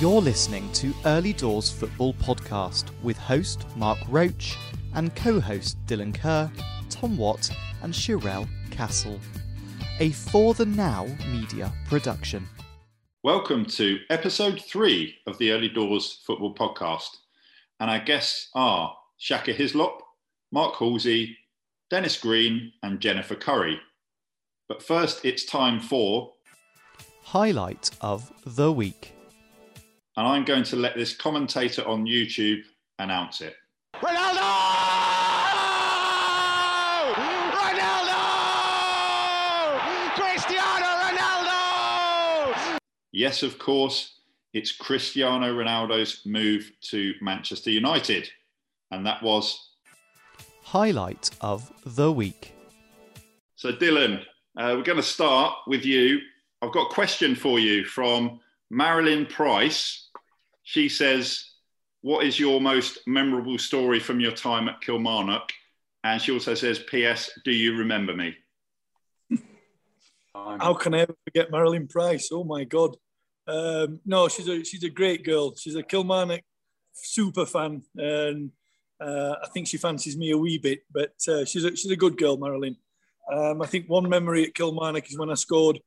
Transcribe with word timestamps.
You're 0.00 0.20
listening 0.20 0.70
to 0.74 0.94
Early 1.06 1.32
Doors 1.32 1.72
Football 1.72 2.14
Podcast 2.14 2.84
with 3.02 3.16
host 3.16 3.66
Mark 3.74 3.98
Roach 4.08 4.56
and 4.94 5.12
co 5.16 5.40
host 5.40 5.76
Dylan 5.86 6.14
Kerr, 6.14 6.48
Tom 6.88 7.16
Watt, 7.16 7.50
and 7.82 7.92
Cherelle 7.92 8.48
Khassal. 8.70 9.18
A 9.98 10.10
For 10.10 10.54
the 10.54 10.66
Now 10.66 11.08
media 11.32 11.72
production. 11.88 12.48
Welcome 13.24 13.64
to 13.64 13.98
episode 14.08 14.62
three 14.62 15.16
of 15.26 15.36
the 15.38 15.50
Early 15.50 15.68
Doors 15.68 16.22
Football 16.24 16.54
Podcast. 16.54 17.08
And 17.80 17.90
our 17.90 17.98
guests 17.98 18.50
are 18.54 18.96
Shaka 19.16 19.52
Hislop, 19.52 20.00
Mark 20.52 20.76
Halsey, 20.76 21.36
Dennis 21.90 22.16
Greene, 22.16 22.72
and 22.84 23.00
Jennifer 23.00 23.34
Currie. 23.34 23.80
But 24.68 24.80
first, 24.80 25.24
it's 25.24 25.44
time 25.44 25.80
for 25.80 26.34
Highlight 27.24 27.90
of 28.00 28.30
the 28.46 28.70
Week. 28.70 29.17
And 30.18 30.26
I'm 30.26 30.44
going 30.44 30.64
to 30.64 30.74
let 30.74 30.96
this 30.96 31.14
commentator 31.14 31.86
on 31.86 32.04
YouTube 32.04 32.62
announce 32.98 33.40
it. 33.40 33.54
Ronaldo! 33.94 34.40
Ronaldo! 37.54 38.18
Cristiano 40.16 40.86
Ronaldo! 41.04 42.78
Yes, 43.12 43.44
of 43.44 43.60
course, 43.60 44.18
it's 44.52 44.72
Cristiano 44.72 45.54
Ronaldo's 45.54 46.26
move 46.26 46.72
to 46.90 47.14
Manchester 47.20 47.70
United, 47.70 48.28
and 48.90 49.06
that 49.06 49.22
was. 49.22 49.70
Highlight 50.64 51.30
of 51.40 51.70
the 51.86 52.10
Week. 52.10 52.54
So, 53.54 53.70
Dylan, 53.70 54.22
uh, 54.56 54.74
we're 54.74 54.82
going 54.82 54.96
to 54.96 55.02
start 55.02 55.54
with 55.68 55.84
you. 55.84 56.18
I've 56.60 56.72
got 56.72 56.90
a 56.90 56.92
question 56.92 57.36
for 57.36 57.60
you 57.60 57.84
from 57.84 58.40
Marilyn 58.70 59.26
Price. 59.26 60.07
She 60.68 60.90
says, 60.90 61.52
What 62.02 62.26
is 62.26 62.38
your 62.38 62.60
most 62.60 62.98
memorable 63.06 63.56
story 63.56 63.98
from 63.98 64.20
your 64.20 64.32
time 64.32 64.68
at 64.68 64.82
Kilmarnock? 64.82 65.50
And 66.04 66.20
she 66.20 66.30
also 66.30 66.54
says, 66.54 66.78
P.S. 66.78 67.30
Do 67.42 67.52
you 67.52 67.78
remember 67.78 68.14
me? 68.14 68.36
How 70.34 70.74
can 70.74 70.92
I 70.92 71.00
ever 71.00 71.14
forget 71.24 71.50
Marilyn 71.50 71.88
Price? 71.88 72.28
Oh 72.30 72.44
my 72.44 72.64
God. 72.64 72.98
Um, 73.46 74.00
no, 74.04 74.28
she's 74.28 74.46
a 74.46 74.62
she's 74.62 74.84
a 74.84 74.90
great 74.90 75.24
girl. 75.24 75.56
She's 75.56 75.74
a 75.74 75.82
Kilmarnock 75.82 76.42
super 76.92 77.46
fan, 77.46 77.82
and 77.96 78.50
uh, 79.00 79.36
I 79.42 79.48
think 79.54 79.68
she 79.68 79.78
fancies 79.78 80.18
me 80.18 80.32
a 80.32 80.36
wee 80.36 80.58
bit. 80.58 80.80
But 80.92 81.14
uh, 81.26 81.46
she's 81.46 81.64
a, 81.64 81.74
she's 81.74 81.90
a 81.90 81.96
good 81.96 82.18
girl, 82.18 82.36
Marilyn. 82.36 82.76
Um, 83.32 83.62
I 83.62 83.66
think 83.66 83.88
one 83.88 84.06
memory 84.06 84.44
at 84.44 84.54
Kilmarnock 84.54 85.08
is 85.10 85.18
when 85.18 85.30
I 85.30 85.34
scored 85.34 85.80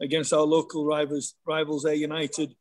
against 0.00 0.32
our 0.32 0.42
local 0.42 0.86
rivals, 0.86 1.34
rivals 1.44 1.84
Ayr 1.84 1.94
United, 1.94 2.54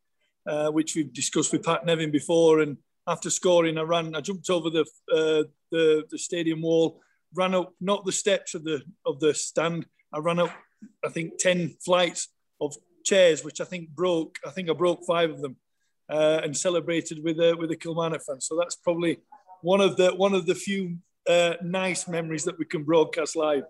uh, 0.48 0.70
which 0.72 0.96
we've 0.96 1.14
discussed 1.14 1.52
with 1.52 1.64
Pat 1.64 1.86
Nevin 1.86 2.12
before. 2.12 2.62
And 2.62 2.78
after 3.08 3.30
scoring, 3.30 3.78
I 3.78 3.82
ran, 3.82 4.16
I 4.16 4.22
jumped 4.22 4.50
over 4.50 4.70
the 4.70 4.86
uh, 5.14 5.44
the, 5.72 6.04
the 6.10 6.18
stadium 6.18 6.62
wall, 6.62 7.02
ran 7.34 7.54
up 7.54 7.74
not 7.82 8.06
the 8.06 8.12
steps 8.12 8.54
of 8.54 8.64
the 8.64 8.82
of 9.06 9.20
the 9.20 9.34
stand. 9.34 9.86
I 10.14 10.20
ran 10.20 10.40
up, 10.40 10.52
I 11.06 11.10
think, 11.10 11.38
ten 11.38 11.76
flights 11.84 12.30
of 12.62 12.76
chairs, 13.04 13.44
which 13.44 13.60
I 13.62 13.66
think 13.66 13.90
broke. 13.90 14.38
I 14.46 14.52
think 14.52 14.70
I 14.70 14.74
broke 14.74 15.06
five 15.06 15.30
of 15.32 15.42
them, 15.42 15.58
uh, 16.10 16.42
and 16.44 16.56
celebrated 16.56 17.24
with 17.24 17.40
a 17.40 17.56
with 17.56 17.72
a 17.72 17.76
Kilmarnock 17.76 18.24
fan. 18.24 18.42
So 18.42 18.58
that's 18.58 18.76
probably 18.76 19.20
one 19.62 19.82
of 19.82 19.98
the 19.98 20.12
one 20.16 20.34
of 20.34 20.46
the 20.46 20.56
few 20.56 20.98
uh, 21.28 21.56
nice 21.64 22.08
memories 22.08 22.46
that 22.46 22.58
we 22.58 22.66
can 22.66 22.84
broadcast 22.84 23.36
live. 23.36 23.64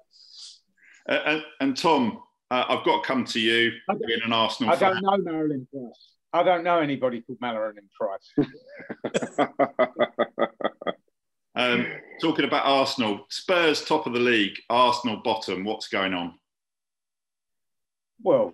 Uh, 1.09 1.19
and, 1.25 1.43
and 1.61 1.77
Tom, 1.77 2.21
uh, 2.51 2.65
I've 2.67 2.85
got 2.85 3.01
to 3.01 3.07
come 3.07 3.23
to 3.25 3.39
you, 3.39 3.71
I 3.89 3.93
being 3.93 4.19
an 4.25 4.33
Arsenal 4.33 4.73
I 4.73 4.75
fan. 4.75 5.01
don't 5.01 5.25
know 5.25 5.31
Marilyn 5.31 5.67
Price. 5.71 6.16
I 6.33 6.43
don't 6.43 6.63
know 6.63 6.79
anybody 6.79 7.21
called 7.21 7.39
Marilyn 7.41 7.89
Price. 7.99 8.33
Um, 11.57 11.87
talking 12.21 12.45
about 12.45 12.67
Arsenal, 12.67 13.25
Spurs 13.29 13.83
top 13.83 14.05
of 14.05 14.13
the 14.13 14.19
league, 14.19 14.53
Arsenal 14.69 15.17
bottom. 15.23 15.63
What's 15.63 15.87
going 15.87 16.13
on? 16.13 16.35
well, 18.21 18.53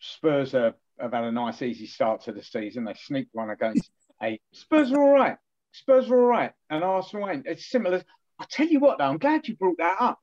Spurs 0.00 0.54
are, 0.54 0.74
have 0.98 1.12
had 1.12 1.24
a 1.24 1.32
nice, 1.32 1.62
easy 1.62 1.86
start 1.86 2.22
to 2.22 2.32
the 2.32 2.42
season. 2.42 2.84
They 2.84 2.94
sneaked 2.94 3.34
one 3.34 3.50
against 3.50 3.90
a 4.22 4.38
Spurs 4.52 4.92
are 4.92 5.00
all 5.00 5.14
right. 5.14 5.36
Spurs 5.72 6.10
are 6.10 6.20
all 6.20 6.26
right, 6.26 6.52
and 6.68 6.82
Arsenal 6.82 7.28
ain't. 7.28 7.46
It's 7.46 7.70
similar. 7.70 8.02
I 8.38 8.44
tell 8.50 8.66
you 8.66 8.80
what, 8.80 8.98
though, 8.98 9.04
I'm 9.04 9.18
glad 9.18 9.46
you 9.46 9.56
brought 9.56 9.78
that 9.78 9.98
up. 10.00 10.18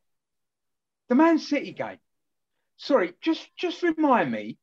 The 1.10 1.16
Man 1.16 1.40
City 1.40 1.72
game. 1.72 2.00
Sorry, 2.78 3.14
just 3.22 3.48
just 3.58 3.82
remind 3.84 4.32
me 4.32 4.58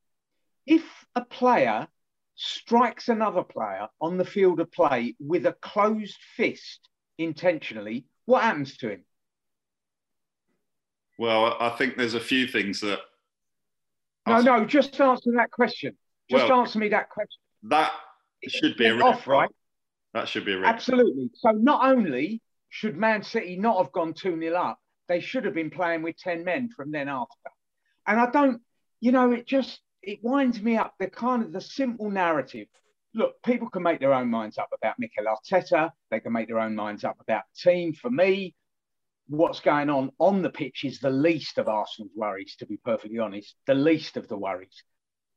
if 0.67 0.85
a 1.15 1.25
player 1.25 1.89
strikes 2.35 3.09
another 3.09 3.43
player 3.43 3.89
on 4.01 4.17
the 4.17 4.25
field 4.25 4.61
of 4.61 4.71
play 4.73 5.15
with 5.21 5.47
a 5.47 5.53
closed 5.61 6.19
fist 6.37 6.89
intentionally, 7.19 8.07
what 8.25 8.43
happens 8.43 8.77
to 8.79 8.91
him? 8.91 9.05
Well, 11.19 11.57
I 11.61 11.71
think 11.71 11.97
there's 11.97 12.15
a 12.15 12.21
few 12.21 12.47
things 12.47 12.81
that 12.81 13.01
No, 14.27 14.41
no, 14.41 14.65
just 14.65 14.99
answer 15.01 15.33
that 15.37 15.51
question. 15.51 15.97
Just 16.31 16.49
Well- 16.49 16.61
answer 16.61 16.79
me 16.79 16.89
that 16.89 17.11
question. 17.11 17.41
that 17.65 17.93
should 18.49 18.77
be 18.77 18.87
a 18.87 18.95
red 18.95 19.03
off, 19.03 19.27
right? 19.27 19.51
That 20.15 20.29
should 20.29 20.45
be 20.45 20.53
a 20.53 20.61
red. 20.61 20.75
Absolutely. 20.75 21.31
So 21.35 21.51
not 21.53 21.85
only 21.85 22.41
should 22.71 22.97
Man 22.97 23.23
City 23.23 23.57
not 23.57 23.79
have 23.79 23.93
gone 23.93 24.15
2 24.15 24.39
0 24.39 24.57
up, 24.57 24.81
they 25.09 25.21
should 25.21 25.45
have 25.45 25.55
been 25.55 25.71
playing 25.71 26.03
with 26.03 26.17
10 26.17 26.43
men 26.45 26.71
from 26.71 26.91
then 26.91 27.09
after. 27.09 27.51
And 28.07 28.19
I 28.19 28.31
don't, 28.31 28.63
you 29.01 29.13
know, 29.13 29.33
it 29.33 29.47
just 29.47 29.81
it 30.07 30.21
winds 30.23 30.61
me 30.61 30.77
up 30.77 30.95
the 30.99 31.09
kind 31.09 31.43
of 31.43 31.53
the 31.53 31.61
simple 31.61 32.11
narrative. 32.11 32.69
Look, 33.15 33.43
people 33.45 33.69
can 33.69 33.83
make 33.83 34.01
their 34.01 34.15
own 34.15 34.29
minds 34.29 34.59
up 34.59 34.71
about 34.75 34.99
Mikel 34.99 35.25
Arteta. 35.27 35.91
They 36.11 36.21
can 36.21 36.33
make 36.33 36.49
their 36.49 36.59
own 36.59 36.75
minds 36.75 37.05
up 37.05 37.17
about 37.21 37.45
the 37.55 37.71
team. 37.71 37.93
For 37.93 38.11
me, 38.11 38.55
what's 39.29 39.61
going 39.61 39.89
on 39.91 40.11
on 40.19 40.43
the 40.43 40.51
pitch 40.51 40.85
is 40.85 40.99
the 40.99 41.11
least 41.11 41.59
of 41.59 41.69
Arsenal's 41.69 42.13
worries, 42.15 42.57
to 42.59 42.67
be 42.67 42.77
perfectly 42.77 43.19
honest, 43.19 43.55
the 43.67 43.75
least 43.75 44.17
of 44.17 44.29
the 44.29 44.37
worries. 44.37 44.83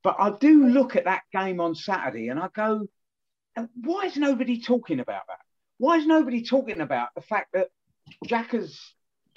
But 0.04 0.16
I 0.20 0.32
do 0.32 0.68
look 0.68 0.96
at 0.96 1.06
that 1.06 1.24
game 1.32 1.60
on 1.60 1.76
Saturday 1.76 2.30
and 2.30 2.40
I 2.40 2.50
go, 2.54 2.88
why 3.82 4.06
is 4.06 4.18
nobody 4.18 4.62
talking 4.62 5.00
about 5.00 5.24
that? 5.28 5.40
Why 5.78 5.98
is 5.98 6.06
nobody 6.06 6.44
talking 6.44 6.82
about 6.82 7.10
the 7.16 7.22
fact 7.22 7.54
that 7.54 7.70
Xhaka's 8.26 8.80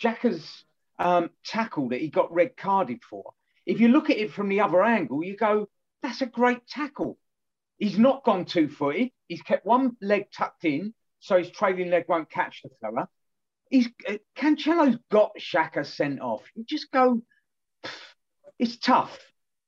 Xhaka's 0.00 0.64
um, 0.98 1.30
that 1.52 2.00
he 2.00 2.08
got 2.08 2.32
red 2.32 2.56
carded 2.56 3.02
for? 3.08 3.32
If 3.70 3.78
you 3.78 3.86
look 3.86 4.10
at 4.10 4.18
it 4.18 4.32
from 4.32 4.48
the 4.48 4.62
other 4.62 4.82
angle, 4.82 5.22
you 5.22 5.36
go, 5.36 5.68
that's 6.02 6.22
a 6.22 6.26
great 6.26 6.66
tackle. 6.66 7.16
He's 7.78 7.96
not 7.96 8.24
gone 8.24 8.44
two 8.44 8.68
footed. 8.68 9.10
He's 9.28 9.42
kept 9.42 9.64
one 9.64 9.96
leg 10.02 10.24
tucked 10.36 10.64
in, 10.64 10.92
so 11.20 11.38
his 11.38 11.50
trailing 11.50 11.88
leg 11.88 12.06
won't 12.08 12.28
catch 12.28 12.62
the 12.62 12.70
fella. 12.80 13.08
He's 13.70 13.88
uh, 14.08 14.14
Cancelo's 14.36 14.98
got 15.12 15.30
Xhaka 15.38 15.86
sent 15.86 16.20
off. 16.20 16.42
You 16.56 16.64
just 16.64 16.90
go, 16.90 17.22
it's 18.58 18.76
tough. 18.76 19.16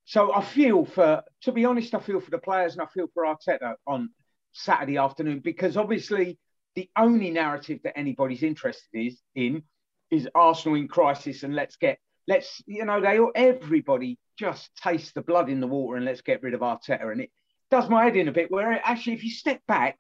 So 0.05 0.35
I 0.35 0.43
feel 0.43 0.85
for, 0.85 1.23
to 1.43 1.53
be 1.53 1.65
honest, 1.65 1.95
I 1.95 2.01
feel 2.01 2.19
for 2.19 2.33
the 2.33 2.39
players 2.39 2.73
and 2.73 2.83
I 2.83 2.87
feel 2.87 3.07
for 3.15 3.23
Arteta 3.23 3.77
on 3.87 4.11
Saturday 4.51 4.97
afternoon 4.97 5.39
because 5.39 5.77
obviously 5.77 6.41
the 6.75 6.91
only 6.99 7.31
narrative 7.31 7.79
that 7.85 7.97
anybody's 7.97 8.43
interested 8.43 8.99
is 8.99 9.23
in 9.37 9.63
is 10.11 10.29
Arsenal 10.35 10.77
in 10.77 10.89
crisis 10.89 11.45
and 11.45 11.55
let's 11.55 11.77
get 11.77 12.01
let's 12.29 12.63
you 12.67 12.85
know 12.85 13.01
they 13.01 13.19
all 13.19 13.33
everybody 13.35 14.19
just 14.39 14.71
taste 14.77 15.15
the 15.15 15.23
blood 15.23 15.49
in 15.49 15.61
the 15.61 15.67
water 15.67 15.97
and 15.97 16.05
let's 16.05 16.23
get 16.23 16.43
rid 16.43 16.55
of 16.55 16.61
Arteta. 16.61 17.11
And 17.11 17.21
it 17.21 17.31
does 17.71 17.89
my 17.89 18.05
head 18.05 18.17
in 18.17 18.29
a 18.29 18.33
bit 18.33 18.51
where 18.51 18.73
actually 18.85 19.15
if 19.15 19.25
you 19.25 19.31
step 19.31 19.61
back 19.67 19.99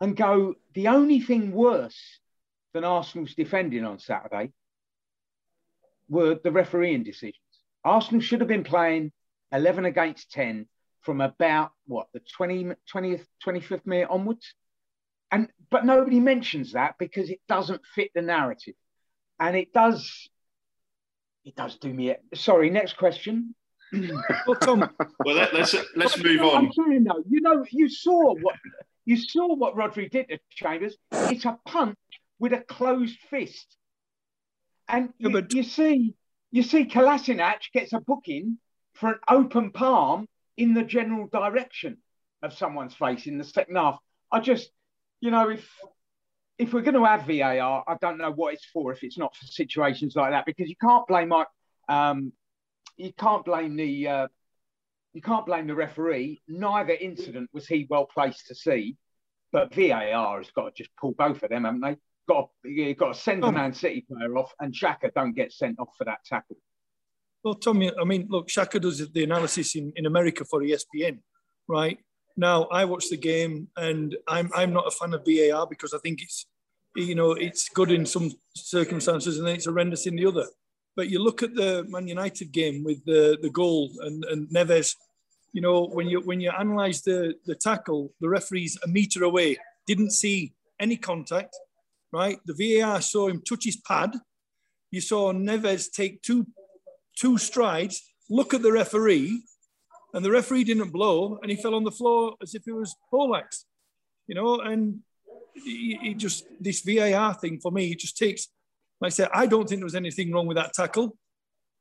and 0.00 0.16
go 0.16 0.54
the 0.74 0.88
only 0.88 1.20
thing 1.20 1.52
worse 1.52 2.20
than 2.72 2.84
Arsenal's 2.84 3.34
defending 3.34 3.84
on 3.84 3.98
Saturday 3.98 4.52
were 6.08 6.38
the 6.42 6.50
refereeing 6.50 7.02
decisions. 7.02 7.36
Arsenal 7.84 8.20
should 8.20 8.40
have 8.40 8.48
been 8.48 8.64
playing 8.64 9.12
11 9.52 9.84
against 9.84 10.30
10 10.32 10.66
from 11.00 11.20
about 11.20 11.70
what 11.86 12.08
the 12.12 12.20
20, 12.20 12.72
20th 12.92 13.24
25th 13.44 13.86
minute 13.86 14.08
onwards? 14.10 14.54
And 15.30 15.48
but 15.70 15.86
nobody 15.86 16.20
mentions 16.20 16.72
that 16.72 16.96
because 16.98 17.30
it 17.30 17.40
doesn't 17.48 17.82
fit 17.94 18.10
the 18.14 18.22
narrative. 18.22 18.74
And 19.38 19.56
it 19.56 19.72
does 19.72 20.28
it 21.44 21.54
does 21.56 21.76
do 21.76 21.92
me 21.92 22.14
sorry 22.34 22.70
next 22.70 22.96
question 22.96 23.54
Well, 24.46 24.54
Tom, 24.60 24.88
Well, 25.24 25.34
let, 25.34 25.52
let's 25.52 25.74
let's 25.96 26.16
You 26.16 26.22
move 26.22 26.36
know 26.42 26.50
on. 26.52 26.66
I'm 26.66 26.72
saying 26.72 27.04
though, 27.04 27.24
you 27.28 27.40
know, 27.40 27.64
you 27.70 27.88
saw 27.88 28.34
what 28.36 28.54
you 29.04 29.16
saw 29.16 29.52
what 29.56 29.74
Rodri 29.74 30.08
did 30.08 30.28
to 30.28 30.38
Chambers. 30.50 30.96
It's 31.10 31.44
a 31.44 31.58
punch 31.66 31.96
with 32.38 32.52
a 32.52 32.60
closed 32.60 33.18
fist, 33.30 33.66
and 34.88 35.08
Yeah, 35.18 35.28
you, 35.28 35.32
but- 35.32 35.52
you 35.52 35.64
see, 35.64 36.14
you 36.52 36.62
see, 36.62 36.84
Kolasinac 36.84 37.72
gets 37.74 37.92
a 37.92 37.98
booking 38.00 38.58
for 38.94 39.08
an 39.10 39.18
open 39.28 39.72
palm 39.72 40.26
in 40.56 40.74
the 40.74 40.84
general 40.84 41.26
direction 41.26 41.96
of 42.42 42.52
someone's 42.52 42.94
face 42.94 43.26
in 43.26 43.38
the 43.38 43.44
second 43.44 43.74
half. 43.74 43.98
I 44.30 44.38
just, 44.38 44.70
you 45.20 45.32
know, 45.32 45.48
if 45.48 45.68
if 46.60 46.74
we're 46.74 46.82
going 46.82 46.94
to 46.94 47.04
have 47.06 47.26
VAR, 47.26 47.82
I 47.88 47.96
don't 48.02 48.18
know 48.18 48.30
what 48.30 48.52
it's 48.52 48.66
for 48.66 48.92
if 48.92 49.02
it's 49.02 49.16
not 49.16 49.34
for 49.34 49.46
situations 49.46 50.14
like 50.14 50.32
that 50.32 50.44
because 50.44 50.68
you 50.68 50.76
can't 50.76 51.06
blame 51.06 51.28
Mike. 51.28 51.46
Um, 51.88 52.32
you 52.98 53.12
can't 53.14 53.44
blame 53.46 53.76
the 53.76 54.06
uh, 54.06 54.28
you 55.14 55.22
can't 55.22 55.46
blame 55.46 55.66
the 55.66 55.74
referee. 55.74 56.42
Neither 56.46 56.92
incident 56.92 57.48
was 57.54 57.66
he 57.66 57.86
well 57.88 58.04
placed 58.04 58.48
to 58.48 58.54
see, 58.54 58.96
but 59.52 59.74
VAR 59.74 60.36
has 60.36 60.50
got 60.50 60.66
to 60.66 60.82
just 60.82 60.90
pull 61.00 61.12
both 61.12 61.42
of 61.42 61.48
them, 61.48 61.64
haven't 61.64 61.80
they? 61.80 61.96
Got 62.28 62.50
to, 62.62 62.68
you've 62.68 62.98
got 62.98 63.14
to 63.14 63.20
send 63.20 63.42
the. 63.42 63.50
Man 63.50 63.72
City 63.72 64.04
player 64.06 64.36
off, 64.36 64.52
and 64.60 64.74
Xhaka 64.74 65.14
don't 65.14 65.32
get 65.32 65.52
sent 65.52 65.80
off 65.80 65.88
for 65.96 66.04
that 66.04 66.18
tackle. 66.26 66.58
Well, 67.42 67.54
Tommy, 67.54 67.90
I 67.98 68.04
mean, 68.04 68.26
look, 68.28 68.50
Shaka 68.50 68.78
does 68.78 69.10
the 69.10 69.24
analysis 69.24 69.74
in, 69.74 69.94
in 69.96 70.04
America 70.04 70.44
for 70.44 70.60
ESPN, 70.60 71.20
right? 71.66 71.98
Now, 72.40 72.64
I 72.72 72.86
watch 72.86 73.10
the 73.10 73.18
game 73.18 73.68
and 73.76 74.16
I'm, 74.26 74.50
I'm 74.54 74.72
not 74.72 74.86
a 74.86 74.90
fan 74.90 75.12
of 75.12 75.26
VAR 75.26 75.66
because 75.66 75.92
I 75.92 75.98
think 75.98 76.22
it's, 76.22 76.46
you 76.96 77.14
know, 77.14 77.32
it's 77.32 77.68
good 77.68 77.90
in 77.90 78.06
some 78.06 78.32
circumstances 78.56 79.36
and 79.36 79.46
then 79.46 79.56
it's 79.56 79.66
horrendous 79.66 80.06
in 80.06 80.16
the 80.16 80.24
other. 80.24 80.46
But 80.96 81.10
you 81.10 81.22
look 81.22 81.42
at 81.42 81.54
the 81.54 81.84
Man 81.90 82.08
United 82.08 82.50
game 82.50 82.82
with 82.82 83.04
the, 83.04 83.36
the 83.42 83.50
goal 83.50 83.90
and, 84.00 84.24
and 84.24 84.48
Neves, 84.48 84.96
you 85.52 85.60
know, 85.60 85.84
when 85.84 86.08
you 86.08 86.22
when 86.22 86.40
you 86.40 86.50
analyse 86.56 87.02
the, 87.02 87.34
the 87.44 87.54
tackle, 87.54 88.14
the 88.22 88.28
referee's 88.30 88.78
a 88.82 88.88
metre 88.88 89.22
away, 89.22 89.58
didn't 89.86 90.12
see 90.12 90.54
any 90.80 90.96
contact, 90.96 91.54
right? 92.10 92.38
The 92.46 92.80
VAR 92.80 93.02
saw 93.02 93.28
him 93.28 93.42
touch 93.46 93.64
his 93.64 93.76
pad. 93.76 94.14
You 94.90 95.02
saw 95.02 95.30
Neves 95.34 95.92
take 95.92 96.22
two 96.22 96.46
two 97.18 97.36
strides, 97.36 98.02
look 98.30 98.54
at 98.54 98.62
the 98.62 98.72
referee, 98.72 99.42
and 100.14 100.24
the 100.24 100.30
referee 100.30 100.64
didn't 100.64 100.90
blow, 100.90 101.38
and 101.42 101.50
he 101.50 101.56
fell 101.56 101.74
on 101.74 101.84
the 101.84 101.90
floor 101.90 102.34
as 102.42 102.54
if 102.54 102.62
he 102.64 102.72
was 102.72 102.94
poleaxe, 103.10 103.64
you 104.26 104.34
know. 104.34 104.60
And 104.60 105.00
he, 105.54 105.98
it 106.02 106.16
just 106.18 106.44
this 106.60 106.80
VAR 106.82 107.34
thing 107.34 107.60
for 107.60 107.70
me, 107.72 107.90
it 107.92 107.98
just 107.98 108.16
takes. 108.16 108.48
Like 109.00 109.08
I 109.08 109.10
said, 109.10 109.28
I 109.32 109.46
don't 109.46 109.68
think 109.68 109.80
there 109.80 109.86
was 109.86 109.94
anything 109.94 110.32
wrong 110.32 110.46
with 110.46 110.56
that 110.56 110.72
tackle. 110.74 111.16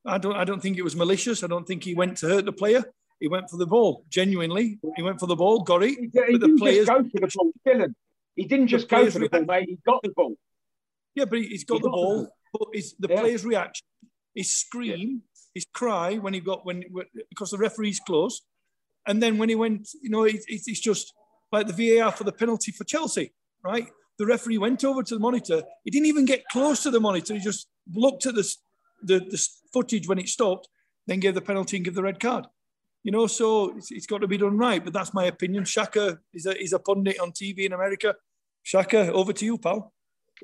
I 0.06 0.18
don't. 0.18 0.36
I 0.36 0.44
don't 0.46 0.62
think 0.62 0.78
it 0.78 0.84
was 0.84 0.96
malicious. 0.96 1.44
I 1.44 1.48
don't 1.48 1.68
think 1.68 1.84
he 1.84 1.94
went 1.94 2.18
to 2.20 2.28
hurt 2.28 2.46
the 2.46 2.54
player. 2.54 2.84
He 3.20 3.28
went 3.28 3.50
for 3.50 3.58
the 3.58 3.66
ball. 3.68 4.06
Genuinely, 4.10 4.80
he 4.96 5.02
went 5.02 5.20
for 5.20 5.26
the 5.28 5.36
ball, 5.36 5.62
got 5.64 5.84
it. 5.84 5.90
He, 5.90 5.96
he 6.04 6.08
But 6.08 6.32
the 6.32 6.38
didn't 6.40 6.58
players- 6.60 6.88
just 6.88 7.04
go 7.04 7.10
for 7.10 7.20
the 7.20 7.32
ball, 7.36 7.52
Dylan. 7.68 7.94
He 8.36 8.46
didn't 8.46 8.68
just 8.68 8.88
go 8.88 9.10
for 9.12 9.20
the 9.20 9.28
ball, 9.28 9.44
mate. 9.44 9.68
He 9.68 9.78
got 9.86 10.02
the 10.02 10.14
ball. 10.16 10.36
Yeah, 11.16 11.26
but 11.26 11.40
he's 11.40 11.66
got 11.66 11.76
He 11.76 11.80
the 11.82 11.90
got 11.90 11.92
the 11.92 12.02
ball. 12.02 12.28
But 12.54 12.68
it's 12.72 12.94
the 12.94 13.10
Yeah. 13.10 13.20
player's 13.20 13.44
reaction, 13.46 13.86
his 14.34 14.50
scream, 14.50 15.24
his 15.54 15.66
cry 15.74 16.16
when 16.16 16.34
he 16.34 16.40
got 16.40 16.66
when 16.66 16.84
because 17.30 17.52
the 17.52 17.58
referee's 17.58 18.00
close, 18.00 18.42
and 19.08 19.22
then 19.22 19.38
when 19.38 19.50
he 19.50 19.56
went, 19.56 19.90
you 20.02 20.10
know, 20.10 20.24
it, 20.24 20.36
it, 20.48 20.62
it's 20.68 20.80
just 20.80 21.14
like 21.52 21.68
the 21.68 21.98
VAR 21.98 22.12
for 22.12 22.24
the 22.24 22.32
penalty 22.32 22.72
for 22.72 22.84
Chelsea, 22.84 23.34
right? 23.64 23.88
The 24.18 24.26
referee 24.26 24.58
went 24.58 24.84
over 24.84 25.02
to 25.02 25.14
the 25.14 25.20
monitor. 25.20 25.64
He 25.84 25.92
didn't 25.92 26.08
even 26.08 26.26
get 26.26 26.44
close 26.52 26.84
to 26.84 26.92
the 26.92 27.00
monitor. 27.00 27.34
He 27.34 27.40
just 27.40 27.68
looked 27.94 28.26
at 28.26 28.36
the 28.36 28.56
the, 29.02 29.20
the 29.20 29.48
footage 29.72 30.08
when 30.08 30.20
it 30.20 30.28
stopped, 30.28 30.68
then 31.08 31.20
gave 31.20 31.36
the 31.36 31.42
penalty 31.42 31.78
and 31.78 31.86
give 31.86 31.96
the 31.96 32.04
red 32.04 32.20
card. 32.20 32.46
You 33.04 33.12
know, 33.12 33.28
so 33.28 33.78
it's, 33.78 33.92
it's 33.92 34.06
got 34.06 34.20
to 34.20 34.28
be 34.28 34.38
done 34.38 34.58
right. 34.58 34.84
But 34.84 34.94
that's 34.94 35.14
my 35.14 35.26
opinion. 35.26 35.64
Shaka 35.64 36.20
is 36.34 36.46
a 36.46 36.62
is 36.62 36.74
a 36.74 36.80
pundit 36.80 37.20
on 37.20 37.32
TV 37.32 37.60
in 37.60 37.74
America. 37.74 38.16
Shaka, 38.64 39.12
over 39.14 39.34
to 39.34 39.46
you, 39.46 39.58
pal. 39.58 39.94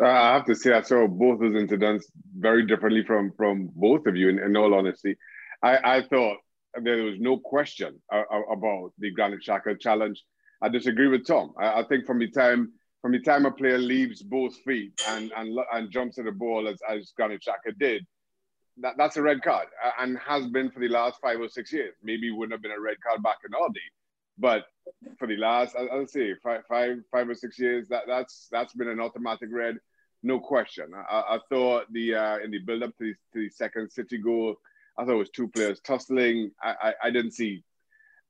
Uh, 0.02 0.08
I 0.08 0.34
have 0.34 0.46
to 0.46 0.56
say 0.56 0.74
I 0.74 0.82
saw 0.82 1.08
both 1.08 1.40
those 1.40 1.56
incidents 1.56 2.10
very 2.38 2.66
differently 2.66 3.04
from 3.04 3.32
from 3.38 3.70
both 3.76 4.06
of 4.08 4.16
you. 4.16 4.30
In, 4.30 4.40
in 4.40 4.58
all 4.58 4.74
honesty, 4.74 5.16
I, 5.64 5.98
I 5.98 6.02
thought 6.02 6.38
there 6.82 7.04
was 7.04 7.16
no 7.20 7.38
question 7.38 8.02
uh, 8.12 8.24
uh, 8.32 8.42
about 8.52 8.92
the 9.00 9.12
Granit 9.12 9.42
Xhaka 9.48 9.80
challenge. 9.80 10.24
I 10.62 10.70
disagree 10.70 11.08
with 11.08 11.26
Tom. 11.26 11.54
I, 11.60 11.82
I 11.82 11.84
think 11.88 12.06
from 12.06 12.20
the 12.20 12.30
time 12.30 12.74
from 13.02 13.12
the 13.12 13.22
time 13.22 13.46
a 13.46 13.52
player 13.52 13.78
leaves 13.78 14.22
both 14.22 14.56
feet 14.66 15.00
and 15.08 15.32
and, 15.36 15.58
and 15.74 15.92
jumps 15.92 16.18
at 16.18 16.26
the 16.26 16.32
ball 16.32 16.68
as, 16.68 16.80
as 16.90 17.14
Granit 17.16 17.42
Xhaka 17.48 17.78
did, 17.80 18.06
that, 18.82 18.96
that's 18.98 19.18
a 19.18 19.22
red 19.22 19.42
card 19.42 19.68
uh, 19.84 19.92
and 20.00 20.18
has 20.18 20.48
been 20.48 20.72
for 20.72 20.80
the 20.80 20.90
last 20.90 21.20
five 21.22 21.40
or 21.40 21.48
six 21.48 21.72
years. 21.72 21.94
Maybe 22.04 22.32
wouldn't 22.32 22.54
have 22.54 22.62
been 22.62 22.72
a 22.72 22.82
red 22.82 22.98
card 23.06 23.24
back 23.24 23.38
in 23.48 23.54
our 23.54 23.70
day, 23.70 23.80
but 24.38 24.66
for 25.18 25.28
the 25.28 25.38
last, 25.38 25.76
I- 25.76 25.86
I'll 25.88 26.08
say 26.08 26.36
five, 26.44 26.62
five, 26.68 26.98
five 27.12 27.30
or 27.30 27.36
six 27.36 27.58
years, 27.60 27.88
that 27.90 28.04
that's 28.08 28.48
that's 28.52 28.74
been 28.74 28.88
an 28.90 29.00
automatic 29.00 29.50
red, 29.52 29.78
no 30.24 30.40
question. 30.40 30.92
I, 30.96 31.36
I 31.36 31.40
thought 31.50 31.92
the 31.92 32.16
uh, 32.16 32.38
in 32.40 32.52
the 32.52 32.60
build 32.60 32.84
up 32.84 32.98
to 32.98 33.04
the, 33.06 33.14
to 33.34 33.40
the 33.40 33.50
second 33.50 33.92
City 33.92 34.18
goal, 34.18 34.56
I 34.98 35.04
thought 35.06 35.14
it 35.14 35.18
was 35.18 35.30
two 35.30 35.48
players 35.48 35.80
tussling. 35.82 36.52
I, 36.62 36.76
I, 36.82 36.94
I 37.06 37.10
didn't 37.12 37.32
see, 37.32 37.64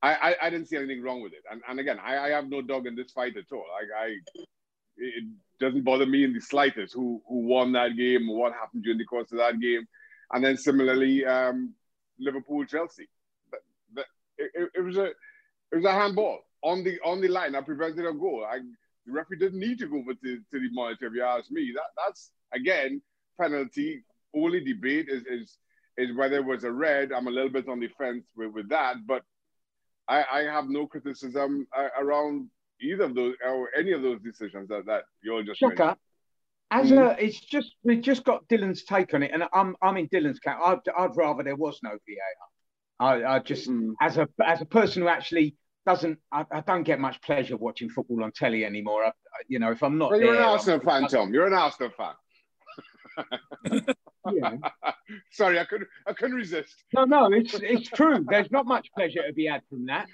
I, 0.02 0.14
I, 0.14 0.36
I 0.46 0.50
didn't 0.50 0.68
see 0.68 0.76
anything 0.76 1.02
wrong 1.02 1.22
with 1.22 1.32
it. 1.32 1.42
And, 1.50 1.62
and 1.68 1.80
again, 1.80 1.98
I, 2.02 2.18
I 2.18 2.28
have 2.30 2.48
no 2.48 2.62
dog 2.62 2.86
in 2.86 2.94
this 2.96 3.12
fight 3.12 3.36
at 3.36 3.52
all. 3.52 3.64
I, 3.98 4.04
I 4.04 4.16
it 4.98 5.24
doesn't 5.60 5.84
bother 5.84 6.06
me 6.06 6.24
in 6.24 6.32
the 6.32 6.40
slightest 6.40 6.94
who 6.94 7.22
who 7.28 7.40
won 7.46 7.72
that 7.72 7.96
game 7.96 8.26
what 8.28 8.52
happened 8.52 8.82
during 8.84 8.98
the 8.98 9.04
course 9.04 9.30
of 9.32 9.38
that 9.38 9.60
game. 9.60 9.86
And 10.32 10.44
then 10.44 10.56
similarly, 10.56 11.24
um, 11.24 11.74
Liverpool 12.18 12.64
Chelsea. 12.64 13.08
It, 14.38 14.50
it- 14.54 14.70
it 14.76 14.80
was 14.80 14.96
a 14.98 15.10
it 15.72 15.76
was 15.76 15.84
a 15.84 15.92
handball 15.92 16.40
on 16.62 16.84
the 16.84 16.98
on 17.04 17.20
the 17.20 17.28
line. 17.28 17.54
I 17.54 17.60
prevented 17.60 18.06
a 18.06 18.12
goal. 18.12 18.46
I, 18.48 18.58
the 19.06 19.12
referee 19.12 19.38
didn't 19.38 19.60
need 19.60 19.78
to 19.78 19.86
go 19.86 19.98
over 19.98 20.14
to, 20.14 20.36
to 20.36 20.60
the 20.60 20.68
monitor. 20.72 21.06
If 21.06 21.14
you 21.14 21.22
ask 21.22 21.50
me, 21.50 21.72
that 21.74 22.04
that's 22.04 22.30
again 22.52 23.02
penalty. 23.40 24.04
Only 24.34 24.60
debate 24.64 25.08
is 25.08 25.22
is 25.26 25.58
is 25.96 26.16
whether 26.16 26.36
it 26.36 26.44
was 26.44 26.64
a 26.64 26.72
red. 26.72 27.12
I'm 27.12 27.26
a 27.26 27.30
little 27.30 27.50
bit 27.50 27.68
on 27.68 27.80
the 27.80 27.88
fence 27.98 28.24
with, 28.36 28.52
with 28.52 28.68
that, 28.68 28.96
but 29.06 29.22
I, 30.08 30.24
I 30.30 30.40
have 30.42 30.68
no 30.68 30.86
criticism 30.86 31.66
uh, 31.76 31.88
around 31.98 32.48
either 32.80 33.04
of 33.04 33.14
those 33.14 33.34
or 33.46 33.70
any 33.76 33.92
of 33.92 34.02
those 34.02 34.20
decisions 34.20 34.68
that, 34.68 34.86
that 34.86 35.04
you 35.22 35.32
all 35.32 35.42
just 35.42 35.60
mentioned. 35.62 35.78
Shaka. 35.78 35.98
As 36.70 36.90
a, 36.90 37.16
it's 37.24 37.38
just 37.38 37.76
we've 37.84 38.02
just 38.02 38.24
got 38.24 38.46
Dylan's 38.48 38.82
take 38.82 39.14
on 39.14 39.22
it, 39.22 39.30
and 39.32 39.44
I'm 39.52 39.76
I'm 39.80 39.96
in 39.96 40.08
Dylan's 40.08 40.40
camp. 40.40 40.60
I'd, 40.64 40.80
I'd 40.98 41.16
rather 41.16 41.44
there 41.44 41.54
was 41.54 41.78
no 41.82 41.90
VAR. 41.90 42.48
I, 42.98 43.24
I 43.24 43.38
just 43.40 43.68
Mm. 43.68 43.92
as 44.00 44.16
a 44.16 44.28
as 44.44 44.60
a 44.62 44.64
person 44.66 45.02
who 45.02 45.08
actually 45.08 45.54
doesn't, 45.84 46.18
I, 46.32 46.44
I 46.50 46.60
don't 46.62 46.82
get 46.82 46.98
much 46.98 47.20
pleasure 47.22 47.56
watching 47.56 47.88
football 47.88 48.24
on 48.24 48.32
telly 48.32 48.64
anymore. 48.64 49.04
I, 49.04 49.12
you 49.46 49.58
know, 49.60 49.70
if 49.70 49.82
I'm 49.82 49.98
not 49.98 50.10
Well, 50.10 50.20
you're 50.20 50.32
there, 50.32 50.42
an 50.42 50.48
I'm- 50.48 50.52
Arsenal 50.58 50.80
fan, 50.80 51.06
Tom. 51.06 51.32
You're 51.32 51.46
an 51.46 51.52
Arsenal 51.52 51.92
fan. 51.96 52.14
yeah. 54.32 54.56
Sorry, 55.32 55.58
I 55.58 55.64
couldn't. 55.64 55.88
I 56.06 56.12
couldn't 56.12 56.36
resist. 56.36 56.74
No, 56.92 57.04
no, 57.04 57.26
it's 57.32 57.54
it's 57.54 57.88
true. 57.88 58.24
There's 58.28 58.50
not 58.50 58.66
much 58.66 58.90
pleasure 58.94 59.26
to 59.26 59.32
be 59.32 59.46
had 59.46 59.62
from 59.70 59.86
that. 59.86 60.06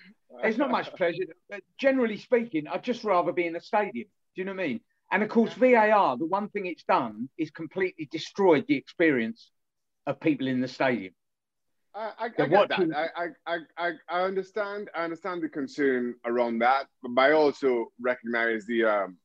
There's 0.42 0.58
not 0.58 0.70
much 0.70 0.92
pleasure. 0.94 1.24
But 1.50 1.60
generally 1.78 2.16
speaking, 2.16 2.66
I'd 2.68 2.84
just 2.84 3.04
rather 3.04 3.32
be 3.32 3.46
in 3.46 3.56
a 3.56 3.60
stadium. 3.60 4.08
Do 4.34 4.40
you 4.40 4.44
know 4.44 4.52
what 4.54 4.62
I 4.62 4.66
mean? 4.68 4.80
And 5.10 5.22
of 5.22 5.28
course, 5.28 5.52
VAR, 5.54 6.16
the 6.16 6.24
one 6.26 6.48
thing 6.48 6.66
it's 6.66 6.84
done 6.84 7.28
is 7.36 7.50
completely 7.50 8.08
destroyed 8.10 8.64
the 8.66 8.76
experience 8.76 9.50
of 10.06 10.20
people 10.20 10.46
in 10.48 10.60
the 10.60 10.68
stadium. 10.68 11.12
I, 11.94 12.10
I, 12.18 12.24
I 12.24 12.46
get 12.46 12.68
that. 12.68 13.10
I, 13.16 13.26
I, 13.46 13.58
I, 13.76 13.90
I, 14.08 14.22
understand. 14.22 14.88
I 14.94 15.04
understand 15.04 15.42
the 15.42 15.48
concern 15.48 16.14
around 16.24 16.58
that, 16.60 16.86
but 17.02 17.20
I 17.20 17.32
also 17.32 17.92
recognize 18.00 18.64
the 18.64 18.84
um, 18.84 19.16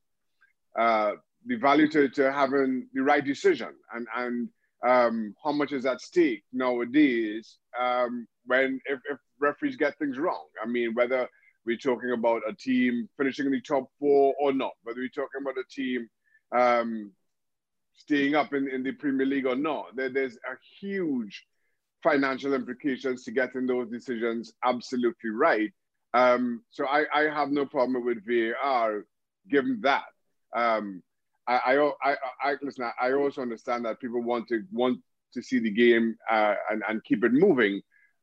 uh, 0.78 1.12
the 1.46 1.56
value 1.56 1.88
to, 1.90 2.10
to 2.10 2.32
having 2.32 2.88
the 2.94 3.02
right 3.02 3.24
decision 3.24 3.74
and 3.94 4.08
and 4.16 4.50
um, 4.86 5.36
how 5.44 5.52
much 5.52 5.72
is 5.72 5.86
at 5.86 6.02
stake 6.02 6.44
nowadays 6.52 7.58
um, 7.80 8.28
when 8.46 8.80
if, 8.86 9.00
if 9.10 9.18
referees 9.40 9.76
get 9.76 9.98
things 9.98 10.18
wrong. 10.18 10.46
I 10.62 10.68
mean, 10.68 10.94
whether 10.94 11.28
we're 11.66 11.78
talking 11.78 12.12
about 12.12 12.42
a 12.48 12.54
team 12.54 13.10
finishing 13.18 13.46
in 13.46 13.52
the 13.52 13.62
top 13.62 13.90
four 14.00 14.34
or 14.40 14.54
not, 14.54 14.74
whether 14.84 15.00
we're 15.00 15.10
talking 15.10 15.42
about 15.42 15.56
a 15.58 15.64
team 15.70 16.08
um, 16.56 17.12
staying 17.96 18.36
up 18.36 18.54
in, 18.54 18.70
in 18.70 18.84
the 18.84 18.92
Premier 18.92 19.26
League 19.26 19.46
or 19.46 19.56
not, 19.56 19.96
there, 19.96 20.10
there's 20.10 20.36
a 20.36 20.56
huge 20.80 21.46
financial 22.04 22.54
implications 22.54 23.24
to 23.24 23.32
getting 23.32 23.66
those 23.66 23.90
decisions 23.90 24.54
absolutely 24.64 25.32
right. 25.32 25.72
Um, 26.14 26.64
so 26.72 26.86
I, 26.86 27.06
I 27.14 27.22
have 27.24 27.52
no 27.52 27.66
problem 27.66 28.06
with 28.06 28.26
VAR 28.26 29.06
given 29.50 29.80
that. 29.82 30.06
Um, 30.56 31.04
I, 31.48 31.78
I, 32.04 32.16
I, 32.42 32.56
listen. 32.62 32.90
I 33.02 33.14
also 33.14 33.42
understand 33.42 33.86
that 33.86 34.02
people 34.02 34.22
want 34.22 34.48
to 34.50 34.64
want 34.72 35.00
to 35.34 35.42
see 35.42 35.60
the 35.60 35.72
game 35.72 36.18
uh, 36.30 36.56
and 36.70 36.84
and 36.88 37.04
keep 37.04 37.24
it 37.24 37.32
moving, 37.32 37.82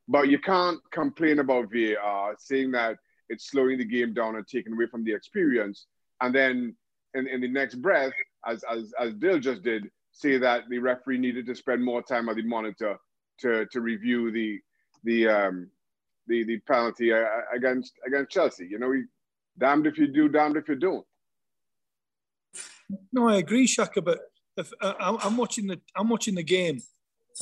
but 0.09 0.29
you 0.29 0.39
can't 0.39 0.79
complain 0.91 1.39
about 1.39 1.73
VAR 1.73 2.35
saying 2.39 2.73
that 2.73 2.99
it's 3.31 3.51
slowing 3.51 3.79
the 3.79 3.85
game 3.85 4.13
down 4.13 4.37
and 4.37 4.47
taking 4.47 4.75
away 4.75 4.87
from 4.87 5.05
the 5.05 5.15
experience, 5.15 5.87
and 6.21 6.35
then 6.35 6.77
in, 7.15 7.27
in 7.27 7.41
the 7.41 7.49
next 7.49 7.77
breath, 7.77 8.13
as 8.47 8.63
as 8.65 8.93
as 9.01 9.15
Dill 9.15 9.39
just 9.39 9.63
did, 9.63 9.91
say 10.13 10.37
that 10.37 10.65
the 10.69 10.79
referee 10.79 11.19
needed 11.19 11.47
to 11.47 11.55
spend 11.55 11.83
more 11.83 12.03
time 12.03 12.29
at 12.29 12.37
the 12.37 12.43
monitor 12.43 12.99
to 13.41 13.67
to 13.67 13.81
review 13.81 14.31
the 14.31 14.61
the 15.05 15.29
um 15.29 15.71
the 16.27 16.45
the 16.45 16.59
penalty 16.59 17.13
uh, 17.13 17.25
against 17.53 17.93
against 18.07 18.31
Chelsea. 18.31 18.67
You 18.67 18.79
know, 18.79 18.89
we, 18.89 19.05
damned 19.59 19.87
if 19.87 19.99
you 19.99 20.09
do, 20.09 20.29
damned 20.29 20.57
if 20.57 20.69
you 20.69 20.77
don't. 20.77 21.07
No, 23.13 23.29
I 23.29 23.37
agree, 23.37 23.67
Shaka. 23.67 24.03
But 24.03 24.21
if, 24.57 24.73
uh, 24.81 24.95
I'm 24.99 25.37
watching 25.37 25.67
the 25.67 25.81
I'm 25.97 26.09
watching 26.09 26.35
the 26.35 26.43
game 26.43 26.81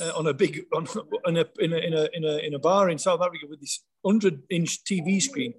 uh, 0.01 0.13
on 0.17 0.27
a 0.27 0.35
big 0.35 0.65
on, 0.75 0.87
on 1.27 1.37
a, 1.37 1.45
in, 1.61 1.73
a, 1.73 1.77
in 1.77 1.95
a 1.95 2.09
in 2.15 2.25
a 2.25 2.37
in 2.39 2.55
a 2.55 2.59
bar 2.59 2.91
in 2.91 2.99
South 2.99 3.21
Africa 3.21 3.47
with 3.49 3.61
this 3.61 3.83
hundred 4.05 4.43
inch 4.51 4.85
TV 4.85 5.21
screen, 5.21 5.55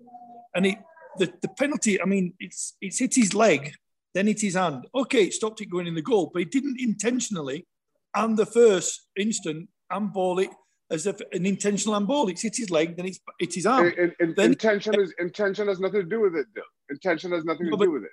and 0.56 0.66
it 0.66 0.78
the, 1.18 1.32
the 1.42 1.50
penalty. 1.50 2.02
I 2.02 2.06
mean, 2.06 2.34
it's 2.40 2.75
it's 2.82 3.00
hit 3.00 3.16
his 3.16 3.34
leg, 3.34 3.74
then 4.13 4.28
hit 4.28 4.42
his 4.42 4.56
hand. 4.56 4.88
Okay, 4.96 5.25
it 5.25 5.34
stopped 5.34 5.62
it 5.62 5.70
going 5.70 5.88
in 5.88 5.96
the 5.96 6.02
goal, 6.02 6.32
but 6.34 6.42
it 6.42 6.52
didn't 6.52 6.80
intentionally. 6.80 7.68
And 8.16 8.38
the 8.38 8.46
first 8.46 9.08
instant 9.18 9.70
handball 9.90 10.40
it 10.40 10.50
as 10.90 11.06
if 11.08 11.20
an 11.32 11.46
intentional 11.46 11.94
handball. 11.96 12.28
It's 12.30 12.42
hit 12.42 12.56
his 12.56 12.70
leg, 12.70 12.96
then 12.98 13.06
it's 13.06 13.20
it's 13.40 13.56
his 13.56 13.66
arm. 13.66 13.88
In, 13.98 14.13
in, 14.20 14.34
Then- 14.36 14.52
intention 14.52 15.00
is 15.00 15.13
intention 15.20 15.68
has 15.68 15.80
nothing 15.80 16.02
to 16.02 16.08
do 16.08 16.22
with 16.22 16.36
it. 16.36 16.48
Though. 16.56 16.62
Intention 16.90 17.32
has 17.32 17.44
nothing 17.46 17.70
No, 17.70 17.78
to 17.78 17.86
do 17.86 17.92
with 17.92 18.04
it. 18.04 18.12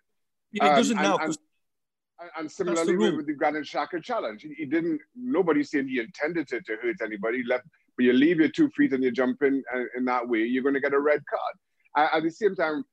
Yeah, 0.52 0.66
it 0.66 0.70
um, 0.70 0.76
doesn't 0.76 0.98
and- 0.98 1.08
now. 1.08 1.16
and- 1.18 1.36
And, 2.20 2.30
and 2.36 2.46
the 2.46 2.50
similarly 2.52 2.96
with, 2.96 3.26
the 3.26 3.32
Granit 3.32 3.64
Xhaka 3.64 4.02
challenge, 4.02 4.42
he, 4.42 4.52
he 4.54 4.66
didn't. 4.66 5.00
Nobody's 5.16 5.70
saying 5.70 5.88
he 5.88 6.00
intended 6.00 6.48
to, 6.48 6.60
to 6.60 6.76
hurt 6.82 6.96
anybody. 7.02 7.38
He 7.38 7.44
left, 7.44 7.64
but 7.96 8.04
you 8.04 8.12
leave 8.12 8.38
your 8.38 8.50
two 8.50 8.68
feet 8.76 8.92
and 8.92 9.02
you 9.02 9.10
jump 9.10 9.42
in 9.42 9.62
and, 9.72 9.88
in 9.96 10.04
that 10.04 10.28
way, 10.28 10.40
you're 10.40 10.62
going 10.62 10.74
to 10.74 10.80
get 10.80 10.92
a 10.92 11.00
red 11.00 11.22
card. 11.32 11.54
At, 11.96 12.16
at 12.18 12.22
the 12.22 12.30
same 12.30 12.54
time, 12.54 12.84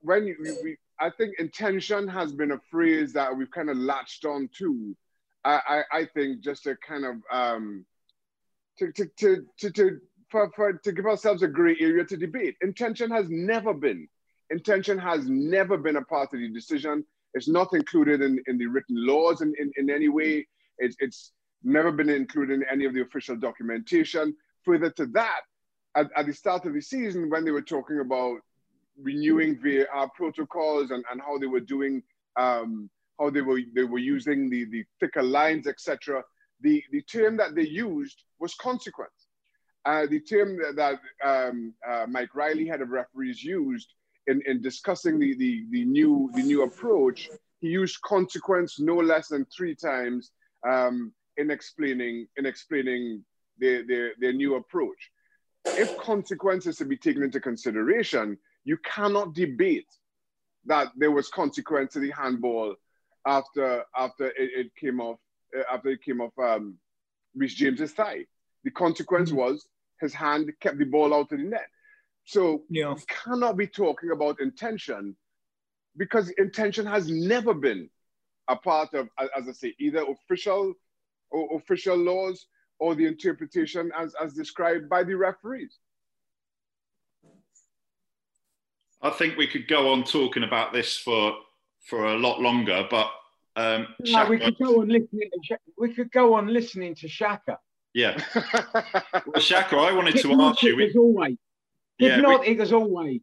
when 0.00 0.26
you, 0.26 0.34
we, 0.42 0.50
we, 0.64 0.76
I 0.98 1.08
think 1.08 1.38
intention 1.38 2.08
has 2.08 2.32
been 2.32 2.50
a 2.50 2.60
phrase 2.68 3.12
that 3.12 3.36
we've 3.36 3.50
kind 3.52 3.70
of 3.70 3.76
latched 3.76 4.24
on 4.24 4.48
to. 4.58 4.96
I, 5.44 5.84
I, 5.92 5.98
I 6.00 6.04
think 6.06 6.40
just 6.40 6.64
to 6.64 6.74
kind 6.84 7.04
of 7.04 7.14
um, 7.30 7.84
to, 8.78 8.92
to, 8.92 9.06
to, 9.18 9.46
to, 9.58 9.70
to, 9.70 10.00
for, 10.30 10.50
for, 10.54 10.72
to 10.72 10.92
give 10.92 11.06
ourselves 11.06 11.42
a 11.42 11.48
gray 11.48 11.76
area 11.80 12.04
to 12.04 12.16
debate. 12.16 12.56
Intention 12.62 13.10
has 13.10 13.26
never 13.28 13.74
been. 13.74 14.08
Intention 14.50 14.98
has 14.98 15.28
never 15.28 15.76
been 15.76 15.96
a 15.96 16.04
part 16.04 16.32
of 16.32 16.40
the 16.40 16.48
decision. 16.48 17.04
It's 17.34 17.48
not 17.48 17.72
included 17.72 18.22
in, 18.22 18.42
in 18.46 18.58
the 18.58 18.66
written 18.66 19.06
laws 19.06 19.42
in, 19.42 19.54
in, 19.58 19.70
in 19.76 19.90
any 19.90 20.08
way. 20.08 20.46
It's, 20.78 20.96
it's 21.00 21.32
never 21.62 21.92
been 21.92 22.08
included 22.08 22.54
in 22.54 22.64
any 22.70 22.84
of 22.84 22.94
the 22.94 23.02
official 23.02 23.36
documentation. 23.36 24.34
Further 24.64 24.90
to 24.90 25.06
that, 25.06 25.40
at, 25.94 26.08
at 26.16 26.26
the 26.26 26.32
start 26.32 26.64
of 26.66 26.74
the 26.74 26.80
season, 26.80 27.30
when 27.30 27.44
they 27.44 27.50
were 27.50 27.62
talking 27.62 28.00
about 28.00 28.38
renewing 29.00 29.58
VAR 29.60 30.10
protocols 30.14 30.90
and, 30.90 31.04
and 31.10 31.20
how 31.20 31.38
they 31.38 31.46
were 31.46 31.60
doing, 31.60 32.02
um, 32.36 32.88
how 33.18 33.30
they 33.30 33.40
were 33.40 33.60
they 33.74 33.84
were 33.84 33.98
using 33.98 34.48
the, 34.48 34.64
the 34.66 34.84
thicker 35.00 35.22
lines, 35.22 35.66
etc. 35.66 36.22
The, 36.60 36.82
the 36.92 37.02
term 37.02 37.36
that 37.36 37.54
they 37.54 37.66
used 37.66 38.24
was 38.38 38.54
consequence. 38.54 39.28
Uh, 39.84 40.06
the 40.06 40.20
term 40.20 40.58
that, 40.58 40.76
that 40.76 41.00
um, 41.24 41.72
uh, 41.88 42.06
Mike 42.08 42.34
Riley, 42.34 42.66
head 42.66 42.82
of 42.82 42.90
referees, 42.90 43.42
used 43.42 43.94
in, 44.26 44.42
in 44.46 44.60
discussing 44.60 45.18
the, 45.18 45.34
the, 45.36 45.64
the, 45.70 45.84
new, 45.84 46.30
the 46.34 46.42
new 46.42 46.62
approach, 46.64 47.30
he 47.60 47.68
used 47.68 48.00
consequence 48.02 48.78
no 48.78 48.96
less 48.96 49.28
than 49.28 49.46
three 49.46 49.74
times 49.74 50.30
um, 50.68 51.12
in 51.36 51.50
explaining, 51.50 52.26
in 52.36 52.44
explaining 52.44 53.24
their, 53.58 53.86
their, 53.86 54.12
their 54.20 54.32
new 54.32 54.56
approach. 54.56 55.10
If 55.64 55.96
consequences 55.98 56.76
to 56.78 56.84
be 56.84 56.96
taken 56.96 57.22
into 57.22 57.40
consideration, 57.40 58.38
you 58.64 58.76
cannot 58.78 59.34
debate 59.34 59.86
that 60.66 60.88
there 60.96 61.10
was 61.10 61.28
consequence 61.28 61.94
to 61.94 62.00
the 62.00 62.10
handball 62.10 62.74
after, 63.26 63.84
after 63.96 64.26
it, 64.26 64.34
it 64.36 64.76
came 64.76 65.00
off, 65.00 65.18
after 65.72 65.88
it 65.90 66.02
came 66.02 66.20
off 66.20 66.32
um, 66.38 66.76
Reece 67.34 67.54
James's 67.54 67.92
thigh. 67.92 68.24
The 68.64 68.70
consequence 68.70 69.32
was 69.32 69.66
his 70.00 70.14
hand 70.14 70.52
kept 70.60 70.78
the 70.78 70.84
ball 70.84 71.14
out 71.14 71.32
of 71.32 71.38
the 71.38 71.44
net. 71.44 71.68
So 72.24 72.64
Yeah. 72.68 72.94
we 72.94 73.02
cannot 73.08 73.56
be 73.56 73.66
talking 73.66 74.10
about 74.10 74.40
intention 74.40 75.16
because 75.96 76.30
intention 76.30 76.86
has 76.86 77.10
never 77.10 77.54
been 77.54 77.88
a 78.48 78.56
part 78.56 78.94
of, 78.94 79.08
as 79.18 79.48
I 79.48 79.52
say, 79.52 79.74
either 79.78 80.04
official 80.04 80.74
or 81.30 81.56
official 81.56 81.96
laws 81.96 82.46
or 82.78 82.94
the 82.94 83.06
interpretation 83.06 83.90
as, 83.96 84.14
as 84.22 84.34
described 84.34 84.88
by 84.88 85.02
the 85.02 85.14
referees. 85.14 85.78
I 89.02 89.10
think 89.10 89.36
we 89.36 89.46
could 89.46 89.68
go 89.68 89.92
on 89.92 90.04
talking 90.04 90.42
about 90.42 90.72
this 90.72 90.96
for 90.96 91.36
for 91.84 92.06
a 92.06 92.18
lot 92.18 92.40
longer, 92.40 92.86
but 92.90 93.10
um, 93.58 93.86
No, 94.00 94.28
we 94.28 94.38
could 94.38 94.58
go 94.58 94.80
on 94.80 94.88
listening. 94.88 95.30
To, 95.32 95.38
Sha- 95.42 95.56
we 95.78 95.94
could 95.94 96.10
go 96.12 96.34
on 96.34 96.48
listening 96.48 96.94
to 96.96 97.08
Shaka. 97.08 97.58
yeah. 97.94 98.18
Well, 99.26 99.40
Shaka, 99.40 99.76
I 99.76 99.92
wanted 99.92 100.16
to 100.24 100.32
ask 100.32 100.60
Hypnotic 100.60 100.62
you. 100.62 100.80
as 100.88 100.96
always. 100.96 101.36
Yeah, 101.98 102.08
we- 102.08 102.14
Hypnotic 102.22 102.60
as 102.60 102.72
always. 102.72 103.20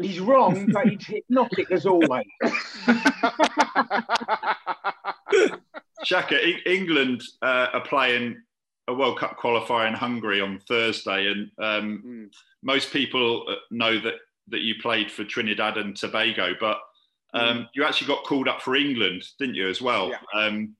He's 0.00 0.20
wrong, 0.20 0.66
but 0.72 0.88
he's 0.88 1.06
hypnotic 1.06 1.70
as 1.70 1.84
always. 1.86 2.24
Shaka, 6.04 6.46
E- 6.46 6.62
England 6.66 7.22
uh, 7.42 7.68
are 7.74 7.84
playing 7.84 8.36
a 8.88 8.94
World 8.94 9.18
Cup 9.18 9.38
qualifier 9.38 9.86
in 9.86 9.94
Hungary 9.94 10.40
on 10.40 10.58
Thursday, 10.68 11.28
and 11.30 11.50
um, 11.58 12.02
Mm. 12.04 12.30
most 12.62 12.92
people 12.92 13.44
uh, 13.48 13.54
know 13.70 13.98
that 14.00 14.14
that 14.48 14.62
you 14.62 14.74
played 14.82 15.10
for 15.10 15.24
Trinidad 15.24 15.78
and 15.78 15.96
Tobago, 15.96 16.54
but 16.58 16.78
um, 17.34 17.68
you 17.74 17.84
actually 17.84 18.08
got 18.08 18.24
called 18.24 18.48
up 18.48 18.60
for 18.60 18.76
England, 18.76 19.24
didn't 19.38 19.54
you, 19.54 19.68
as 19.68 19.80
well? 19.80 20.10
Yeah. 20.10 20.18
Um, 20.34 20.76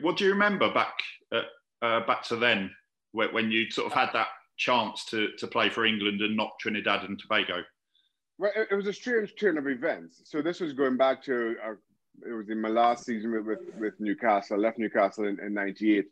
what 0.00 0.16
do 0.16 0.24
you 0.24 0.30
remember 0.30 0.72
back 0.72 0.94
uh, 1.32 1.42
uh, 1.82 2.06
back 2.06 2.22
to 2.24 2.36
then, 2.36 2.70
when, 3.12 3.32
when 3.32 3.50
you 3.50 3.70
sort 3.70 3.86
of 3.86 3.92
had 3.92 4.10
that 4.14 4.28
chance 4.56 5.04
to 5.06 5.32
to 5.38 5.46
play 5.46 5.68
for 5.68 5.84
England 5.84 6.20
and 6.20 6.36
not 6.36 6.52
Trinidad 6.60 7.04
and 7.04 7.18
Tobago? 7.18 7.62
Well, 8.38 8.52
it, 8.56 8.68
it 8.70 8.74
was 8.74 8.86
a 8.86 8.92
strange 8.92 9.34
turn 9.38 9.58
of 9.58 9.68
events. 9.68 10.22
So 10.24 10.42
this 10.42 10.60
was 10.60 10.72
going 10.72 10.96
back 10.96 11.22
to 11.24 11.56
uh, 11.64 11.72
it 12.26 12.32
was 12.32 12.48
in 12.48 12.60
my 12.60 12.68
last 12.68 13.04
season 13.04 13.32
with 13.32 13.46
with, 13.46 13.74
with 13.78 13.94
Newcastle. 14.00 14.56
I 14.56 14.60
left 14.60 14.78
Newcastle 14.78 15.26
in, 15.26 15.38
in 15.40 15.54
'98. 15.54 16.06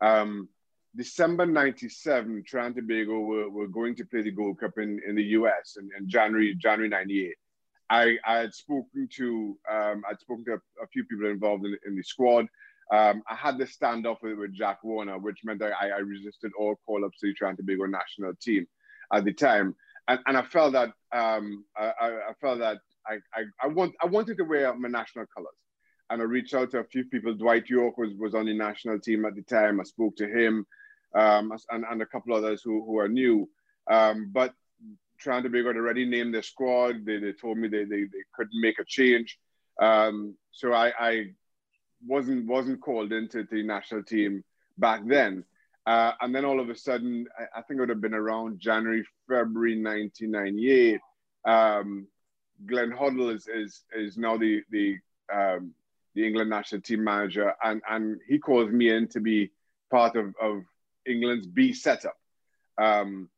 Um, 0.00 0.48
December 0.94 1.46
'97, 1.46 2.44
Trinidad 2.46 2.76
and 2.76 2.88
Tobago 2.88 3.20
were, 3.20 3.48
were 3.48 3.68
going 3.68 3.94
to 3.96 4.04
play 4.04 4.20
the 4.22 4.30
Gold 4.30 4.60
Cup 4.60 4.76
in, 4.76 5.00
in 5.06 5.14
the 5.14 5.24
US 5.38 5.76
in, 5.78 5.88
in 5.98 6.08
January 6.08 6.54
January 6.54 6.88
'98. 6.88 7.34
I, 7.92 8.16
I 8.26 8.38
had 8.38 8.54
spoken 8.54 9.08
to 9.18 9.56
um, 9.70 10.02
I'd 10.08 10.20
spoken 10.20 10.44
to 10.46 10.52
a, 10.52 10.84
a 10.84 10.86
few 10.92 11.04
people 11.04 11.26
involved 11.26 11.64
in, 11.64 11.76
in 11.86 11.96
the 11.96 12.02
squad. 12.02 12.46
Um, 12.92 13.22
I 13.28 13.34
had 13.34 13.58
this 13.58 13.76
standoff 13.76 14.18
with, 14.22 14.38
with 14.38 14.52
Jack 14.54 14.82
Warner, 14.82 15.18
which 15.18 15.38
meant 15.44 15.62
I, 15.62 15.90
I 15.90 15.98
resisted 15.98 16.52
all 16.58 16.74
call-ups 16.84 17.20
to 17.20 17.28
the 17.28 17.34
Trinidad 17.34 17.58
Tobago 17.58 17.86
national 17.86 18.34
team 18.42 18.66
at 19.12 19.24
the 19.24 19.32
time 19.32 19.76
and, 20.08 20.20
and 20.26 20.36
I 20.36 20.42
felt 20.42 20.72
that 20.72 20.90
um, 21.12 21.64
I, 21.76 21.92
I 22.00 22.08
I 22.30 22.32
felt 22.40 22.58
that 22.58 22.78
I, 23.06 23.14
I, 23.34 23.44
I 23.62 23.66
want 23.68 23.94
I 24.02 24.06
wanted 24.06 24.36
to 24.38 24.44
wear 24.44 24.74
my 24.74 24.88
national 24.88 25.26
colors, 25.34 25.54
and 26.10 26.20
I 26.20 26.24
reached 26.24 26.54
out 26.54 26.70
to 26.72 26.78
a 26.78 26.84
few 26.84 27.04
people. 27.04 27.34
Dwight 27.34 27.68
Yorke 27.68 27.98
was, 27.98 28.12
was 28.18 28.34
on 28.34 28.46
the 28.46 28.54
national 28.54 28.98
team 29.00 29.24
at 29.24 29.34
the 29.34 29.42
time. 29.42 29.80
I 29.80 29.84
spoke 29.84 30.16
to 30.16 30.26
him, 30.26 30.66
um, 31.14 31.52
and, 31.70 31.84
and 31.88 32.02
a 32.02 32.06
couple 32.06 32.34
others 32.34 32.62
who, 32.64 32.84
who 32.84 32.98
are 32.98 33.08
new. 33.08 33.48
Um, 33.90 34.30
but 34.32 34.54
trying 35.22 35.42
to 35.44 35.48
be 35.48 35.64
had 35.64 35.76
already 35.76 36.04
named 36.04 36.34
their 36.34 36.42
squad. 36.42 37.04
They, 37.04 37.18
they 37.18 37.32
told 37.32 37.58
me 37.58 37.68
they, 37.68 37.84
they, 37.84 38.02
they 38.02 38.24
couldn't 38.34 38.60
make 38.60 38.78
a 38.78 38.84
change. 38.84 39.38
Um, 39.80 40.36
so 40.50 40.72
I, 40.72 40.92
I 40.98 41.26
wasn't 42.06 42.46
wasn't 42.46 42.82
called 42.82 43.12
into 43.12 43.44
the 43.50 43.62
national 43.62 44.02
team 44.02 44.44
back 44.78 45.02
then. 45.06 45.44
Uh, 45.86 46.12
and 46.20 46.34
then 46.34 46.44
all 46.44 46.60
of 46.60 46.70
a 46.70 46.76
sudden, 46.76 47.26
I, 47.38 47.58
I 47.58 47.62
think 47.62 47.78
it 47.78 47.80
would 47.80 47.88
have 47.88 48.00
been 48.00 48.14
around 48.14 48.60
January, 48.60 49.04
February 49.28 49.82
1998. 49.82 51.00
Um, 51.44 52.06
Glenn 52.66 52.92
Hoddle 52.92 53.34
is, 53.34 53.48
is, 53.48 53.82
is 53.92 54.16
now 54.16 54.36
the, 54.36 54.62
the, 54.70 54.98
um, 55.32 55.72
the 56.14 56.24
England 56.24 56.50
national 56.50 56.82
team 56.82 57.02
manager, 57.02 57.52
and, 57.64 57.82
and 57.88 58.20
he 58.28 58.38
calls 58.38 58.70
me 58.70 58.90
in 58.90 59.08
to 59.08 59.20
be 59.20 59.50
part 59.90 60.14
of, 60.14 60.34
of 60.40 60.62
England's 61.04 61.48
B 61.48 61.72
setup. 61.72 62.16
Um, 62.78 63.28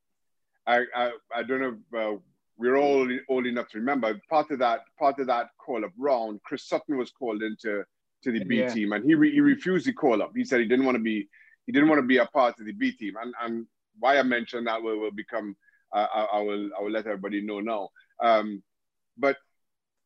I, 0.67 0.85
I, 0.95 1.11
I 1.35 1.43
don't 1.43 1.61
know 1.61 1.77
if 1.77 2.01
uh, 2.01 2.19
we're 2.57 2.77
all 2.77 3.09
old, 3.29 3.47
enough 3.47 3.69
to 3.71 3.79
remember 3.79 4.21
part 4.31 4.51
of 4.51 4.59
that 4.61 4.85
part 4.99 5.19
of 5.19 5.27
that 5.27 5.51
call 5.59 5.85
up 5.85 5.93
round. 5.99 6.41
Chris 6.45 6.69
Sutton 6.69 6.97
was 6.97 7.11
called 7.11 7.43
into 7.43 7.85
to 8.23 8.33
the 8.33 8.45
B 8.45 8.59
Yeah. 8.59 8.73
team, 8.73 8.93
and 8.93 9.05
he 9.05 9.15
re, 9.15 9.33
he 9.33 9.41
refused 9.41 9.87
the 9.87 9.93
call 9.93 10.23
up. 10.23 10.33
He 10.35 10.45
said 10.45 10.61
he 10.61 10.67
didn't 10.67 10.87
want 10.87 10.97
to 10.97 11.03
be 11.03 11.29
he 11.67 11.73
didn't 11.73 11.89
want 11.89 11.99
to 11.99 12.07
be 12.07 12.19
a 12.19 12.27
part 12.27 12.59
of 12.61 12.67
the 12.67 12.73
B 12.73 12.93
team, 12.93 13.15
and 13.21 13.35
and 13.43 13.67
why 13.99 14.19
I 14.19 14.23
mentioned 14.23 14.67
that 14.67 14.83
will, 14.83 14.99
will 14.99 15.11
become 15.11 15.57
uh, 15.93 16.07
I, 16.15 16.25
I 16.25 16.41
will 16.41 16.71
I 16.79 16.83
will 16.83 16.91
let 16.91 17.07
everybody 17.07 17.41
know 17.41 17.61
now. 17.61 17.89
Um, 18.23 18.63
but 19.19 19.37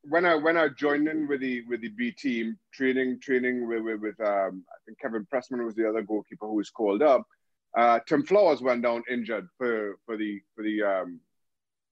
when 0.03 0.25
I 0.25 0.35
when 0.35 0.57
I 0.57 0.69
joined 0.69 1.09
in 1.09 1.29
with 1.29 1.41
the 1.41 1.63
with 1.69 1.81
the 1.83 1.89
B 1.91 2.11
team 2.13 2.59
training 2.73 3.21
training 3.21 3.69
with 3.69 3.83
with, 3.83 4.01
with 4.01 4.21
um, 4.21 4.65
I 4.71 4.77
think 4.87 4.99
Kevin 5.01 5.27
Pressman 5.33 5.65
was 5.65 5.75
the 5.75 5.89
other 5.89 6.03
goalkeeper 6.03 6.47
who 6.47 6.55
was 6.55 6.71
called 6.71 7.03
up. 7.03 7.27
Uh, 7.79 8.01
Tim 8.09 8.25
Flowers 8.25 8.61
went 8.61 8.83
down 8.83 9.05
injured 9.09 9.47
for 9.57 9.99
for 10.05 10.17
the 10.17 10.41
for 10.57 10.65
the 10.65 10.83
um, 10.83 11.21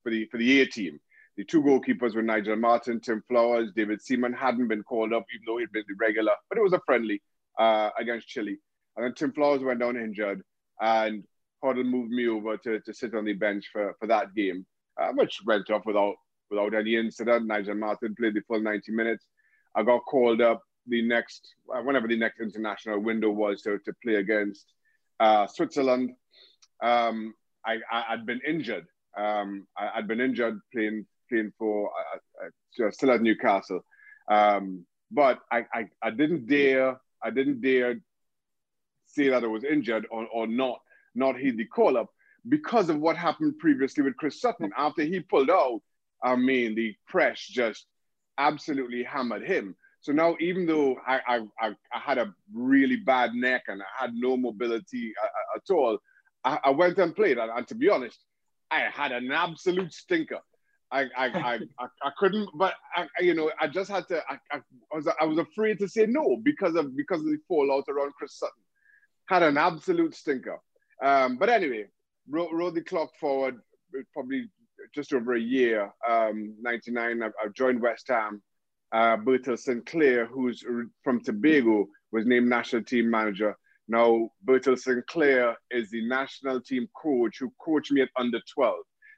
for 0.03 0.11
the 0.11 0.27
for 0.27 0.37
the 0.37 0.61
A 0.61 0.67
team. 0.67 0.99
The 1.37 1.45
two 1.45 1.63
goalkeepers 1.63 2.17
were 2.17 2.23
Nigel 2.23 2.57
Martyn, 2.57 2.99
Tim 2.99 3.23
Flowers, 3.29 3.71
David 3.77 4.03
Seaman 4.03 4.33
hadn't 4.33 4.67
been 4.67 4.83
called 4.83 5.13
up, 5.13 5.25
even 5.33 5.45
though 5.47 5.59
he'd 5.59 5.71
been 5.71 5.85
the 5.87 5.95
regular, 6.01 6.33
but 6.49 6.59
it 6.59 6.63
was 6.63 6.73
a 6.73 6.81
friendly 6.87 7.23
uh, 7.57 7.91
against 8.01 8.27
Chile. 8.27 8.57
And 8.97 9.05
then 9.05 9.15
Tim 9.15 9.33
Flowers 9.33 9.63
went 9.63 9.79
down 9.79 9.97
injured, 9.97 10.43
and 10.81 11.23
Hoddle 11.63 11.85
moved 11.85 12.11
me 12.11 12.27
over 12.27 12.57
to, 12.57 12.81
to 12.81 12.95
sit 12.95 13.15
on 13.15 13.25
the 13.25 13.35
bench 13.35 13.67
for, 13.73 13.95
for 14.01 14.09
that 14.09 14.35
game, 14.35 14.67
uh, 15.01 15.13
which 15.13 15.41
went 15.47 15.71
off 15.71 15.87
without 15.87 16.17
without 16.51 16.75
any 16.75 16.97
incident. 16.97 17.47
Nigel 17.47 17.77
Martyn 17.77 18.17
played 18.19 18.35
the 18.35 18.41
full 18.49 18.61
90 18.61 18.91
minutes. 18.91 19.27
I 19.77 19.85
got 19.85 20.01
called 20.07 20.41
up 20.41 20.63
the 20.89 21.03
next, 21.03 21.55
uh, 21.73 21.83
whenever 21.83 22.09
the 22.09 22.19
next 22.19 22.41
international 22.41 22.99
window 23.01 23.31
was 23.31 23.63
to, 23.63 23.79
to 23.85 23.93
play 24.03 24.17
against 24.17 24.73
uh, 25.21 25.47
Switzerland. 25.47 26.13
Um, 26.83 27.35
I, 27.65 27.79
had 28.09 28.27
been 28.27 28.41
injured. 28.47 28.87
Um, 29.17 29.67
I, 29.77 29.91
had 29.95 30.07
been 30.07 30.21
injured 30.21 30.61
playing 30.73 31.07
playing 31.29 31.53
for 31.59 31.91
uh, 31.91 32.85
uh, 32.87 32.91
still 32.91 33.11
at 33.11 33.23
Newcastle, 33.23 33.85
um, 34.31 34.87
but 35.11 35.41
I, 35.51 35.65
I, 35.73 35.87
I 36.03 36.11
didn't 36.11 36.47
dare 36.47 37.01
I 37.23 37.31
didn't 37.31 37.61
dare 37.61 38.01
say 39.07 39.29
that 39.31 39.43
I 39.43 39.47
was 39.47 39.65
injured 39.65 40.07
or, 40.11 40.27
or 40.33 40.47
not 40.47 40.81
not 41.15 41.39
heed 41.39 41.57
the 41.57 41.65
call 41.65 41.97
up 41.97 42.09
because 42.49 42.89
of 42.89 42.99
what 42.99 43.17
happened 43.17 43.59
previously 43.59 44.05
with 44.05 44.17
Chris 44.17 44.41
Sutton. 44.41 44.71
After 44.77 45.03
he 45.03 45.21
pulled 45.21 45.51
out, 45.51 45.81
I 46.23 46.37
mean, 46.37 46.75
the 46.75 46.95
press 47.09 47.41
just 47.41 47.87
absolutely 48.39 49.03
hammered 49.03 49.43
him. 49.43 49.75
So 50.07 50.13
now, 50.13 50.37
even 50.39 50.67
though 50.67 50.95
I, 51.05 51.19
I, 51.27 51.37
I, 51.61 51.69
I 51.93 51.99
had 51.99 52.19
a 52.19 52.33
really 52.55 52.95
bad 52.95 53.35
neck 53.35 53.65
and 53.67 53.83
I 53.83 54.03
had 54.05 54.15
no 54.15 54.37
mobility 54.37 55.13
uh, 55.21 55.57
at 55.57 55.75
all, 55.75 55.99
I, 56.45 56.61
I, 56.63 56.71
went 56.71 56.99
and 56.99 57.13
played. 57.13 57.39
And, 57.39 57.51
and, 57.51 57.67
to 57.67 57.75
be 57.75 57.89
honest, 57.89 58.17
I 58.71 58.83
had 58.83 59.11
an 59.11 59.33
absolute 59.33 59.93
stinker. 59.93 60.39
I, 60.93 61.07
I, 61.19 61.27
I, 61.27 61.55
I, 61.81 61.87
I, 62.05 62.11
couldn't, 62.19 62.49
but 62.55 62.75
I, 62.95 63.09
you 63.19 63.35
know, 63.35 63.51
I 63.61 63.67
just 63.67 63.91
had 63.91 64.07
to. 64.07 64.23
I, 64.31 64.39
I, 64.53 64.61
was, 64.95 65.09
I 65.21 65.25
was 65.25 65.39
afraid 65.39 65.81
to 65.81 65.89
say 65.89 66.07
no 66.07 66.37
because 66.41 66.77
of 66.77 66.97
because 66.97 67.19
of 67.19 67.27
the 67.27 67.39
fallout 67.49 67.89
around 67.89 68.13
Chris 68.15 68.39
Sutton. 68.39 68.63
Had 69.29 69.43
an 69.43 69.59
absolute 69.59 70.15
stinker. 70.15 70.61
Um, 71.03 71.37
but 71.37 71.49
anyway, 71.49 71.87
rode, 72.31 72.53
rode 72.53 72.77
the 72.77 72.83
clock 72.83 73.11
forward. 73.19 73.59
Probably 74.13 74.49
just 74.95 75.13
over 75.13 75.35
a 75.35 75.41
year. 75.41 75.91
Um, 76.09 76.55
99. 76.63 77.25
I, 77.25 77.27
I 77.27 77.49
joined 77.57 77.83
West 77.83 78.07
Ham. 78.07 78.41
Uh, 78.93 79.17
Bertille 79.17 79.57
St. 79.57 79.85
Clair, 79.85 80.27
who's 80.27 80.65
from 81.03 81.23
Tobago, 81.23 81.87
was 82.13 82.27
named 82.27 82.49
national 82.49 82.85
team 82.85 83.11
manager. 83.11 83.57
Now, 83.89 84.31
Bertille 84.43 84.77
St. 84.77 85.07
Clair 85.07 85.57
is 85.71 85.91
the 85.91 86.07
national 86.09 86.61
team 86.61 86.89
coach 87.01 87.39
who 87.39 87.53
coached 87.65 87.93
me 87.93 88.03
at 88.03 88.09
under 88.19 88.41
12, 88.55 88.77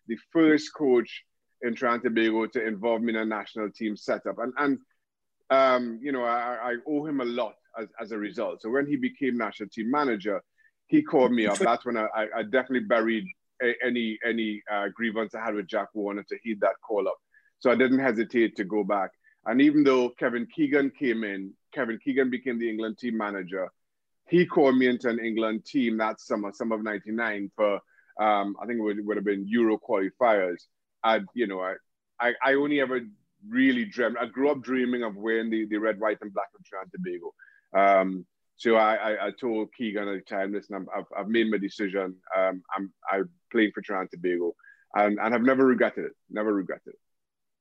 the 0.09 0.17
first 0.33 0.75
coach 0.75 1.25
in 1.63 1.75
Trinidad 1.75 2.05
Tobago 2.05 2.47
to 2.47 2.67
involve 2.67 3.03
me 3.03 3.15
in 3.15 3.21
a 3.21 3.25
national 3.25 3.71
team 3.71 3.97
setup. 3.97 4.39
And, 4.39 4.53
and 4.59 4.79
um, 5.51 5.99
you 6.03 6.13
know, 6.13 6.25
I, 6.25 6.73
I, 6.73 6.77
owe 6.87 7.07
him 7.07 7.21
a 7.21 7.25
lot 7.25 7.55
as, 7.79 7.89
as 8.01 8.13
a 8.13 8.19
result. 8.19 8.61
So 8.63 8.71
when 8.71 8.87
he 8.87 8.97
became 8.97 9.39
national 9.39 9.71
team 9.71 9.91
manager, 9.91 10.43
he 10.89 11.03
called 11.03 11.33
me 11.33 11.47
up. 11.47 11.59
That's 11.59 11.87
when 11.87 11.97
I, 11.97 12.09
I 12.15 12.43
definitely 12.43 12.81
buried 12.81 13.25
any 13.85 14.19
any 14.27 14.63
uh, 14.73 14.87
grievance 14.95 15.35
I 15.35 15.45
had 15.45 15.55
with 15.55 15.67
Jack 15.67 15.89
Warner 15.95 16.23
to 16.29 16.39
heed 16.43 16.61
that 16.61 16.75
call 16.87 17.09
up. 17.09 17.17
So 17.61 17.71
I 17.71 17.75
didn't 17.75 17.99
hesitate 17.99 18.57
to 18.57 18.65
go 18.65 18.85
back. 18.85 19.11
And 19.49 19.62
even 19.62 19.83
though 19.83 20.11
Kevin 20.11 20.47
Keegan 20.55 20.90
came 20.90 21.25
in, 21.25 21.55
Kevin 21.73 21.99
Keegan 22.05 22.28
became 22.28 22.59
the 22.59 22.69
England 22.69 22.99
team 22.99 23.17
manager. 23.17 23.71
He 24.28 24.45
called 24.45 24.76
me 24.76 24.88
into 24.88 25.09
an 25.09 25.19
England 25.19 25.64
team 25.64 25.97
that 25.97 26.21
summer, 26.21 26.52
summer 26.52 26.76
of 26.76 26.83
'99 26.83 27.50
for 27.57 27.81
um, 28.21 28.57
I 28.61 28.67
think 28.67 28.78
it 28.78 28.83
would, 28.83 29.07
would 29.07 29.17
have 29.17 29.25
been 29.25 29.47
Euro 29.49 29.78
qualifiers. 29.78 30.64
I, 31.02 31.21
you 31.35 31.47
know, 31.47 31.61
I, 31.61 31.75
I, 32.21 32.35
I 32.45 32.55
only 32.55 32.81
ever 32.81 33.00
really 33.49 33.87
dreamt. 33.87 34.19
I 34.21 34.26
grew 34.26 34.50
up 34.50 34.61
dreaming 34.61 35.02
of 35.02 35.17
wearing 35.17 35.49
the, 35.49 35.64
the 35.67 35.78
red, 35.78 35.99
white, 35.99 36.19
and 36.21 36.35
black 36.35 36.49
of 36.55 36.64
Trinidad 36.64 36.90
and 36.93 37.05
Tobago. 37.05 38.00
Um, 38.02 38.26
so 38.57 38.75
I, 38.75 38.95
I, 38.95 39.26
I, 39.28 39.31
told 39.40 39.73
Keegan 39.73 40.09
at 40.09 40.14
the 40.14 40.21
time, 40.21 40.52
listen, 40.52 40.75
i 40.93 40.97
have 40.97 41.07
I've 41.17 41.28
made 41.28 41.49
my 41.50 41.59
decision. 41.59 42.17
Um, 42.37 42.62
I'm, 42.76 42.93
I'm 43.11 43.31
playing 43.52 43.71
for 43.73 43.83
Trinidad 43.83 44.09
and 44.12 44.23
Tobago, 44.23 44.55
and, 44.95 45.19
and 45.21 45.35
I've 45.35 45.43
never 45.43 45.64
regretted 45.64 46.07
it. 46.07 46.12
Never 46.28 46.52
regretted 46.52 46.95
it. 46.95 46.99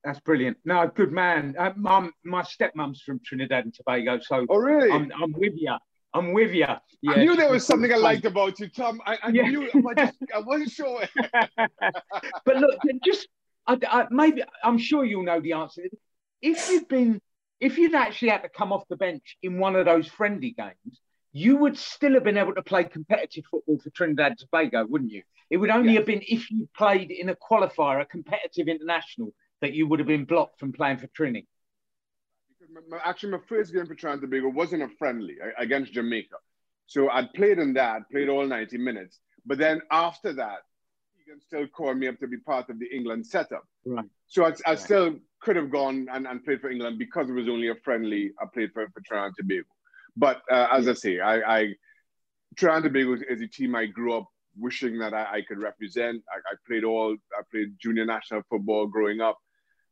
That's 0.03 0.19
brilliant. 0.21 0.57
No, 0.63 0.89
good 0.93 1.11
man. 1.11 1.55
Uh, 1.57 1.73
mum, 1.75 2.13
my 2.23 2.41
stepmom's 2.41 3.01
from 3.01 3.19
Trinidad 3.25 3.65
and 3.65 3.73
Tobago, 3.73 4.19
so 4.19 4.45
oh 4.49 4.57
really? 4.57 4.91
I'm, 4.91 5.11
I'm 5.21 5.33
with 5.33 5.53
you. 5.55 5.75
I'm 6.13 6.33
with 6.33 6.53
you. 6.53 6.65
Yeah, 7.01 7.11
I 7.11 7.23
knew 7.23 7.35
there 7.35 7.51
was 7.51 7.65
something 7.65 7.91
I 7.91 7.97
liked 7.97 8.25
about 8.25 8.59
you, 8.59 8.69
Tom. 8.69 9.01
I, 9.05 9.17
I 9.21 9.29
yeah. 9.29 9.43
knew, 9.49 9.69
I, 9.87 10.05
just, 10.05 10.17
I 10.35 10.39
wasn't 10.39 10.71
sure. 10.71 11.03
but 11.57 12.55
look, 12.55 12.79
just 13.05 13.27
I, 13.67 13.77
I, 13.87 14.07
maybe 14.09 14.43
I'm 14.63 14.77
sure 14.77 15.03
you'll 15.03 15.23
know 15.23 15.41
the 15.41 15.53
answer. 15.53 15.83
If 16.41 16.69
you'd 16.69 16.87
been, 16.87 17.21
if 17.59 17.77
you'd 17.77 17.95
actually 17.95 18.29
had 18.29 18.43
to 18.43 18.49
come 18.49 18.71
off 18.71 18.87
the 18.89 18.95
bench 18.95 19.37
in 19.43 19.59
one 19.59 19.75
of 19.75 19.85
those 19.85 20.07
friendly 20.07 20.51
games, 20.51 21.01
you 21.33 21.57
would 21.57 21.77
still 21.77 22.13
have 22.13 22.23
been 22.23 22.37
able 22.37 22.55
to 22.55 22.63
play 22.63 22.83
competitive 22.85 23.43
football 23.51 23.77
for 23.79 23.89
Trinidad 23.91 24.31
and 24.31 24.39
Tobago, 24.39 24.85
wouldn't 24.85 25.11
you? 25.11 25.23
It 25.49 25.57
would 25.57 25.69
only 25.69 25.93
yeah. 25.93 25.99
have 25.99 26.07
been 26.07 26.21
if 26.27 26.49
you 26.49 26.67
played 26.75 27.11
in 27.11 27.29
a 27.29 27.35
qualifier, 27.35 28.01
a 28.01 28.05
competitive 28.05 28.67
international, 28.67 29.33
that 29.61 29.73
you 29.73 29.87
would 29.87 29.99
have 29.99 30.07
been 30.07 30.25
blocked 30.25 30.59
from 30.59 30.71
playing 30.71 30.97
for 30.97 31.07
Trinity. 31.07 31.47
Actually, 33.03 33.31
my 33.31 33.39
first 33.47 33.73
game 33.73 33.87
for 33.87 33.95
Trinidad 33.95 34.21
Tobago 34.21 34.49
wasn't 34.49 34.83
a 34.83 34.89
friendly 34.99 35.35
against 35.57 35.93
Jamaica. 35.93 36.35
So 36.85 37.09
I'd 37.09 37.33
played 37.33 37.59
in 37.59 37.73
that, 37.73 38.03
played 38.11 38.29
all 38.29 38.45
90 38.45 38.77
minutes. 38.77 39.19
But 39.45 39.57
then 39.57 39.81
after 39.91 40.33
that, 40.33 40.59
Keegan 41.17 41.41
still 41.41 41.67
called 41.67 41.97
me 41.97 42.07
up 42.07 42.19
to 42.19 42.27
be 42.27 42.37
part 42.37 42.69
of 42.69 42.79
the 42.79 42.87
England 42.93 43.25
setup. 43.25 43.63
Right. 43.85 44.05
So 44.27 44.43
I, 44.43 44.49
I 44.65 44.71
right. 44.71 44.79
still 44.79 45.15
could 45.41 45.55
have 45.55 45.71
gone 45.71 46.07
and, 46.11 46.27
and 46.27 46.43
played 46.43 46.61
for 46.61 46.69
England 46.69 46.99
because 46.99 47.29
it 47.29 47.33
was 47.33 47.47
only 47.47 47.69
a 47.69 47.75
friendly. 47.75 48.31
I 48.41 48.45
played 48.53 48.71
for, 48.73 48.87
for 48.93 49.01
Trinidad 49.01 49.33
Tobago. 49.37 49.65
But 50.15 50.41
uh, 50.51 50.67
as 50.71 50.87
I 50.87 50.93
say, 50.93 51.19
I, 51.19 51.59
I 51.59 51.73
Trinidad 52.57 52.83
Tobago 52.83 53.17
is 53.29 53.41
a 53.41 53.47
team 53.47 53.75
I 53.75 53.85
grew 53.85 54.17
up 54.17 54.27
wishing 54.57 54.97
that 54.99 55.13
I, 55.13 55.37
I 55.37 55.41
could 55.47 55.59
represent. 55.59 56.23
I, 56.31 56.37
I, 56.37 56.55
played 56.67 56.83
all, 56.83 57.15
I 57.37 57.41
played 57.51 57.75
junior 57.79 58.05
national 58.05 58.41
football 58.49 58.87
growing 58.87 59.21
up. 59.21 59.37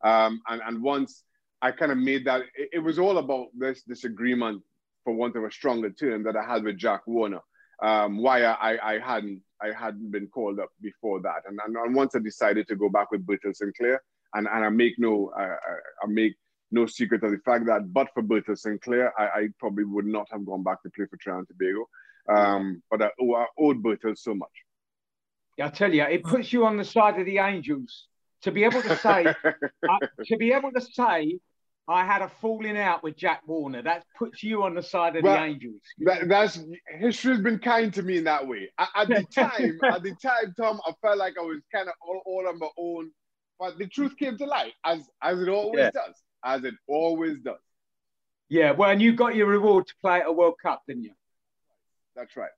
Um, 0.05 0.39
and, 0.47 0.61
and 0.65 0.83
once 0.83 1.23
I 1.61 1.71
kind 1.71 1.91
of 1.91 1.97
made 1.97 2.25
that, 2.25 2.41
it, 2.55 2.69
it, 2.73 2.79
was 2.79 2.99
all 2.99 3.17
about 3.17 3.47
this 3.57 3.81
disagreement, 3.81 4.61
for 5.03 5.13
want 5.13 5.35
of 5.35 5.43
a 5.43 5.51
stronger 5.51 5.89
term, 5.89 6.23
that 6.23 6.35
I 6.35 6.43
had 6.43 6.63
with 6.63 6.77
Jack 6.77 7.01
Warner. 7.07 7.41
Um, 7.81 8.19
why 8.19 8.43
I, 8.43 8.95
I 8.95 8.99
hadn't 8.99 9.41
I 9.61 9.71
hadn't 9.77 10.11
been 10.11 10.27
called 10.27 10.59
up 10.59 10.69
before 10.81 11.21
that, 11.21 11.41
and, 11.45 11.59
and, 11.61 11.93
once 11.93 12.15
I 12.15 12.19
decided 12.19 12.69
to 12.69 12.75
go 12.75 12.87
back 12.87 13.11
with 13.11 13.25
Bertille 13.25 13.53
St. 13.53 13.75
Clair, 13.75 14.01
and, 14.33 14.47
and 14.47 14.63
I 14.63 14.69
make 14.69 14.93
no 14.97 15.31
I, 15.37 15.43
I 15.43 16.07
make 16.07 16.35
no 16.71 16.85
secret 16.85 17.23
of 17.23 17.31
the 17.31 17.39
fact 17.39 17.65
that 17.65 17.91
but 17.91 18.07
for 18.13 18.21
Bertille 18.21 18.55
St. 18.55 18.81
Clair, 18.81 19.11
I, 19.19 19.39
I 19.39 19.47
probably 19.59 19.83
would 19.83 20.05
not 20.05 20.27
have 20.31 20.45
gone 20.45 20.63
back 20.63 20.83
to 20.83 20.89
play 20.91 21.05
for 21.09 21.17
Trinidad 21.17 21.47
and 21.49 21.59
Tobago. 21.59 21.89
Um, 22.27 22.83
but 22.89 23.01
I, 23.01 23.09
oh, 23.19 23.35
I 23.35 23.45
owed 23.59 23.83
Bertille 23.83 24.15
so 24.15 24.33
much. 24.33 24.49
Yeah, 25.57 25.67
I 25.67 25.69
tell 25.69 25.93
you, 25.93 26.03
it 26.03 26.23
puts 26.23 26.53
you 26.53 26.65
on 26.65 26.77
the 26.77 26.85
side 26.85 27.19
of 27.19 27.25
the 27.25 27.39
Angels 27.39 28.07
to 28.45 28.51
be 28.51 28.63
able 28.63 28.81
to 28.83 28.95
say, 28.97 29.25
uh, 29.45 30.07
to 30.25 30.37
be 30.37 30.53
able 30.53 30.71
to 30.71 30.79
say, 30.81 31.39
I 31.87 32.05
had 32.05 32.21
a 32.21 32.29
falling 32.41 32.77
out 32.77 33.03
with 33.03 33.17
Jack 33.17 33.41
Warner. 33.47 33.81
That 33.81 34.05
puts 34.17 34.43
you 34.43 34.63
on 34.63 34.75
the 34.75 34.83
side 34.83 35.15
of 35.15 35.23
well, 35.23 35.35
the 35.35 35.43
Angels. 35.43 35.81
That, 35.99 36.29
that's 36.29 36.59
history's 36.99 37.41
been 37.41 37.59
kind 37.59 37.93
to 37.95 38.03
me 38.03 38.17
in 38.17 38.23
that 38.25 38.47
way. 38.47 38.71
At, 38.77 38.89
at 38.95 39.07
the 39.07 39.25
time, 39.35 39.79
at 39.91 40.03
the 40.03 40.15
time, 40.21 40.53
Tom, 40.57 40.79
I 40.85 40.93
felt 41.01 41.17
like 41.17 41.33
I 41.39 41.41
was 41.41 41.61
kind 41.73 41.89
of 41.89 41.95
all, 42.07 42.21
all 42.25 42.47
on 42.47 42.59
my 42.59 42.69
own. 42.77 43.11
But 43.59 43.77
the 43.77 43.87
truth 43.87 44.15
came 44.17 44.37
to 44.37 44.45
light, 44.45 44.73
as 44.85 45.07
as 45.21 45.39
it 45.39 45.49
always 45.49 45.79
yeah. 45.79 45.91
does, 45.91 46.15
as 46.43 46.63
it 46.65 46.75
always 46.87 47.39
does. 47.39 47.59
Yeah, 48.49 48.71
well, 48.71 48.91
and 48.91 49.01
you 49.01 49.13
got 49.13 49.35
your 49.35 49.47
reward 49.47 49.87
to 49.87 49.93
play 50.01 50.19
at 50.19 50.27
a 50.27 50.31
World 50.31 50.55
Cup, 50.61 50.83
didn't 50.87 51.03
you? 51.03 51.13
That's 52.15 52.35
right. 52.35 52.51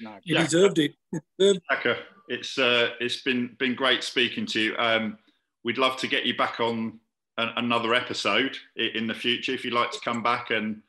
No, 0.00 0.16
you 0.22 0.36
deserved 0.36 0.78
it. 0.78 0.94
Shaka, 1.70 1.98
it's 2.28 2.58
uh, 2.58 2.90
it's 3.00 3.22
been 3.22 3.56
been 3.58 3.74
great 3.74 4.02
speaking 4.02 4.46
to 4.46 4.60
you. 4.60 4.76
Um, 4.78 5.18
we'd 5.64 5.78
love 5.78 5.96
to 5.98 6.06
get 6.06 6.24
you 6.24 6.36
back 6.36 6.60
on 6.60 7.00
an, 7.38 7.50
another 7.56 7.94
episode 7.94 8.56
in 8.76 9.06
the 9.06 9.14
future 9.14 9.52
if 9.52 9.64
you'd 9.64 9.74
like 9.74 9.90
to 9.92 10.00
come 10.00 10.22
back 10.22 10.50
and 10.50 10.82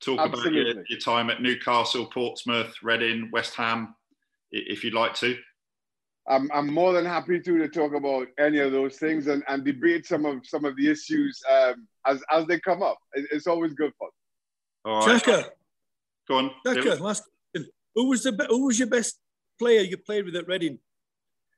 talk 0.00 0.20
Absolutely. 0.20 0.60
about 0.60 0.74
your, 0.74 0.84
your, 0.88 0.98
time 0.98 1.30
at 1.30 1.40
Newcastle, 1.40 2.06
Portsmouth, 2.06 2.74
Reading, 2.82 3.30
West 3.32 3.54
Ham, 3.54 3.94
if 4.50 4.84
you'd 4.84 4.94
like 4.94 5.14
to. 5.14 5.36
I'm, 6.28 6.50
I'm 6.52 6.72
more 6.72 6.92
than 6.92 7.04
happy 7.04 7.40
to, 7.40 7.58
to 7.58 7.68
talk 7.68 7.94
about 7.94 8.28
any 8.38 8.58
of 8.58 8.70
those 8.70 8.96
things 8.96 9.26
and, 9.26 9.42
and 9.48 9.64
debate 9.64 10.06
some 10.06 10.24
of 10.24 10.46
some 10.46 10.64
of 10.64 10.76
the 10.76 10.88
issues 10.88 11.40
um, 11.50 11.88
as, 12.06 12.22
as 12.30 12.46
they 12.46 12.60
come 12.60 12.82
up. 12.82 12.98
It's 13.14 13.46
always 13.46 13.74
good 13.74 13.92
fun. 13.98 14.08
All 14.84 15.06
right. 15.06 15.20
Shaka, 15.20 15.50
Go 16.28 16.38
on. 16.38 16.50
Shaka, 16.66 17.02
last 17.02 17.24
question. 17.24 17.31
Who 17.94 18.08
was 18.08 18.22
the 18.22 18.46
who 18.48 18.66
was 18.66 18.78
your 18.78 18.88
best 18.88 19.18
player 19.58 19.80
you 19.80 19.96
played 19.96 20.24
with 20.24 20.36
at 20.36 20.48
Reading? 20.48 20.78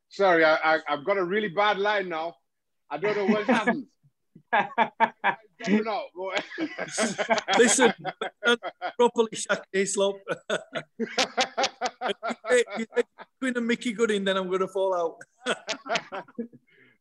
Sorry, 0.09 0.44
I, 0.44 0.57
I 0.75 0.79
have 0.87 1.05
got 1.05 1.18
a 1.18 1.25
really 1.25 1.49
bad 1.49 1.79
line 1.79 2.09
now. 2.09 2.35
I 2.90 2.99
don't 2.99 3.16
know 3.16 3.27
what 3.27 3.44
happened. 3.44 3.87
no, 5.68 6.03
Listen, 7.59 7.92
properly 8.97 9.31
Shaq 9.35 9.62
Hislop. 9.73 10.16
Between 13.40 13.57
a 13.57 13.61
Mickey 13.61 13.92
Gooding, 13.92 14.25
then 14.25 14.37
I'm 14.37 14.49
going 14.49 14.61
to 14.61 14.68
fall 14.68 14.94
out. 14.94 15.57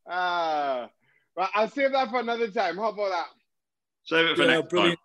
uh, 0.06 0.86
well, 1.36 1.48
I'll 1.54 1.68
save 1.68 1.92
that 1.92 2.10
for 2.10 2.20
another 2.20 2.48
time. 2.50 2.76
How 2.76 2.88
about 2.88 3.10
that? 3.10 3.26
Save 4.04 4.26
it 4.26 4.36
for 4.36 4.42
yeah, 4.44 4.56
next 4.56 4.70
brilliant. 4.70 4.98
time. 4.98 5.03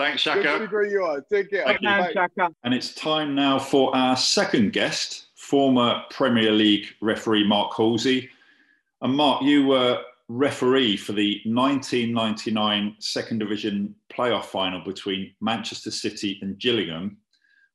Thanks, 0.00 0.22
Shaka. 0.22 0.66
Good 0.66 0.90
you 0.90 1.04
are. 1.04 1.20
Take 1.20 1.50
care. 1.50 1.66
Thank 1.66 1.82
you. 1.82 2.12
Shaka. 2.14 2.54
And 2.64 2.72
it's 2.72 2.94
time 2.94 3.34
now 3.34 3.58
for 3.58 3.94
our 3.94 4.16
second 4.16 4.72
guest, 4.72 5.26
former 5.34 6.02
Premier 6.08 6.52
League 6.52 6.86
referee 7.02 7.46
Mark 7.46 7.76
Halsey. 7.76 8.30
And 9.02 9.14
Mark, 9.14 9.42
you 9.42 9.66
were 9.66 10.02
referee 10.28 10.96
for 10.96 11.12
the 11.12 11.42
1999 11.44 12.96
Second 12.98 13.40
Division 13.40 13.94
playoff 14.10 14.46
final 14.46 14.82
between 14.82 15.34
Manchester 15.42 15.90
City 15.90 16.38
and 16.40 16.58
Gillingham. 16.58 17.18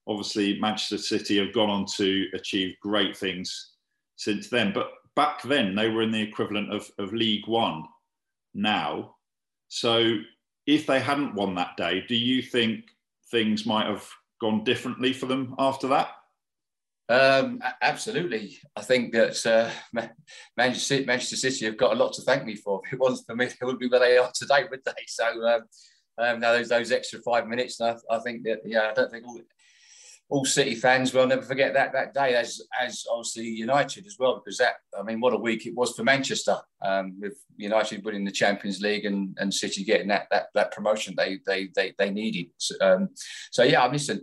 Obviously, 0.07 0.59
Manchester 0.59 0.97
City 0.97 1.37
have 1.37 1.53
gone 1.53 1.69
on 1.69 1.85
to 1.97 2.25
achieve 2.33 2.75
great 2.81 3.15
things 3.15 3.73
since 4.15 4.49
then, 4.49 4.73
but 4.73 4.89
back 5.15 5.43
then 5.43 5.75
they 5.75 5.89
were 5.89 6.01
in 6.01 6.11
the 6.11 6.23
equivalent 6.23 6.73
of, 6.73 6.89
of 6.97 7.13
League 7.13 7.47
One 7.47 7.83
now. 8.55 9.13
So 9.67 10.17
if 10.65 10.85
they 10.85 10.99
hadn't 10.99 11.35
won 11.35 11.55
that 11.55 11.77
day, 11.77 12.03
do 12.07 12.15
you 12.15 12.41
think 12.41 12.85
things 13.31 13.65
might 13.65 13.87
have 13.87 14.07
gone 14.41 14.63
differently 14.63 15.13
for 15.13 15.25
them 15.25 15.55
after 15.57 15.87
that? 15.87 16.09
Um, 17.07 17.61
absolutely. 17.81 18.57
I 18.75 18.81
think 18.81 19.13
that 19.13 19.45
uh, 19.45 19.69
Manchester, 20.57 21.35
City 21.35 21.65
have 21.65 21.77
got 21.77 21.93
a 21.93 21.95
lot 21.95 22.13
to 22.13 22.21
thank 22.23 22.45
me 22.45 22.55
for. 22.55 22.81
If 22.87 22.93
it 22.93 22.99
wasn't 22.99 23.27
for 23.27 23.35
me, 23.35 23.45
they 23.45 23.53
wouldn't 23.61 23.79
be 23.79 23.87
where 23.87 23.99
they 23.99 24.17
are 24.17 24.31
today, 24.33 24.65
would 24.69 24.83
they? 24.85 24.91
So, 25.07 25.25
um, 25.47 25.61
um, 26.17 26.39
those, 26.39 26.69
those 26.69 26.91
extra 26.91 27.19
five 27.19 27.47
minutes, 27.47 27.79
I, 27.81 27.95
I, 28.09 28.19
think 28.19 28.43
that, 28.43 28.59
yeah, 28.65 28.89
I 28.91 28.93
don't 28.93 29.11
think 29.11 29.25
all, 29.27 29.39
all 30.29 30.43
City 30.43 30.73
fans 30.73 31.13
will 31.13 31.27
never 31.27 31.43
forget 31.43 31.73
that 31.73 31.93
that 31.93 32.13
day, 32.13 32.35
as 32.35 32.61
as 32.81 33.05
obviously 33.09 33.45
United 33.45 34.07
as 34.07 34.17
well, 34.17 34.41
because 34.43 34.57
that, 34.57 34.75
I 34.97 35.03
mean, 35.03 35.19
what 35.19 35.33
a 35.33 35.37
week 35.37 35.65
it 35.67 35.75
was 35.75 35.95
for 35.95 36.03
Manchester 36.03 36.57
um, 36.81 37.15
with 37.19 37.37
United 37.57 38.03
winning 38.03 38.25
the 38.25 38.31
Champions 38.31 38.81
League 38.81 39.05
and, 39.05 39.37
and 39.39 39.53
City 39.53 39.83
getting 39.83 40.07
that 40.07 40.27
that, 40.31 40.47
that 40.55 40.71
promotion 40.71 41.13
they 41.15 41.39
they 41.45 41.69
they, 41.75 41.93
they 41.97 42.09
needed. 42.09 42.47
So, 42.57 42.75
um, 42.81 43.09
so 43.51 43.63
yeah, 43.63 43.83
I'm 43.83 43.91
listening 43.91 44.21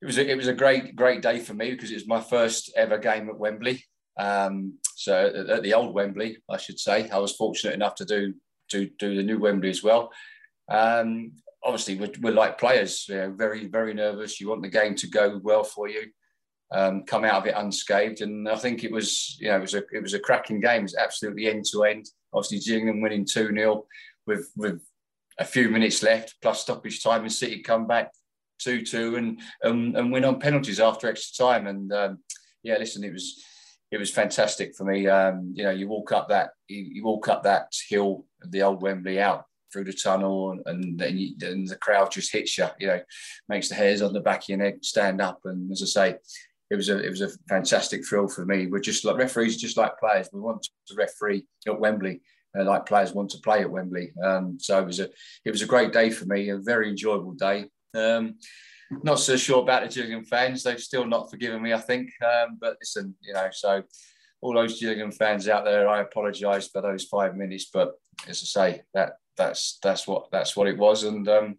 it 0.00 0.06
was 0.06 0.18
a, 0.18 0.30
it 0.30 0.36
was 0.36 0.48
a 0.48 0.54
great 0.54 0.94
great 0.94 1.22
day 1.22 1.38
for 1.38 1.54
me 1.54 1.72
because 1.72 1.90
it 1.90 1.94
was 1.94 2.06
my 2.06 2.20
first 2.20 2.72
ever 2.76 2.98
game 2.98 3.28
at 3.28 3.38
Wembley. 3.38 3.84
Um, 4.18 4.78
so 4.96 5.46
at 5.48 5.62
the 5.62 5.74
old 5.74 5.94
Wembley, 5.94 6.38
I 6.50 6.56
should 6.56 6.78
say, 6.78 7.08
I 7.08 7.18
was 7.18 7.36
fortunate 7.36 7.74
enough 7.74 7.94
to 7.96 8.04
do 8.04 8.34
do 8.68 8.88
do 8.98 9.16
the 9.16 9.22
new 9.22 9.38
Wembley 9.38 9.70
as 9.70 9.82
well. 9.82 10.10
Um, 10.68 11.32
obviously, 11.64 11.96
we're, 11.96 12.12
we're, 12.20 12.32
like 12.32 12.58
players, 12.58 13.06
you 13.08 13.16
know, 13.16 13.30
very 13.30 13.66
very 13.66 13.94
nervous. 13.94 14.40
You 14.40 14.48
want 14.48 14.62
the 14.62 14.68
game 14.68 14.94
to 14.96 15.08
go 15.08 15.40
well 15.42 15.64
for 15.64 15.88
you, 15.88 16.06
um, 16.72 17.04
come 17.04 17.24
out 17.24 17.42
of 17.42 17.46
it 17.46 17.54
unscathed, 17.56 18.20
and 18.20 18.48
I 18.48 18.56
think 18.56 18.84
it 18.84 18.92
was 18.92 19.36
you 19.40 19.48
know 19.48 19.56
it 19.56 19.62
was 19.62 19.74
a 19.74 19.82
it 19.92 20.02
was 20.02 20.14
a 20.14 20.20
cracking 20.20 20.60
game. 20.60 20.80
It 20.80 20.82
was 20.82 20.96
absolutely 20.96 21.48
end 21.48 21.64
to 21.72 21.84
end. 21.84 22.06
Obviously, 22.32 22.58
Gillingham 22.58 23.00
winning 23.00 23.24
two 23.24 23.48
0 23.48 23.86
with 24.26 24.50
with 24.56 24.82
a 25.38 25.44
few 25.44 25.68
minutes 25.68 26.02
left 26.02 26.34
plus 26.42 26.60
stoppage 26.60 27.02
time, 27.02 27.22
and 27.22 27.32
City 27.32 27.62
come 27.62 27.86
back 27.86 28.10
two 28.58 28.84
two 28.84 29.16
and 29.16 29.40
um, 29.64 29.94
and 29.96 30.12
win 30.12 30.24
on 30.24 30.40
penalties 30.40 30.80
after 30.80 31.08
extra 31.08 31.46
time. 31.46 31.66
And 31.66 31.92
um, 31.92 32.18
yeah, 32.62 32.76
listen, 32.78 33.04
it 33.04 33.12
was 33.12 33.42
it 33.90 33.98
was 33.98 34.10
fantastic 34.10 34.74
for 34.76 34.84
me. 34.84 35.06
Um, 35.08 35.52
you 35.54 35.64
know, 35.64 35.70
you 35.70 35.88
walk 35.88 36.12
up 36.12 36.28
that 36.28 36.50
you, 36.68 36.82
you, 36.82 37.04
walk 37.04 37.28
up 37.28 37.44
that 37.44 37.72
hill 37.88 38.26
the 38.46 38.62
old 38.62 38.82
Wembley 38.82 39.20
out 39.20 39.44
through 39.72 39.84
the 39.84 39.92
tunnel, 39.92 40.52
and, 40.52 40.62
and 40.66 40.98
then 40.98 41.18
you, 41.18 41.34
and 41.42 41.68
the 41.68 41.76
crowd 41.76 42.10
just 42.10 42.32
hits 42.32 42.56
you. 42.58 42.66
You 42.78 42.86
know, 42.88 43.00
makes 43.48 43.68
the 43.68 43.74
hairs 43.74 44.02
on 44.02 44.12
the 44.12 44.20
back 44.20 44.42
of 44.42 44.48
your 44.48 44.58
neck 44.58 44.76
stand 44.82 45.20
up. 45.20 45.40
And 45.44 45.70
as 45.70 45.82
I 45.82 45.86
say, 45.86 46.16
it 46.70 46.76
was 46.76 46.88
a 46.88 46.98
it 46.98 47.10
was 47.10 47.22
a 47.22 47.30
fantastic 47.48 48.06
thrill 48.06 48.28
for 48.28 48.44
me. 48.44 48.66
We're 48.66 48.80
just 48.80 49.04
like 49.04 49.16
referees, 49.16 49.56
just 49.56 49.76
like 49.76 49.98
players. 49.98 50.28
We 50.32 50.40
want 50.40 50.66
to 50.88 50.94
referee 50.94 51.46
at 51.66 51.80
Wembley. 51.80 52.22
Uh, 52.58 52.64
like 52.64 52.86
players 52.86 53.12
want 53.12 53.30
to 53.30 53.38
play 53.38 53.60
at 53.60 53.70
Wembley, 53.70 54.10
um, 54.24 54.56
so 54.58 54.78
it 54.78 54.86
was 54.86 55.00
a 55.00 55.08
it 55.44 55.50
was 55.50 55.60
a 55.60 55.66
great 55.66 55.92
day 55.92 56.08
for 56.08 56.24
me, 56.24 56.48
a 56.48 56.56
very 56.56 56.88
enjoyable 56.88 57.32
day. 57.32 57.66
Um, 57.94 58.36
not 59.02 59.18
so 59.18 59.36
sure 59.36 59.62
about 59.62 59.82
the 59.82 59.94
Gillingham 59.94 60.24
fans. 60.24 60.62
They've 60.62 60.80
still 60.80 61.06
not 61.06 61.30
forgiven 61.30 61.62
me, 61.62 61.74
I 61.74 61.80
think. 61.80 62.10
Um, 62.24 62.56
but 62.60 62.76
listen, 62.80 63.14
you 63.20 63.34
know, 63.34 63.48
so 63.52 63.82
all 64.40 64.54
those 64.54 64.80
Gillingham 64.80 65.12
fans 65.12 65.48
out 65.48 65.64
there, 65.64 65.88
I 65.88 66.00
apologise 66.00 66.68
for 66.68 66.80
those 66.80 67.04
five 67.04 67.36
minutes. 67.36 67.68
But 67.72 67.92
as 68.26 68.42
I 68.42 68.72
say, 68.72 68.82
that 68.94 69.14
that's 69.38 69.78
that's 69.82 70.06
what 70.06 70.30
that's 70.30 70.56
what 70.56 70.68
it 70.68 70.76
was, 70.76 71.04
and 71.04 71.26
um, 71.28 71.56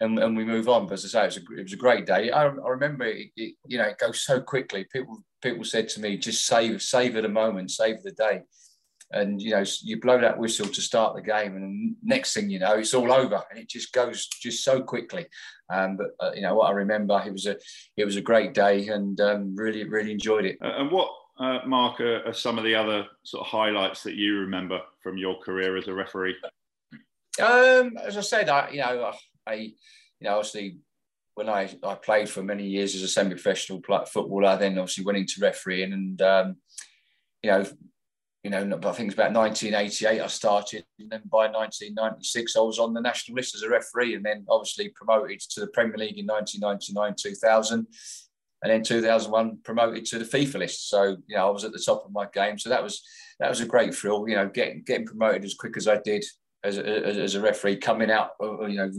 and, 0.00 0.18
and 0.18 0.36
we 0.36 0.44
move 0.44 0.68
on. 0.68 0.86
But 0.86 0.94
as 0.94 1.04
I 1.04 1.08
say, 1.08 1.22
it 1.22 1.26
was 1.26 1.36
a, 1.36 1.60
it 1.60 1.62
was 1.62 1.72
a 1.72 1.76
great 1.76 2.06
day. 2.06 2.30
I, 2.30 2.46
I 2.46 2.68
remember, 2.68 3.04
it, 3.04 3.28
it, 3.36 3.54
you 3.66 3.78
know, 3.78 3.84
it 3.84 3.98
goes 3.98 4.22
so 4.22 4.40
quickly. 4.40 4.86
People 4.92 5.22
people 5.42 5.64
said 5.64 5.88
to 5.90 6.00
me, 6.00 6.16
just 6.16 6.46
save 6.46 6.82
save 6.82 7.14
the 7.14 7.28
moment, 7.28 7.70
save 7.70 8.02
the 8.02 8.12
day 8.12 8.42
and 9.14 9.40
you 9.40 9.50
know 9.50 9.64
you 9.82 10.00
blow 10.00 10.20
that 10.20 10.38
whistle 10.38 10.66
to 10.66 10.80
start 10.80 11.14
the 11.14 11.22
game 11.22 11.56
and 11.56 11.94
next 12.02 12.34
thing 12.34 12.50
you 12.50 12.58
know 12.58 12.74
it's 12.74 12.94
all 12.94 13.12
over 13.12 13.42
and 13.50 13.58
it 13.58 13.68
just 13.68 13.92
goes 13.92 14.26
just 14.26 14.64
so 14.64 14.82
quickly 14.82 15.26
um, 15.72 15.96
but 15.96 16.08
uh, 16.20 16.32
you 16.34 16.42
know 16.42 16.54
what 16.54 16.68
i 16.68 16.72
remember 16.72 17.22
it 17.24 17.32
was 17.32 17.46
a 17.46 17.56
it 17.96 18.04
was 18.04 18.16
a 18.16 18.20
great 18.20 18.54
day 18.54 18.88
and 18.88 19.20
um, 19.20 19.54
really 19.56 19.84
really 19.84 20.10
enjoyed 20.10 20.44
it 20.44 20.58
and 20.60 20.90
what 20.90 21.08
uh, 21.38 21.58
mark 21.66 22.00
are, 22.00 22.32
some 22.32 22.58
of 22.58 22.64
the 22.64 22.74
other 22.74 23.06
sort 23.24 23.44
of 23.44 23.50
highlights 23.50 24.02
that 24.02 24.14
you 24.14 24.38
remember 24.38 24.80
from 25.02 25.16
your 25.16 25.38
career 25.40 25.76
as 25.76 25.88
a 25.88 25.94
referee 25.94 26.36
um, 27.40 27.96
as 28.02 28.16
i 28.16 28.20
said 28.20 28.48
i 28.48 28.70
you 28.70 28.78
know 28.78 29.12
i 29.46 29.54
you 29.54 29.72
know 30.20 30.36
obviously 30.36 30.78
when 31.34 31.48
I, 31.48 31.68
I 31.82 31.94
played 31.96 32.28
for 32.28 32.42
many 32.42 32.64
years 32.64 32.94
as 32.94 33.02
a 33.02 33.08
semi-professional 33.08 33.82
footballer, 34.06 34.56
then 34.56 34.78
obviously 34.78 35.04
went 35.04 35.18
into 35.18 35.40
refereeing, 35.40 35.92
and 35.92 36.22
um, 36.22 36.56
you 37.42 37.50
know 37.50 37.66
you 38.44 38.50
know, 38.50 38.58
I 38.58 38.92
think 38.92 39.08
it's 39.08 39.14
about 39.14 39.32
1988 39.32 40.20
I 40.20 40.26
started, 40.26 40.84
and 40.98 41.10
then 41.10 41.22
by 41.32 41.46
1996 41.48 42.56
I 42.56 42.60
was 42.60 42.78
on 42.78 42.92
the 42.92 43.00
national 43.00 43.36
list 43.36 43.54
as 43.54 43.62
a 43.62 43.70
referee, 43.70 44.14
and 44.14 44.24
then 44.24 44.44
obviously 44.50 44.90
promoted 44.90 45.40
to 45.40 45.60
the 45.60 45.66
Premier 45.68 45.96
League 45.96 46.18
in 46.18 46.26
1999, 46.26 47.14
2000, 47.18 47.86
and 48.62 48.70
then 48.70 48.82
2001 48.82 49.60
promoted 49.64 50.04
to 50.04 50.18
the 50.18 50.26
FIFA 50.26 50.58
list. 50.58 50.90
So 50.90 51.16
you 51.26 51.36
know, 51.36 51.48
I 51.48 51.50
was 51.50 51.64
at 51.64 51.72
the 51.72 51.82
top 51.84 52.04
of 52.04 52.12
my 52.12 52.26
game. 52.34 52.58
So 52.58 52.68
that 52.68 52.82
was 52.82 53.02
that 53.40 53.48
was 53.48 53.62
a 53.62 53.66
great 53.66 53.94
thrill. 53.94 54.28
You 54.28 54.36
know, 54.36 54.48
getting 54.50 54.82
getting 54.82 55.06
promoted 55.06 55.42
as 55.42 55.54
quick 55.54 55.78
as 55.78 55.88
I 55.88 55.98
did 56.04 56.22
as 56.64 56.78
a, 56.78 56.84
as 56.84 57.34
a 57.34 57.40
referee, 57.40 57.76
coming 57.76 58.10
out, 58.10 58.30
you 58.40 58.76
know, 58.76 58.90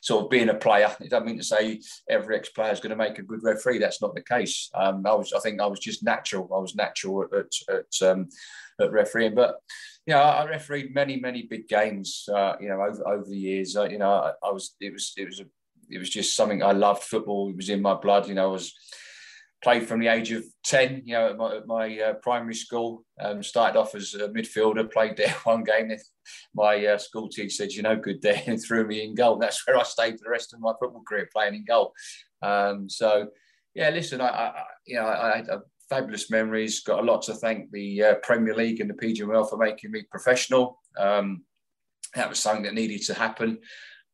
sort 0.00 0.24
of 0.24 0.30
being 0.30 0.48
a 0.48 0.54
player. 0.54 0.94
It 1.00 1.10
doesn't 1.10 1.26
mean 1.26 1.38
to 1.38 1.44
say 1.44 1.80
every 2.08 2.36
ex-player 2.36 2.72
is 2.72 2.80
going 2.80 2.90
to 2.90 2.96
make 2.96 3.18
a 3.18 3.22
good 3.22 3.42
referee. 3.42 3.78
That's 3.78 4.02
not 4.02 4.14
the 4.14 4.22
case. 4.22 4.70
Um, 4.74 5.06
I 5.06 5.14
was, 5.14 5.32
I 5.32 5.40
think, 5.40 5.60
I 5.60 5.66
was 5.66 5.80
just 5.80 6.02
natural. 6.02 6.48
I 6.54 6.58
was 6.58 6.74
natural 6.74 7.24
at, 7.24 7.32
at, 7.34 7.76
at 7.76 8.08
um, 8.08 8.28
at 8.80 8.92
refereeing. 8.92 9.34
But 9.34 9.60
you 10.06 10.14
know, 10.14 10.20
I 10.20 10.46
refereed 10.46 10.94
many, 10.94 11.18
many 11.20 11.42
big 11.42 11.68
games. 11.68 12.28
Uh, 12.32 12.54
you 12.60 12.68
know, 12.68 12.80
over 12.82 13.06
over 13.08 13.24
the 13.24 13.38
years. 13.38 13.76
Uh, 13.76 13.84
you 13.84 13.98
know, 13.98 14.10
I, 14.10 14.32
I, 14.44 14.50
was 14.50 14.74
it 14.80 14.92
was 14.92 15.12
it 15.16 15.26
was 15.26 15.40
a, 15.40 15.44
it 15.88 15.98
was 15.98 16.10
just 16.10 16.36
something 16.36 16.62
I 16.62 16.72
loved. 16.72 17.04
Football 17.04 17.50
it 17.50 17.56
was 17.56 17.70
in 17.70 17.82
my 17.82 17.94
blood. 17.94 18.28
You 18.28 18.34
know, 18.34 18.48
I 18.48 18.52
was 18.52 18.74
played 19.62 19.86
from 19.86 20.00
the 20.00 20.08
age 20.08 20.32
of 20.32 20.44
10 20.64 21.02
you 21.04 21.14
know 21.14 21.28
at 21.28 21.36
my, 21.36 21.56
at 21.56 21.66
my 21.66 22.00
uh, 22.00 22.12
primary 22.14 22.54
school 22.54 23.04
um, 23.20 23.42
started 23.42 23.78
off 23.78 23.94
as 23.94 24.14
a 24.14 24.28
midfielder 24.28 24.90
played 24.90 25.16
there 25.16 25.34
one 25.44 25.64
game 25.64 25.90
my 26.54 26.84
uh, 26.86 26.98
school 26.98 27.28
teacher 27.28 27.50
said 27.50 27.72
you 27.72 27.82
know 27.82 27.96
good 27.96 28.20
there 28.22 28.42
and 28.46 28.62
threw 28.62 28.86
me 28.86 29.04
in 29.04 29.14
goal 29.14 29.36
that's 29.38 29.66
where 29.66 29.76
i 29.76 29.82
stayed 29.82 30.18
for 30.18 30.24
the 30.24 30.30
rest 30.30 30.52
of 30.52 30.60
my 30.60 30.72
football 30.80 31.02
career 31.06 31.28
playing 31.32 31.54
in 31.54 31.64
goal 31.64 31.92
um, 32.42 32.88
so 32.88 33.28
yeah 33.74 33.90
listen 33.90 34.20
i, 34.20 34.26
I 34.28 34.64
you 34.86 34.96
know 34.96 35.06
I, 35.06 35.38
I, 35.38 35.58
fabulous 35.92 36.30
memories. 36.30 36.80
Got 36.80 37.00
a 37.00 37.02
lot 37.02 37.20
to 37.22 37.34
thank 37.34 37.70
the 37.70 38.02
uh, 38.02 38.14
Premier 38.22 38.54
League 38.54 38.80
and 38.80 38.88
the 38.88 38.94
PGMOL 38.94 39.50
for 39.50 39.58
making 39.58 39.90
me 39.90 40.04
professional. 40.10 40.80
Um, 40.98 41.44
that 42.14 42.30
was 42.30 42.38
something 42.38 42.64
that 42.64 42.72
needed 42.72 43.02
to 43.02 43.14
happen. 43.14 43.58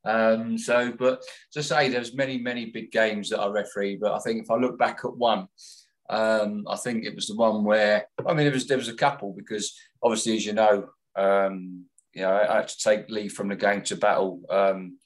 Um, 0.09 0.57
so, 0.57 0.93
but 0.99 1.23
to 1.53 1.63
say, 1.63 1.89
there's 1.89 2.15
many, 2.15 2.39
many 2.39 2.67
big 2.67 2.91
games 2.91 3.29
that 3.29 3.41
I 3.41 3.49
referee. 3.49 3.97
But 4.01 4.15
I 4.15 4.19
think 4.21 4.43
if 4.43 4.51
I 4.51 4.57
look 4.57 4.79
back 4.79 5.01
at 5.05 5.17
one, 5.17 5.49
um, 6.09 6.65
I 6.69 6.77
think 6.77 7.05
it 7.05 7.15
was 7.15 7.27
the 7.27 7.37
one 7.37 7.63
where 7.63 8.07
I 8.27 8.33
mean, 8.33 8.45
there 8.47 8.53
was 8.53 8.67
there 8.67 8.79
was 8.79 8.89
a 8.89 8.95
couple 8.95 9.35
because 9.37 9.79
obviously, 10.03 10.37
as 10.37 10.47
you 10.47 10.55
know, 10.55 10.89
um, 11.15 11.85
you 12.15 12.23
know, 12.23 12.33
I, 12.33 12.57
had 12.57 12.69
to 12.69 12.79
take 12.79 13.11
leave 13.11 13.35
from 13.35 13.49
the 13.49 13.57
game 13.57 13.83
to 13.83 13.97
battle 13.97 14.41
um, 14.49 14.99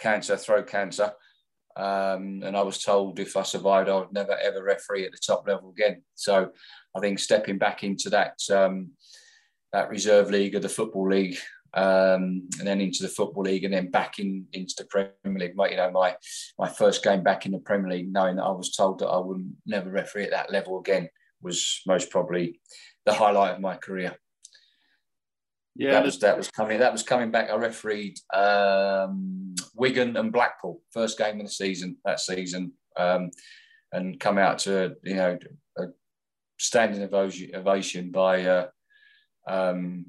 cancer, 0.00 0.36
throat 0.36 0.66
cancer. 0.66 1.12
Um, 1.76 2.42
and 2.42 2.56
I 2.56 2.62
was 2.62 2.82
told 2.82 3.20
if 3.20 3.36
I 3.36 3.44
survived, 3.44 3.88
I 3.88 3.94
would 3.94 4.12
never 4.12 4.36
ever 4.36 4.64
referee 4.64 5.04
at 5.04 5.12
the 5.12 5.18
top 5.24 5.46
level 5.46 5.70
again. 5.70 6.02
So 6.16 6.50
I 6.96 7.00
think 7.00 7.20
stepping 7.20 7.58
back 7.58 7.84
into 7.84 8.10
that 8.10 8.38
um, 8.50 8.90
that 9.72 9.90
reserve 9.90 10.30
league 10.30 10.56
of 10.56 10.62
the 10.62 10.68
football 10.68 11.08
league, 11.08 11.38
um, 11.74 12.48
and 12.58 12.66
then 12.66 12.80
into 12.80 13.02
the 13.02 13.08
football 13.08 13.42
league, 13.42 13.64
and 13.64 13.74
then 13.74 13.90
back 13.90 14.18
in 14.18 14.46
into 14.52 14.74
the 14.78 14.84
Premier 14.84 15.14
League. 15.24 15.56
My, 15.56 15.68
you 15.68 15.76
know, 15.76 15.90
my 15.90 16.16
my 16.58 16.68
first 16.68 17.02
game 17.04 17.22
back 17.22 17.46
in 17.46 17.52
the 17.52 17.58
Premier 17.58 17.90
League, 17.90 18.12
knowing 18.12 18.36
that 18.36 18.44
I 18.44 18.50
was 18.50 18.74
told 18.74 19.00
that 19.00 19.08
I 19.08 19.18
would 19.18 19.52
never 19.66 19.90
referee 19.90 20.24
at 20.24 20.30
that 20.30 20.52
level 20.52 20.78
again, 20.78 21.08
was 21.42 21.82
most 21.86 22.10
probably 22.10 22.60
the 23.04 23.12
highlight 23.12 23.54
of 23.54 23.60
my 23.60 23.76
career. 23.76 24.16
Yeah, 25.78 25.92
that 25.92 26.04
was 26.04 26.18
that 26.20 26.36
was 26.36 26.50
coming. 26.50 26.80
That 26.80 26.92
was 26.92 27.04
coming 27.04 27.30
back. 27.30 27.50
I 27.50 27.56
refereed 27.56 28.18
um, 28.34 29.54
Wigan 29.76 30.16
and 30.16 30.32
Blackpool 30.32 30.82
first 30.92 31.16
game 31.16 31.38
of 31.38 31.46
the 31.46 31.52
season 31.52 31.96
that 32.04 32.18
season, 32.18 32.72
um, 32.96 33.30
and 33.92 34.18
come 34.18 34.38
out 34.38 34.58
to 34.60 34.96
you 35.04 35.14
know 35.14 35.38
a 35.78 35.84
standing 36.58 37.08
ovation, 37.08 38.10
by 38.10 38.44
uh, 38.44 38.66
um, 39.46 40.06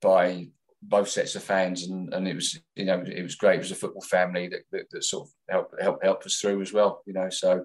by 0.00 0.48
both 0.82 1.08
sets 1.08 1.36
of 1.36 1.44
fans, 1.44 1.86
and, 1.86 2.12
and 2.12 2.26
it 2.26 2.34
was 2.34 2.60
you 2.74 2.84
know 2.84 3.02
it 3.06 3.22
was 3.22 3.36
great. 3.36 3.56
It 3.56 3.62
was 3.62 3.70
a 3.70 3.76
football 3.76 4.02
family 4.02 4.48
that, 4.48 4.62
that, 4.72 4.90
that 4.90 5.04
sort 5.04 5.28
of 5.28 5.34
helped 5.48 5.82
help 5.82 6.02
help 6.02 6.24
us 6.24 6.38
through 6.38 6.60
as 6.62 6.72
well. 6.72 7.02
You 7.06 7.14
know, 7.14 7.30
so 7.30 7.64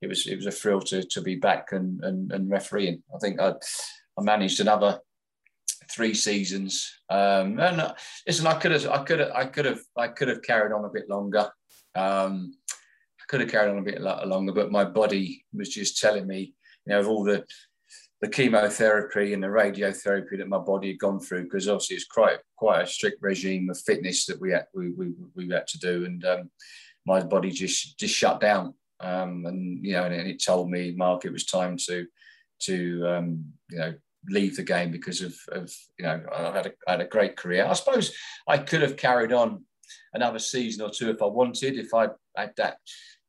it 0.00 0.08
was 0.08 0.26
it 0.26 0.36
was 0.36 0.46
a 0.46 0.50
thrill 0.50 0.80
to 0.82 1.02
to 1.02 1.20
be 1.20 1.36
back 1.36 1.72
and 1.72 2.02
and, 2.04 2.32
and 2.32 2.50
refereeing. 2.50 3.02
I 3.14 3.18
think 3.18 3.40
I 3.40 3.52
I 4.18 4.22
managed 4.22 4.60
another 4.60 5.00
three 5.90 6.14
seasons. 6.14 6.90
Um, 7.10 7.58
and 7.60 7.80
uh, 7.80 7.94
listen, 8.26 8.46
I 8.46 8.54
could 8.54 8.72
have, 8.72 8.86
I 8.86 9.04
could 9.04 9.20
have, 9.20 9.30
I 9.32 9.44
could 9.46 9.64
have, 9.64 9.80
I 9.96 10.08
could 10.08 10.28
have 10.28 10.42
carried 10.42 10.72
on 10.72 10.84
a 10.84 10.90
bit 10.90 11.08
longer. 11.08 11.50
Um, 11.94 12.54
I 13.20 13.24
could 13.28 13.40
have 13.40 13.50
carried 13.50 13.70
on 13.70 13.78
a 13.78 13.82
bit 13.82 14.00
longer, 14.00 14.52
but 14.52 14.72
my 14.72 14.84
body 14.84 15.44
was 15.52 15.68
just 15.68 15.98
telling 15.98 16.26
me, 16.26 16.54
you 16.86 16.92
know, 16.92 17.00
of 17.00 17.08
all 17.08 17.24
the 17.24 17.44
the 18.24 18.30
chemotherapy 18.30 19.34
and 19.34 19.42
the 19.42 19.48
radiotherapy 19.48 20.38
that 20.38 20.48
my 20.48 20.58
body 20.58 20.88
had 20.88 20.98
gone 20.98 21.20
through, 21.20 21.44
because 21.44 21.68
obviously 21.68 21.96
it's 21.96 22.06
quite 22.06 22.38
quite 22.56 22.82
a 22.82 22.86
strict 22.86 23.18
regime 23.20 23.68
of 23.68 23.78
fitness 23.78 24.24
that 24.24 24.40
we 24.40 24.50
had 24.50 24.64
we 24.74 24.92
we, 24.92 25.12
we 25.36 25.48
had 25.50 25.66
to 25.66 25.78
do, 25.78 26.06
and 26.06 26.24
um, 26.24 26.50
my 27.04 27.22
body 27.22 27.50
just 27.50 27.98
just 27.98 28.14
shut 28.14 28.40
down. 28.40 28.74
um, 29.00 29.44
and 29.46 29.84
you 29.84 29.92
know, 29.92 30.04
and 30.04 30.14
it 30.28 30.42
told 30.42 30.70
me, 30.70 30.94
Mark, 30.96 31.24
it 31.24 31.32
was 31.32 31.44
time 31.44 31.76
to 31.86 32.06
to 32.60 33.06
um, 33.06 33.44
you 33.70 33.78
know 33.78 33.94
leave 34.30 34.56
the 34.56 34.62
game 34.62 34.90
because 34.90 35.20
of, 35.20 35.34
of 35.52 35.70
you 35.98 36.06
know 36.06 36.22
I 36.34 36.56
had 36.56 36.66
a, 36.66 36.72
I 36.88 36.90
had 36.92 37.00
a 37.02 37.06
great 37.06 37.36
career. 37.36 37.66
I 37.66 37.74
suppose 37.74 38.14
I 38.48 38.58
could 38.58 38.82
have 38.82 38.96
carried 38.96 39.32
on 39.32 39.64
another 40.14 40.38
season 40.38 40.82
or 40.82 40.90
two 40.90 41.10
if 41.10 41.20
I 41.20 41.26
wanted, 41.26 41.78
if 41.78 41.92
I 41.92 42.08
had 42.36 42.52
that 42.56 42.78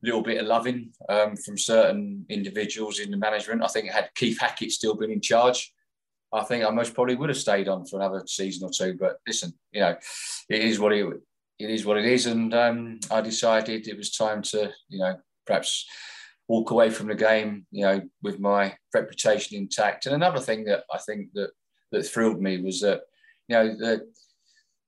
little 0.04 0.22
bit 0.22 0.42
of 0.42 0.48
loving 0.48 0.92
um, 1.10 1.36
from 1.36 1.58
certain 1.58 2.26
individuals 2.30 3.00
in 3.00 3.12
the 3.12 3.18
management. 3.18 3.64
I 3.64 3.68
think 3.68 3.90
had 3.90 4.10
Keith 4.16 4.40
Hackett 4.40 4.72
still 4.72 4.96
been 4.96 5.12
in 5.12 5.22
charge, 5.22 5.74
I 6.34 6.44
think 6.44 6.66
I 6.66 6.70
most 6.70 6.94
probably 6.94 7.16
would 7.16 7.30
have 7.30 7.38
stayed 7.38 7.70
on 7.70 7.86
for 7.86 7.98
another 7.98 8.24
season 8.28 8.68
or 8.68 8.72
two. 8.72 8.98
But 9.00 9.18
listen, 9.26 9.54
you 9.72 9.82
know, 9.82 9.96
it 10.50 10.62
is 10.62 10.80
what 10.80 10.92
it, 10.92 11.06
it 11.60 11.70
is 11.70 11.86
what 11.86 11.98
it 11.98 12.06
is, 12.06 12.26
and 12.26 12.54
um, 12.54 13.00
I 13.10 13.22
decided 13.22 13.88
it 13.88 13.98
was 13.98 14.12
time 14.12 14.42
to, 14.44 14.72
you 14.90 15.00
know, 15.00 15.16
perhaps 15.48 15.86
walk 16.48 16.72
away 16.72 16.90
from 16.90 17.08
the 17.08 17.16
game, 17.16 17.66
you 17.72 17.86
know, 17.86 18.02
with 18.22 18.40
my 18.40 18.76
reputation 18.94 19.58
intact. 19.58 20.06
And 20.06 20.16
another 20.16 20.40
thing 20.40 20.66
that 20.66 20.84
I 20.94 20.98
think 21.00 21.30
that 21.34 21.52
that 21.92 22.04
thrilled 22.04 22.42
me 22.42 22.62
was 22.62 22.82
that, 22.82 23.02
you 23.48 23.56
know, 23.56 23.68
the, 23.70 24.08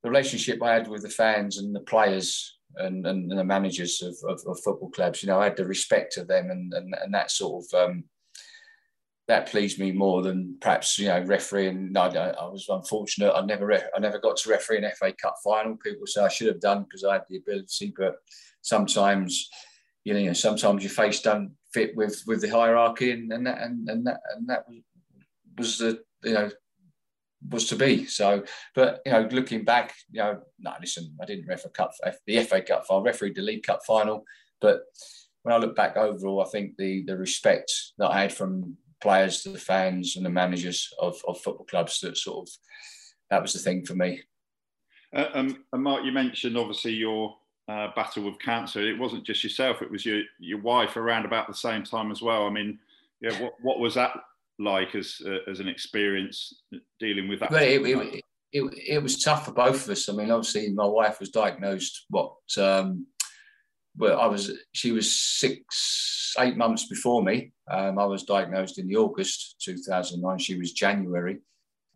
the 0.04 0.10
relationship 0.10 0.62
I 0.62 0.74
had 0.74 0.88
with 0.88 1.04
the 1.04 1.10
fans 1.10 1.58
and 1.58 1.76
the 1.76 1.80
players 1.80 2.57
and, 2.80 3.06
and, 3.06 3.32
the 3.32 3.44
managers 3.44 4.02
of, 4.02 4.16
of, 4.30 4.42
of, 4.48 4.60
football 4.64 4.90
clubs, 4.90 5.22
you 5.22 5.28
know, 5.28 5.40
I 5.40 5.46
had 5.46 5.58
the 5.58 5.66
respect 5.66 6.18
of 6.18 6.28
them 6.28 6.50
and, 6.52 6.74
and, 6.74 6.96
and 7.02 7.14
that 7.14 7.32
sort 7.32 7.66
of 7.66 7.90
um, 7.90 8.04
that 9.28 9.48
pleased 9.48 9.80
me 9.80 9.92
more 9.92 10.22
than 10.22 10.58
perhaps 10.62 10.98
you 10.98 11.08
know 11.08 11.22
refereeing. 11.22 11.92
No, 11.92 12.02
I, 12.02 12.46
was 12.46 12.68
unfortunate. 12.70 13.34
I 13.34 13.46
never 13.46 13.74
I 13.74 14.00
never 14.00 14.20
got 14.20 14.38
to 14.38 14.50
referee 14.50 14.78
an 14.78 14.92
FA 14.98 15.14
Cup 15.22 15.36
final. 15.44 15.76
People 15.76 16.08
say 16.08 16.24
I 16.24 16.30
should 16.30 16.48
have 16.48 16.62
done 16.62 16.84
because 16.84 17.04
I 17.04 17.14
had 17.14 17.24
the 17.30 17.38
ability, 17.38 17.94
but 17.98 18.16
sometimes 18.62 19.50
you 20.06 20.14
know 20.14 20.34
sometimes 20.34 20.82
your 20.82 20.92
face 20.92 21.22
don't 21.22 21.52
fit 21.74 21.96
with 21.96 22.24
with 22.26 22.42
the 22.42 22.48
hierarchy, 22.50 23.12
and, 23.12 23.32
and 23.34 23.46
that 23.46 23.62
and, 23.62 23.88
and 23.90 24.08
that 24.08 24.22
and 24.36 24.48
that 24.48 24.64
was, 24.68 24.78
was 25.58 25.78
the 25.78 26.00
you 26.24 26.34
know 26.34 26.50
was 27.50 27.68
to 27.70 27.76
be. 27.76 28.06
So, 28.06 28.44
but 28.76 29.02
you 29.06 29.12
know, 29.12 29.28
looking 29.32 29.64
back, 29.64 29.94
you 30.12 30.22
know, 30.22 30.42
no, 30.60 30.74
listen, 30.80 31.16
I 31.22 31.26
didn't 31.26 31.48
ref 31.48 31.66
a 31.66 31.70
cup, 31.70 31.92
the 32.26 32.44
FA 32.44 32.62
Cup 32.62 32.86
final, 32.88 33.04
refereed 33.04 33.36
the 33.36 33.42
League 33.42 33.64
Cup 33.64 33.82
final, 33.86 34.24
but 34.62 34.82
when 35.44 35.56
I 35.56 35.60
look 35.60 35.76
back 35.76 35.96
overall, 35.98 36.42
I 36.42 36.50
think 36.50 36.76
the 36.78 37.04
the 37.04 37.18
respect 37.18 37.72
that 37.98 38.10
I 38.10 38.22
had 38.22 38.34
from 38.34 38.76
players 39.00 39.44
to 39.44 39.50
the 39.50 39.60
fans 39.60 40.16
and 40.16 40.26
the 40.26 40.30
managers 40.30 40.92
of, 41.00 41.22
of 41.28 41.40
football 41.40 41.66
clubs 41.66 42.00
that 42.02 42.18
sort 42.18 42.48
of 42.48 42.54
that 43.30 43.42
was 43.42 43.54
the 43.54 43.60
thing 43.60 43.86
for 43.86 43.96
me. 43.96 44.22
Uh, 45.16 45.28
um, 45.34 45.64
and 45.72 45.84
Mark, 45.84 46.04
you 46.04 46.12
mentioned 46.12 46.58
obviously 46.58 46.94
your 46.94 47.36
uh, 47.70 47.90
battle 47.96 48.24
with 48.24 48.40
cancer. 48.40 48.82
It 48.82 49.00
wasn't 49.00 49.26
just 49.26 49.44
yourself; 49.44 49.82
it 49.82 49.92
was 49.92 50.06
your 50.06 50.22
your 50.40 50.62
wife 50.62 50.98
around 50.98 51.26
about 51.26 51.48
the 51.48 51.54
same 51.54 51.84
time 51.84 52.12
as 52.12 52.22
well. 52.22 52.46
I 52.46 52.50
mean, 52.50 52.80
yeah, 53.22 53.40
what 53.42 53.54
what 53.62 53.80
was 53.80 53.96
that 53.96 54.12
like 54.60 54.96
as 54.96 55.18
uh, 55.26 55.50
as 55.50 55.60
an 55.60 55.68
experience 55.68 56.62
dealing 57.00 57.28
with 57.28 57.40
that? 57.40 57.52
Well, 57.52 57.64
it, 57.64 57.82
it, 57.86 58.24
it, 58.52 58.64
it, 58.88 59.04
was 59.04 59.22
tough 59.22 59.46
for 59.46 59.52
both 59.52 59.86
of 59.86 59.92
us. 59.92 60.10
I 60.10 60.14
mean, 60.14 60.32
obviously, 60.32 60.72
my 60.74 60.86
wife 60.86 61.20
was 61.20 61.30
diagnosed 61.30 62.06
what 62.10 62.34
um, 62.58 63.08
well, 63.98 64.20
I 64.20 64.28
was 64.28 64.52
she 64.74 64.92
was 64.92 65.14
six 65.14 66.34
eight 66.40 66.58
months 66.58 66.88
before 66.88 67.24
me. 67.24 67.52
Um, 67.70 68.00
I 68.00 68.06
was 68.06 68.24
diagnosed 68.24 68.80
in 68.80 68.88
the 68.88 68.96
August 68.96 69.56
2009. 69.64 70.38
She 70.38 70.58
was 70.58 70.72
January, 70.74 71.40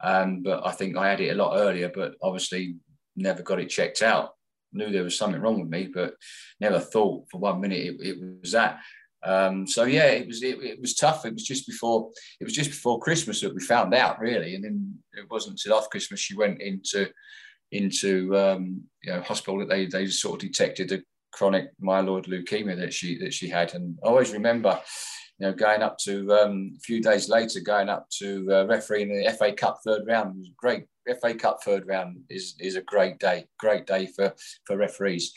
um, 0.04 0.42
but 0.44 0.66
I 0.66 0.72
think 0.72 0.98
I 0.98 1.10
had 1.10 1.22
it 1.22 1.30
a 1.30 1.36
lot 1.36 1.58
earlier. 1.58 1.92
But 1.94 2.16
obviously, 2.22 2.76
never 3.16 3.44
got 3.44 3.60
it 3.60 3.70
checked 3.70 4.02
out. 4.02 4.32
Knew 4.74 4.90
there 4.90 5.04
was 5.04 5.18
something 5.18 5.42
wrong 5.42 5.60
with 5.60 5.70
me, 5.70 5.90
but 5.94 6.16
never 6.60 6.80
thought 6.80 7.26
for 7.30 7.40
one 7.40 7.62
minute 7.62 7.80
it, 7.80 7.96
it 8.02 8.18
was 8.42 8.54
that. 8.54 8.80
Um, 9.24 9.68
so 9.68 9.84
yeah, 9.84 10.08
it 10.08 10.28
was 10.28 10.42
it, 10.42 10.62
it, 10.64 10.82
was 10.82 10.96
tough. 10.96 11.26
It 11.26 11.34
was 11.34 11.44
just 11.44 11.68
before 11.68 12.12
it 12.40 12.44
was 12.44 12.54
just 12.54 12.72
before 12.72 13.00
Christmas 13.00 13.42
that 13.42 13.54
we 13.54 13.62
found 13.62 13.94
out 13.94 14.20
really, 14.20 14.56
and 14.56 14.64
then 14.64 14.96
it 15.14 15.30
wasn't 15.30 15.54
until 15.54 15.78
after 15.78 15.90
Christmas 15.90 16.20
she 16.20 16.36
went 16.36 16.62
into 16.62 17.08
into 17.72 18.36
um, 18.36 18.82
you 19.04 19.14
know 19.14 19.22
hospital 19.22 19.60
that 19.60 19.70
they 19.70 19.86
they 19.86 20.08
sort 20.08 20.42
of 20.42 20.50
detected 20.50 20.92
a 20.92 21.02
chronic 21.32 21.70
myeloid 21.82 22.28
leukemia 22.28 22.78
that 22.78 22.94
she 22.94 23.18
that 23.20 23.34
she 23.34 23.48
had, 23.48 23.74
and 23.74 23.98
I 24.04 24.08
always 24.08 24.32
remember, 24.32 24.80
you 25.40 25.48
know, 25.48 25.54
going 25.54 25.82
up 25.82 25.98
to 26.00 26.32
um, 26.34 26.74
a 26.78 26.80
few 26.80 27.02
days 27.02 27.30
later, 27.30 27.60
going 27.60 27.90
up 27.90 28.10
to 28.20 28.48
uh, 28.52 28.66
refereeing 28.66 29.10
the 29.10 29.32
FA 29.38 29.54
Cup 29.54 29.80
third 29.86 30.02
round. 30.08 30.38
Was 30.38 30.50
great. 30.58 30.86
FA 31.20 31.34
Cup 31.34 31.64
third 31.64 31.88
round 31.88 32.18
is 32.30 32.56
is 32.60 32.76
a 32.76 32.82
great 32.82 33.20
day, 33.20 33.46
great 33.60 33.86
day 33.86 34.08
for 34.08 34.34
for 34.66 34.78
referees, 34.78 35.34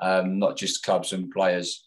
um, 0.00 0.38
not 0.38 0.56
just 0.56 0.82
clubs 0.82 1.12
and 1.12 1.30
players. 1.30 1.85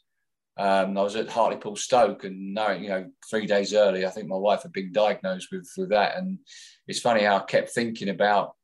Um, 0.59 0.97
I 0.97 1.03
was 1.03 1.15
at 1.15 1.29
Hartlepool 1.29 1.77
Stoke, 1.77 2.25
and 2.25 2.49
you 2.81 2.89
know, 2.89 3.09
three 3.29 3.45
days 3.45 3.73
early, 3.73 4.05
I 4.05 4.09
think 4.09 4.27
my 4.27 4.35
wife 4.35 4.63
had 4.63 4.73
been 4.73 4.91
diagnosed 4.91 5.47
with 5.53 5.71
with 5.77 5.89
that, 5.91 6.17
and 6.17 6.37
it's 6.85 6.99
funny 6.99 7.23
how 7.23 7.37
I 7.37 7.43
kept 7.43 7.69
thinking 7.69 8.09
about, 8.09 8.55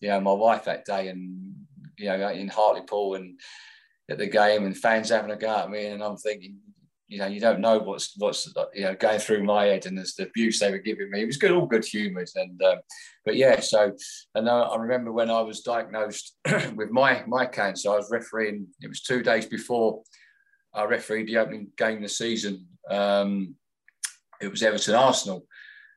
you 0.00 0.08
know, 0.08 0.18
my 0.18 0.32
wife 0.32 0.64
that 0.64 0.86
day, 0.86 1.08
and 1.08 1.54
you 1.98 2.06
know, 2.06 2.30
in 2.30 2.48
Hartlepool, 2.48 3.16
and 3.16 3.38
at 4.10 4.16
the 4.16 4.26
game 4.26 4.64
and 4.64 4.76
fans 4.76 5.10
having 5.10 5.30
a 5.30 5.36
go 5.36 5.54
at 5.54 5.70
me, 5.70 5.86
and 5.86 6.02
I'm 6.02 6.16
thinking, 6.16 6.56
you 7.06 7.18
know, 7.18 7.26
you 7.26 7.38
don't 7.38 7.60
know 7.60 7.80
what's 7.80 8.14
what's 8.16 8.50
you 8.72 8.84
know 8.84 8.94
going 8.94 9.18
through 9.18 9.44
my 9.44 9.66
head 9.66 9.84
and 9.84 9.98
the 9.98 10.22
abuse 10.22 10.58
they 10.58 10.70
were 10.70 10.78
giving 10.78 11.10
me. 11.10 11.20
It 11.20 11.26
was 11.26 11.36
good, 11.36 11.52
all 11.52 11.66
good 11.66 11.84
humoured, 11.84 12.30
and 12.34 12.62
um, 12.62 12.78
but 13.26 13.36
yeah. 13.36 13.60
So, 13.60 13.92
and 14.34 14.48
I 14.48 14.74
remember 14.76 15.12
when 15.12 15.30
I 15.30 15.42
was 15.42 15.60
diagnosed 15.60 16.34
with 16.74 16.90
my 16.90 17.24
my 17.26 17.44
cancer, 17.44 17.90
I 17.90 17.96
was 17.96 18.10
refereeing. 18.10 18.68
It 18.80 18.88
was 18.88 19.02
two 19.02 19.22
days 19.22 19.44
before 19.44 20.02
I 20.74 20.84
refereed 20.84 21.28
the 21.28 21.38
opening 21.38 21.68
game 21.76 21.96
of 21.96 22.02
the 22.02 22.08
season. 22.08 22.66
Um, 22.88 23.54
it 24.40 24.50
was 24.50 24.62
Everton 24.62 24.94
Arsenal, 24.94 25.46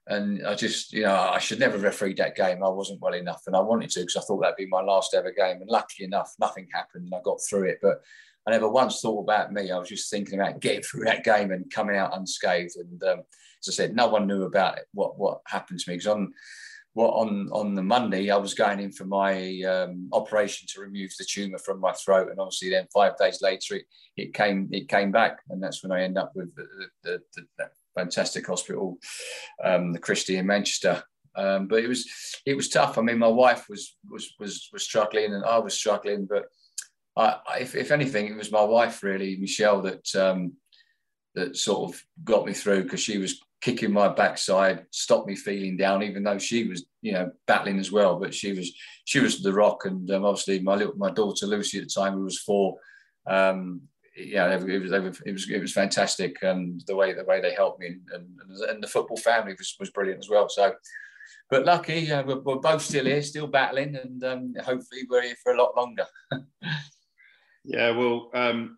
and 0.07 0.45
I 0.45 0.55
just, 0.55 0.93
you 0.93 1.03
know, 1.03 1.15
I 1.15 1.39
should 1.39 1.59
never 1.59 1.77
referee 1.77 2.13
that 2.15 2.35
game. 2.35 2.63
I 2.63 2.69
wasn't 2.69 3.01
well 3.01 3.13
enough, 3.13 3.43
and 3.47 3.55
I 3.55 3.61
wanted 3.61 3.89
to 3.91 4.01
because 4.01 4.17
I 4.17 4.21
thought 4.21 4.41
that'd 4.41 4.55
be 4.55 4.67
my 4.67 4.81
last 4.81 5.13
ever 5.13 5.31
game. 5.31 5.61
And 5.61 5.69
luckily 5.69 6.05
enough, 6.05 6.33
nothing 6.39 6.67
happened, 6.71 7.05
and 7.05 7.15
I 7.15 7.19
got 7.23 7.39
through 7.41 7.69
it. 7.69 7.79
But 7.81 8.01
I 8.47 8.51
never 8.51 8.69
once 8.69 9.01
thought 9.01 9.23
about 9.23 9.51
me. 9.51 9.71
I 9.71 9.79
was 9.79 9.89
just 9.89 10.11
thinking 10.11 10.39
about 10.39 10.59
getting 10.59 10.83
through 10.83 11.05
that 11.05 11.23
game 11.23 11.51
and 11.51 11.71
coming 11.71 11.97
out 11.97 12.15
unscathed. 12.15 12.75
And 12.75 13.03
um, 13.03 13.19
as 13.59 13.69
I 13.69 13.71
said, 13.71 13.95
no 13.95 14.07
one 14.07 14.27
knew 14.27 14.43
about 14.43 14.77
it, 14.77 14.85
what 14.93 15.17
what 15.17 15.41
happened 15.47 15.79
to 15.79 15.89
me 15.89 15.95
because 15.95 16.07
on 16.07 16.33
what 16.95 17.11
on 17.11 17.49
on 17.51 17.75
the 17.75 17.83
Monday 17.83 18.29
I 18.29 18.37
was 18.37 18.53
going 18.53 18.79
in 18.79 18.91
for 18.91 19.05
my 19.05 19.61
um, 19.63 20.09
operation 20.13 20.65
to 20.69 20.81
remove 20.81 21.11
the 21.19 21.25
tumor 21.25 21.57
from 21.57 21.81
my 21.81 21.91
throat, 21.91 22.31
and 22.31 22.39
obviously 22.39 22.69
then 22.69 22.87
five 22.93 23.17
days 23.17 23.41
later 23.41 23.75
it, 23.75 23.85
it 24.15 24.33
came 24.33 24.69
it 24.71 24.87
came 24.87 25.11
back, 25.11 25.39
and 25.49 25.61
that's 25.61 25.83
when 25.83 25.91
I 25.91 26.03
end 26.03 26.17
up 26.17 26.31
with 26.35 26.55
the, 26.55 26.65
the, 27.03 27.21
the, 27.35 27.41
the 27.57 27.69
fantastic 27.95 28.47
hospital, 28.47 28.97
um, 29.63 29.91
the 29.91 29.99
Christie 29.99 30.37
in 30.37 30.47
Manchester. 30.47 31.03
Um, 31.35 31.67
but 31.67 31.83
it 31.83 31.87
was 31.89 32.07
it 32.45 32.55
was 32.55 32.69
tough. 32.69 32.97
I 32.97 33.01
mean, 33.01 33.19
my 33.19 33.27
wife 33.27 33.67
was 33.67 33.97
was 34.09 34.33
was 34.39 34.69
was 34.71 34.83
struggling, 34.83 35.33
and 35.33 35.43
I 35.43 35.59
was 35.59 35.73
struggling. 35.73 36.25
But 36.25 36.45
I, 37.17 37.39
if, 37.59 37.75
if 37.75 37.91
anything, 37.91 38.27
it 38.27 38.37
was 38.37 38.53
my 38.53 38.63
wife 38.63 39.03
really, 39.03 39.35
Michelle, 39.35 39.81
that 39.81 40.15
um, 40.15 40.53
that 41.35 41.57
sort 41.57 41.91
of 41.93 42.03
got 42.23 42.45
me 42.45 42.53
through 42.53 42.83
because 42.83 43.01
she 43.01 43.17
was 43.17 43.41
kicking 43.61 43.91
my 43.91 44.07
backside, 44.07 44.85
stopped 44.91 45.27
me 45.27 45.35
feeling 45.35 45.77
down, 45.77 46.03
even 46.03 46.23
though 46.23 46.37
she 46.37 46.67
was 46.67 46.85
you 47.01 47.13
know 47.13 47.31
battling 47.47 47.79
as 47.79 47.91
well. 47.91 48.19
But 48.19 48.33
she 48.33 48.53
was 48.53 48.71
she 49.05 49.19
was 49.19 49.41
the 49.41 49.53
rock, 49.53 49.85
and 49.85 50.09
um, 50.11 50.25
obviously 50.25 50.59
my 50.59 50.75
little 50.75 50.95
my 50.97 51.11
daughter 51.11 51.45
Lucy 51.45 51.79
at 51.79 51.85
the 51.85 51.89
time, 51.89 52.13
who 52.13 52.23
was 52.23 52.39
four. 52.39 52.77
Um, 53.27 53.81
yeah, 54.17 54.49
it 54.53 54.81
was, 54.81 54.91
it 54.91 55.31
was 55.31 55.49
it 55.49 55.61
was 55.61 55.73
fantastic, 55.73 56.37
and 56.41 56.81
the 56.87 56.95
way 56.95 57.13
the 57.13 57.25
way 57.25 57.41
they 57.41 57.53
helped 57.53 57.81
me, 57.81 57.97
and, 58.13 58.27
and 58.69 58.83
the 58.83 58.87
football 58.87 59.17
family 59.17 59.55
was, 59.57 59.75
was 59.79 59.89
brilliant 59.89 60.19
as 60.19 60.29
well. 60.29 60.47
So, 60.47 60.73
but 61.49 61.65
lucky, 61.65 62.09
uh, 62.11 62.23
we're, 62.23 62.39
we're, 62.39 62.55
both 62.57 62.81
still 62.81 63.05
here, 63.05 63.21
still 63.21 63.47
battling, 63.47 63.95
and 63.95 64.23
um, 64.23 64.53
hopefully 64.63 65.01
we're 65.09 65.23
here 65.23 65.35
for 65.43 65.53
a 65.53 65.57
lot 65.57 65.75
longer. 65.75 66.05
yeah, 67.65 67.91
well, 67.91 68.29
um, 68.33 68.77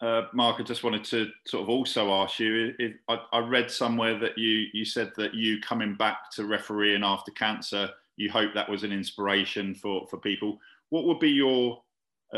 uh, 0.00 0.22
Mark, 0.32 0.60
I 0.60 0.62
just 0.62 0.82
wanted 0.82 1.04
to 1.04 1.30
sort 1.46 1.62
of 1.62 1.68
also 1.68 2.10
ask 2.12 2.38
you. 2.38 2.74
If, 2.78 2.94
I, 3.08 3.20
I 3.32 3.38
read 3.40 3.70
somewhere 3.70 4.18
that 4.18 4.38
you 4.38 4.66
you 4.72 4.84
said 4.84 5.12
that 5.16 5.34
you 5.34 5.60
coming 5.60 5.94
back 5.94 6.30
to 6.32 6.46
refereeing 6.46 7.04
after 7.04 7.30
cancer, 7.32 7.90
you 8.16 8.30
hope 8.30 8.54
that 8.54 8.68
was 8.68 8.82
an 8.82 8.92
inspiration 8.92 9.74
for 9.74 10.06
for 10.08 10.16
people. 10.18 10.58
What 10.88 11.04
would 11.04 11.20
be 11.20 11.30
your 11.30 11.82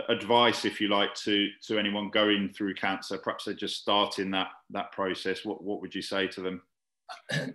advice, 0.09 0.65
if 0.65 0.81
you 0.81 0.89
like, 0.89 1.15
to 1.15 1.49
to 1.67 1.79
anyone 1.79 2.11
going 2.11 2.49
through 2.49 2.75
cancer? 2.75 3.19
Perhaps 3.19 3.45
they're 3.45 3.55
just 3.55 3.81
starting 3.81 4.31
that 4.33 4.49
that 4.71 4.91
process. 4.91 5.45
What 5.45 5.63
what 5.63 5.81
would 5.81 5.95
you 5.95 6.03
say 6.03 6.27
to 6.29 6.41
them? 6.41 6.63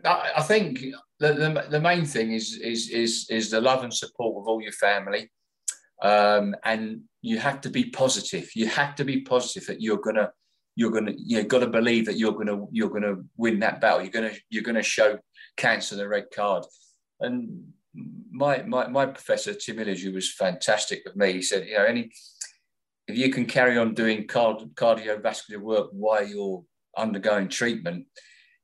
I 0.05 0.41
think 0.43 0.81
the, 1.19 1.33
the, 1.33 1.65
the 1.69 1.81
main 1.81 2.05
thing 2.05 2.31
is 2.31 2.53
is 2.57 2.89
is 2.89 3.27
is 3.29 3.51
the 3.51 3.59
love 3.59 3.83
and 3.83 3.93
support 3.93 4.37
of 4.37 4.47
all 4.47 4.61
your 4.61 4.71
family, 4.73 5.29
um, 6.01 6.55
and 6.63 7.01
you 7.21 7.39
have 7.39 7.61
to 7.61 7.69
be 7.69 7.85
positive. 7.85 8.49
You 8.55 8.67
have 8.67 8.95
to 8.95 9.05
be 9.05 9.21
positive 9.21 9.67
that 9.67 9.81
you're 9.81 9.97
gonna 9.97 10.31
you're 10.75 10.91
gonna 10.91 11.13
you've 11.17 11.47
got 11.47 11.59
to 11.59 11.67
believe 11.67 12.05
that 12.05 12.17
you're 12.17 12.33
gonna 12.33 12.65
you're 12.71 12.89
gonna 12.89 13.15
win 13.35 13.59
that 13.59 13.81
battle. 13.81 14.01
You're 14.01 14.11
gonna 14.11 14.33
you're 14.49 14.63
gonna 14.63 14.83
show 14.83 15.19
cancer 15.55 15.95
the 15.95 16.07
red 16.07 16.25
card, 16.33 16.65
and 17.19 17.73
my, 18.31 18.61
my, 18.63 18.87
my 18.87 19.05
professor, 19.05 19.53
Tim 19.53 19.77
Illidge, 19.77 20.13
was 20.13 20.33
fantastic 20.33 21.01
with 21.05 21.15
me. 21.15 21.33
He 21.33 21.41
said, 21.41 21.67
you 21.67 21.77
know, 21.77 21.85
any, 21.85 22.11
if 23.07 23.17
you 23.17 23.31
can 23.31 23.45
carry 23.45 23.77
on 23.77 23.93
doing 23.93 24.27
card, 24.27 24.57
cardiovascular 24.75 25.59
work 25.59 25.89
while 25.91 26.25
you're 26.25 26.63
undergoing 26.97 27.47
treatment, 27.47 28.05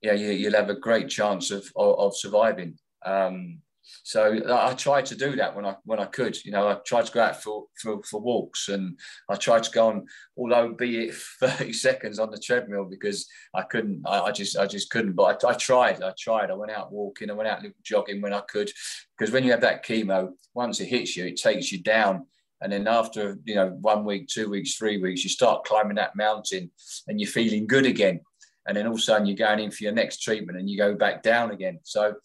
yeah, 0.02 0.14
you, 0.14 0.46
will 0.48 0.58
have 0.58 0.70
a 0.70 0.80
great 0.80 1.10
chance 1.10 1.50
of, 1.50 1.66
of, 1.76 2.00
of 2.00 2.18
surviving. 2.18 2.78
Um, 3.06 3.60
so 4.04 4.42
I 4.50 4.74
tried 4.74 5.06
to 5.08 5.16
do 5.16 5.36
that 5.36 5.56
when 5.56 5.66
I 5.66 5.76
when 5.84 6.00
I 6.00 6.06
could. 6.06 6.44
You 6.44 6.52
know, 6.52 6.68
I 6.68 6.76
tried 6.86 7.06
to 7.06 7.12
go 7.12 7.22
out 7.22 7.42
for, 7.42 7.66
for, 7.82 8.02
for 8.04 8.22
walks 8.22 8.70
and 8.70 8.98
I 9.30 9.36
tried 9.36 9.64
to 9.64 9.72
go 9.72 9.88
on, 9.88 10.06
although 10.38 10.74
be 10.74 11.06
it 11.06 11.16
30 11.40 11.74
seconds 11.74 12.20
on 12.20 12.32
the 12.32 12.38
treadmill 12.38 12.86
because 12.86 13.28
I 13.54 13.64
couldn't, 13.64 14.04
I, 14.06 14.22
I 14.22 14.32
just 14.32 14.58
I 14.58 14.66
just 14.66 14.90
couldn't. 14.90 15.14
But 15.14 15.44
I, 15.44 15.50
I, 15.50 15.54
tried, 15.54 16.02
I 16.02 16.14
tried. 16.18 16.52
I 16.52 16.56
went 16.56 16.72
out 16.72 16.92
walking, 16.92 17.30
I 17.30 17.34
went 17.34 17.50
out 17.50 17.64
jogging 17.84 18.22
when 18.22 18.34
I 18.34 18.42
could. 18.42 18.72
Because 19.18 19.34
when 19.34 19.44
you 19.44 19.52
have 19.52 19.62
that 19.62 19.86
chemo, 19.86 20.32
once 20.54 20.80
it 20.80 20.88
hits 20.88 21.16
you, 21.16 21.26
it 21.26 21.38
takes 21.38 21.72
you 21.72 21.82
down. 21.82 22.26
And 22.62 22.72
then 22.72 22.88
after, 22.88 23.38
you 23.44 23.56
know, 23.56 23.78
one 23.82 24.06
week, 24.06 24.28
two 24.28 24.50
weeks, 24.50 24.76
three 24.76 24.98
weeks, 24.98 25.24
you 25.24 25.30
start 25.30 25.66
climbing 25.66 25.96
that 25.96 26.16
mountain 26.16 26.72
and 27.08 27.20
you're 27.20 27.30
feeling 27.30 27.68
good 27.68 27.86
again. 27.86 28.22
And 28.66 28.78
then 28.78 28.88
all 28.88 28.94
of 28.94 29.00
a 29.00 29.02
sudden 29.02 29.28
you're 29.28 29.36
going 29.36 29.60
in 29.60 29.72
for 29.72 29.84
your 29.84 29.92
next 29.92 30.22
treatment 30.22 30.58
and 30.58 30.70
you 30.70 30.78
go 30.78 30.96
back 30.96 31.24
down 31.24 31.52
again. 31.52 31.80
So 31.84 32.16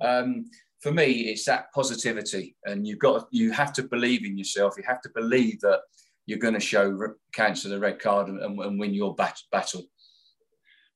um, 0.00 0.46
for 0.82 0.92
me, 0.92 1.12
it's 1.30 1.44
that 1.44 1.72
positivity, 1.72 2.56
and 2.64 2.86
you've 2.86 2.98
got 2.98 3.28
you 3.30 3.52
have 3.52 3.72
to 3.74 3.84
believe 3.84 4.26
in 4.26 4.36
yourself. 4.36 4.74
You 4.76 4.82
have 4.86 5.00
to 5.02 5.10
believe 5.14 5.60
that 5.60 5.80
you're 6.26 6.40
going 6.40 6.54
to 6.54 6.60
show 6.60 6.98
cancer 7.32 7.68
the 7.68 7.78
red 7.78 8.00
card 8.00 8.28
and, 8.28 8.40
and 8.40 8.80
win 8.80 8.92
your 8.92 9.14
bat- 9.14 9.40
battle. 9.52 9.84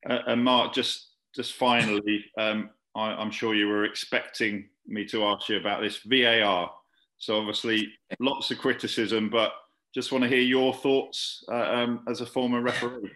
Uh, 0.09 0.18
and 0.27 0.42
Mark, 0.42 0.75
just 0.75 1.12
just 1.35 1.53
finally, 1.53 2.25
um, 2.37 2.70
I, 2.96 3.12
I'm 3.12 3.31
sure 3.31 3.55
you 3.55 3.68
were 3.68 3.85
expecting 3.85 4.68
me 4.88 5.05
to 5.07 5.25
ask 5.25 5.49
you 5.49 5.57
about 5.57 5.83
this 5.83 6.01
VAR. 6.05 6.70
So 7.18 7.38
obviously, 7.38 7.92
lots 8.18 8.51
of 8.51 8.59
criticism, 8.59 9.31
but 9.31 9.53
just 9.94 10.11
want 10.11 10.25
to 10.25 10.29
hear 10.29 10.40
your 10.40 10.75
thoughts 10.75 11.44
uh, 11.49 11.70
um, 11.70 12.05
as 12.09 12.20
a 12.20 12.27
former 12.27 12.61
referee. 12.61 13.12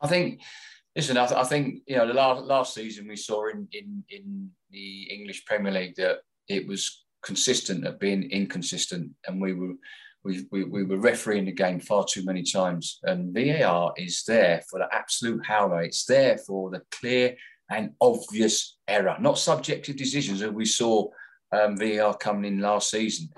I 0.00 0.08
think 0.08 0.40
listen, 0.98 1.16
I, 1.16 1.26
th- 1.28 1.38
I, 1.38 1.44
think 1.44 1.82
you 1.86 1.96
know 1.96 2.08
the 2.08 2.12
last 2.12 2.44
last 2.44 2.74
season 2.74 3.06
we 3.06 3.14
saw 3.14 3.46
in 3.48 3.68
in 3.72 4.02
in 4.10 4.50
the 4.70 5.04
English 5.04 5.46
Premier 5.46 5.70
League 5.70 5.94
that 5.96 6.18
it 6.48 6.66
was 6.66 7.04
consistent 7.22 7.86
at 7.86 8.00
being 8.00 8.28
inconsistent, 8.32 9.12
and 9.26 9.40
we 9.40 9.52
were 9.52 9.74
we, 10.24 10.44
we, 10.50 10.64
we 10.64 10.82
were 10.82 10.98
refereeing 10.98 11.44
the 11.44 11.52
game 11.52 11.78
far 11.78 12.04
too 12.04 12.24
many 12.24 12.42
times. 12.42 12.98
And 13.04 13.32
VAR 13.32 13.92
is 13.96 14.24
there 14.26 14.60
for 14.68 14.80
the 14.80 14.88
absolute 14.92 15.46
howler. 15.46 15.82
It's 15.82 16.04
there 16.04 16.36
for 16.38 16.70
the 16.70 16.82
clear 16.90 17.36
and 17.70 17.92
obvious 18.00 18.76
error, 18.88 19.16
not 19.20 19.38
subjective 19.38 19.96
decisions. 19.96 20.42
as 20.42 20.50
we 20.50 20.64
saw 20.64 21.06
um, 21.52 21.76
VAR 21.76 22.16
coming 22.16 22.52
in 22.52 22.60
last 22.60 22.90
season. 22.90 23.28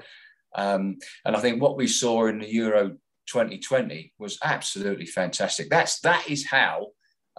Um, 0.56 0.96
and 1.26 1.36
I 1.36 1.40
think 1.40 1.60
what 1.60 1.76
we 1.76 1.86
saw 1.86 2.26
in 2.26 2.38
the 2.38 2.50
Euro 2.54 2.96
2020 3.28 4.14
was 4.18 4.38
absolutely 4.42 5.06
fantastic. 5.06 5.68
That's 5.68 6.00
that 6.00 6.30
is 6.30 6.46
how 6.46 6.86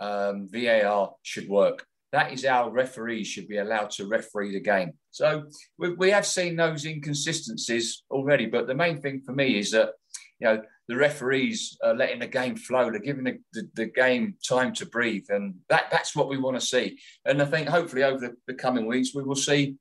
um, 0.02 0.50
VAR 0.52 1.14
should 1.22 1.48
work. 1.48 1.86
That 2.12 2.34
is 2.34 2.46
how 2.46 2.70
referees 2.70 3.28
should 3.28 3.48
be 3.48 3.58
allowed 3.58 3.92
to 3.92 4.08
referee 4.08 4.52
the 4.52 4.60
game. 4.60 4.94
So 5.12 5.46
we, 5.78 5.94
we 5.94 6.10
have 6.12 6.26
seen 6.26 6.58
those 6.58 6.86
inconsistencies 6.86 8.04
already, 8.12 8.48
but 8.48 8.68
the 8.68 8.76
main 8.76 9.00
thing 9.00 9.22
for 9.22 9.32
me 9.32 9.58
is 9.58 9.72
that 9.72 9.92
you 10.40 10.48
know 10.48 10.62
the 10.90 10.98
referees 10.98 11.78
are 11.84 11.94
letting 11.94 12.20
the 12.20 12.28
game 12.28 12.58
flow. 12.58 12.90
They're 12.90 13.00
giving 13.00 13.24
the, 13.24 13.38
the, 13.54 13.70
the 13.76 13.86
game 13.86 14.36
time 14.46 14.74
to 14.74 14.86
breathe, 14.86 15.28
and 15.30 15.56
that, 15.70 15.86
that's 15.90 16.16
what 16.16 16.28
we 16.28 16.38
want 16.38 16.60
to 16.60 16.66
see. 16.66 17.00
And 17.24 17.42
I 17.42 17.46
think 17.46 17.70
hopefully 17.70 18.04
over 18.04 18.20
the, 18.20 18.36
the 18.48 18.56
coming 18.56 18.88
weeks 18.88 19.16
we 19.16 19.24
will 19.24 19.36
see 19.36 19.78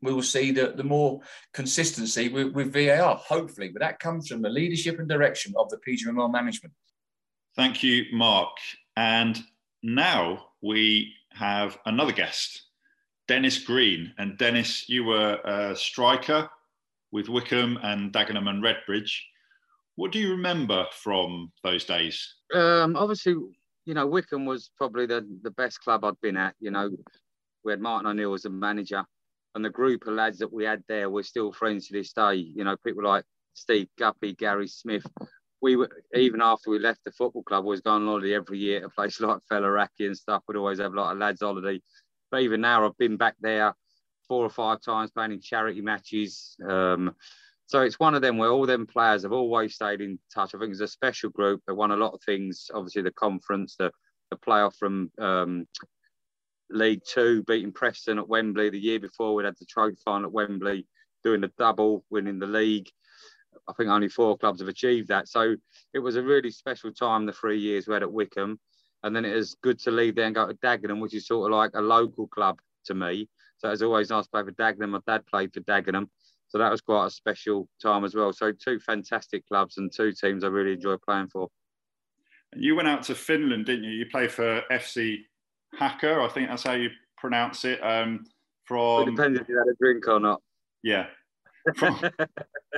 we 0.00 0.12
will 0.12 0.22
see 0.22 0.50
the, 0.50 0.74
the 0.76 0.84
more 0.84 1.20
consistency 1.54 2.28
with, 2.28 2.52
with 2.52 2.72
VAR, 2.72 3.16
hopefully. 3.16 3.70
But 3.70 3.80
that 3.80 3.98
comes 3.98 4.28
from 4.28 4.42
the 4.42 4.50
leadership 4.50 4.98
and 4.98 5.08
direction 5.08 5.54
of 5.56 5.70
the 5.70 5.78
PGMOL 5.78 6.30
management. 6.30 6.74
Thank 7.56 7.82
you, 7.82 8.04
Mark. 8.12 8.50
And 8.96 9.38
now 9.82 10.46
we 10.62 11.12
have 11.30 11.78
another 11.86 12.12
guest, 12.12 12.62
Dennis 13.28 13.58
Greene. 13.58 14.12
And 14.18 14.38
Dennis, 14.38 14.88
you 14.88 15.04
were 15.04 15.38
a 15.44 15.76
striker 15.76 16.48
with 17.12 17.28
Wycombe 17.28 17.78
and 17.82 18.12
Dagenham 18.12 18.48
and 18.48 18.62
Redbridge. 18.62 19.12
What 19.96 20.10
do 20.10 20.18
you 20.18 20.30
remember 20.30 20.86
from 20.90 21.52
those 21.62 21.84
days? 21.84 22.34
Um, 22.52 22.96
obviously, 22.96 23.36
you 23.84 23.94
know, 23.94 24.06
Wycombe 24.06 24.46
was 24.46 24.70
probably 24.76 25.06
the, 25.06 25.26
the 25.42 25.52
best 25.52 25.80
club 25.80 26.04
I'd 26.04 26.20
been 26.20 26.36
at. 26.36 26.54
You 26.58 26.70
know, 26.70 26.90
we 27.64 27.72
had 27.72 27.80
Martin 27.80 28.10
O'Neill 28.10 28.34
as 28.34 28.44
a 28.44 28.50
manager, 28.50 29.04
and 29.54 29.64
the 29.64 29.70
group 29.70 30.06
of 30.06 30.14
lads 30.14 30.38
that 30.38 30.52
we 30.52 30.64
had 30.64 30.82
there 30.88 31.10
we're 31.10 31.22
still 31.22 31.52
friends 31.52 31.86
to 31.86 31.92
this 31.92 32.12
day. 32.12 32.34
You 32.34 32.64
know, 32.64 32.76
people 32.84 33.04
like 33.04 33.24
Steve 33.54 33.88
Guppy, 33.98 34.34
Gary 34.34 34.66
Smith, 34.66 35.06
we 35.64 35.76
were 35.76 35.88
even 36.14 36.42
after 36.42 36.68
we 36.68 36.78
left 36.78 37.02
the 37.04 37.10
football 37.10 37.42
club, 37.42 37.64
we 37.64 37.70
was 37.70 37.80
going 37.80 38.02
on 38.02 38.08
holiday 38.08 38.34
every 38.34 38.58
year 38.58 38.80
to 38.80 38.90
places 38.90 39.20
like 39.20 39.38
Faliraki 39.50 40.06
and 40.06 40.16
stuff. 40.16 40.42
We'd 40.46 40.58
always 40.58 40.78
have 40.78 40.92
a 40.92 40.96
lot 40.96 41.12
of 41.12 41.18
lads 41.18 41.40
holiday. 41.40 41.80
But 42.30 42.42
even 42.42 42.60
now, 42.60 42.84
I've 42.84 42.98
been 42.98 43.16
back 43.16 43.36
there 43.40 43.74
four 44.28 44.44
or 44.44 44.50
five 44.50 44.82
times 44.82 45.10
playing 45.10 45.32
in 45.32 45.40
charity 45.40 45.80
matches. 45.80 46.54
Um, 46.68 47.14
so 47.64 47.80
it's 47.80 47.98
one 47.98 48.14
of 48.14 48.20
them 48.20 48.36
where 48.36 48.50
all 48.50 48.66
them 48.66 48.86
players 48.86 49.22
have 49.22 49.32
always 49.32 49.74
stayed 49.74 50.02
in 50.02 50.18
touch. 50.34 50.54
I 50.54 50.58
think 50.58 50.72
it's 50.72 50.80
a 50.82 50.86
special 50.86 51.30
group. 51.30 51.62
They 51.66 51.72
won 51.72 51.92
a 51.92 51.96
lot 51.96 52.12
of 52.12 52.20
things. 52.22 52.70
Obviously, 52.74 53.00
the 53.00 53.12
conference, 53.12 53.76
the 53.78 53.90
the 54.30 54.36
playoff 54.36 54.76
from 54.76 55.10
um, 55.18 55.66
League 56.68 57.00
Two, 57.10 57.42
beating 57.44 57.72
Preston 57.72 58.18
at 58.18 58.28
Wembley 58.28 58.68
the 58.68 58.78
year 58.78 59.00
before. 59.00 59.34
We'd 59.34 59.46
had 59.46 59.56
the 59.58 59.64
trophy 59.64 59.96
final 60.04 60.26
at 60.26 60.32
Wembley, 60.32 60.86
doing 61.22 61.40
the 61.40 61.52
double, 61.56 62.04
winning 62.10 62.38
the 62.38 62.46
league. 62.46 62.90
I 63.68 63.72
think 63.72 63.90
only 63.90 64.08
four 64.08 64.36
clubs 64.36 64.60
have 64.60 64.68
achieved 64.68 65.08
that. 65.08 65.28
So 65.28 65.56
it 65.92 65.98
was 65.98 66.16
a 66.16 66.22
really 66.22 66.50
special 66.50 66.92
time, 66.92 67.26
the 67.26 67.32
three 67.32 67.58
years 67.58 67.86
we 67.86 67.94
had 67.94 68.02
at 68.02 68.12
Wycombe. 68.12 68.58
And 69.02 69.14
then 69.14 69.24
it 69.24 69.34
was 69.34 69.56
good 69.62 69.78
to 69.80 69.90
leave 69.90 70.16
there 70.16 70.26
and 70.26 70.34
go 70.34 70.46
to 70.46 70.54
Dagenham, 70.54 71.00
which 71.00 71.14
is 71.14 71.26
sort 71.26 71.50
of 71.50 71.56
like 71.56 71.72
a 71.74 71.80
local 71.80 72.26
club 72.26 72.58
to 72.86 72.94
me. 72.94 73.28
So 73.58 73.68
it 73.68 73.72
was 73.72 73.82
always 73.82 74.10
nice 74.10 74.24
to 74.24 74.30
play 74.30 74.42
for 74.42 74.52
Dagenham. 74.52 74.90
My 74.90 75.00
dad 75.06 75.26
played 75.26 75.52
for 75.52 75.60
Dagenham. 75.60 76.08
So 76.48 76.58
that 76.58 76.70
was 76.70 76.80
quite 76.80 77.06
a 77.06 77.10
special 77.10 77.68
time 77.82 78.04
as 78.04 78.14
well. 78.14 78.32
So 78.32 78.52
two 78.52 78.78
fantastic 78.78 79.46
clubs 79.46 79.78
and 79.78 79.92
two 79.92 80.12
teams 80.12 80.44
I 80.44 80.48
really 80.48 80.74
enjoy 80.74 80.96
playing 80.96 81.28
for. 81.28 81.48
You 82.56 82.76
went 82.76 82.88
out 82.88 83.02
to 83.04 83.14
Finland, 83.14 83.66
didn't 83.66 83.84
you? 83.84 83.90
You 83.90 84.06
played 84.06 84.30
for 84.30 84.62
FC 84.70 85.18
Haka, 85.74 86.20
I 86.22 86.28
think 86.28 86.48
that's 86.48 86.62
how 86.62 86.72
you 86.72 86.90
pronounce 87.16 87.64
it. 87.64 87.80
Um, 87.82 88.24
from 88.64 89.02
it 89.02 89.10
depends 89.10 89.40
if 89.40 89.48
you 89.48 89.58
had 89.58 89.66
a 89.66 89.76
drink 89.80 90.06
or 90.08 90.20
not. 90.20 90.40
Yeah, 90.82 91.06
from 91.76 91.94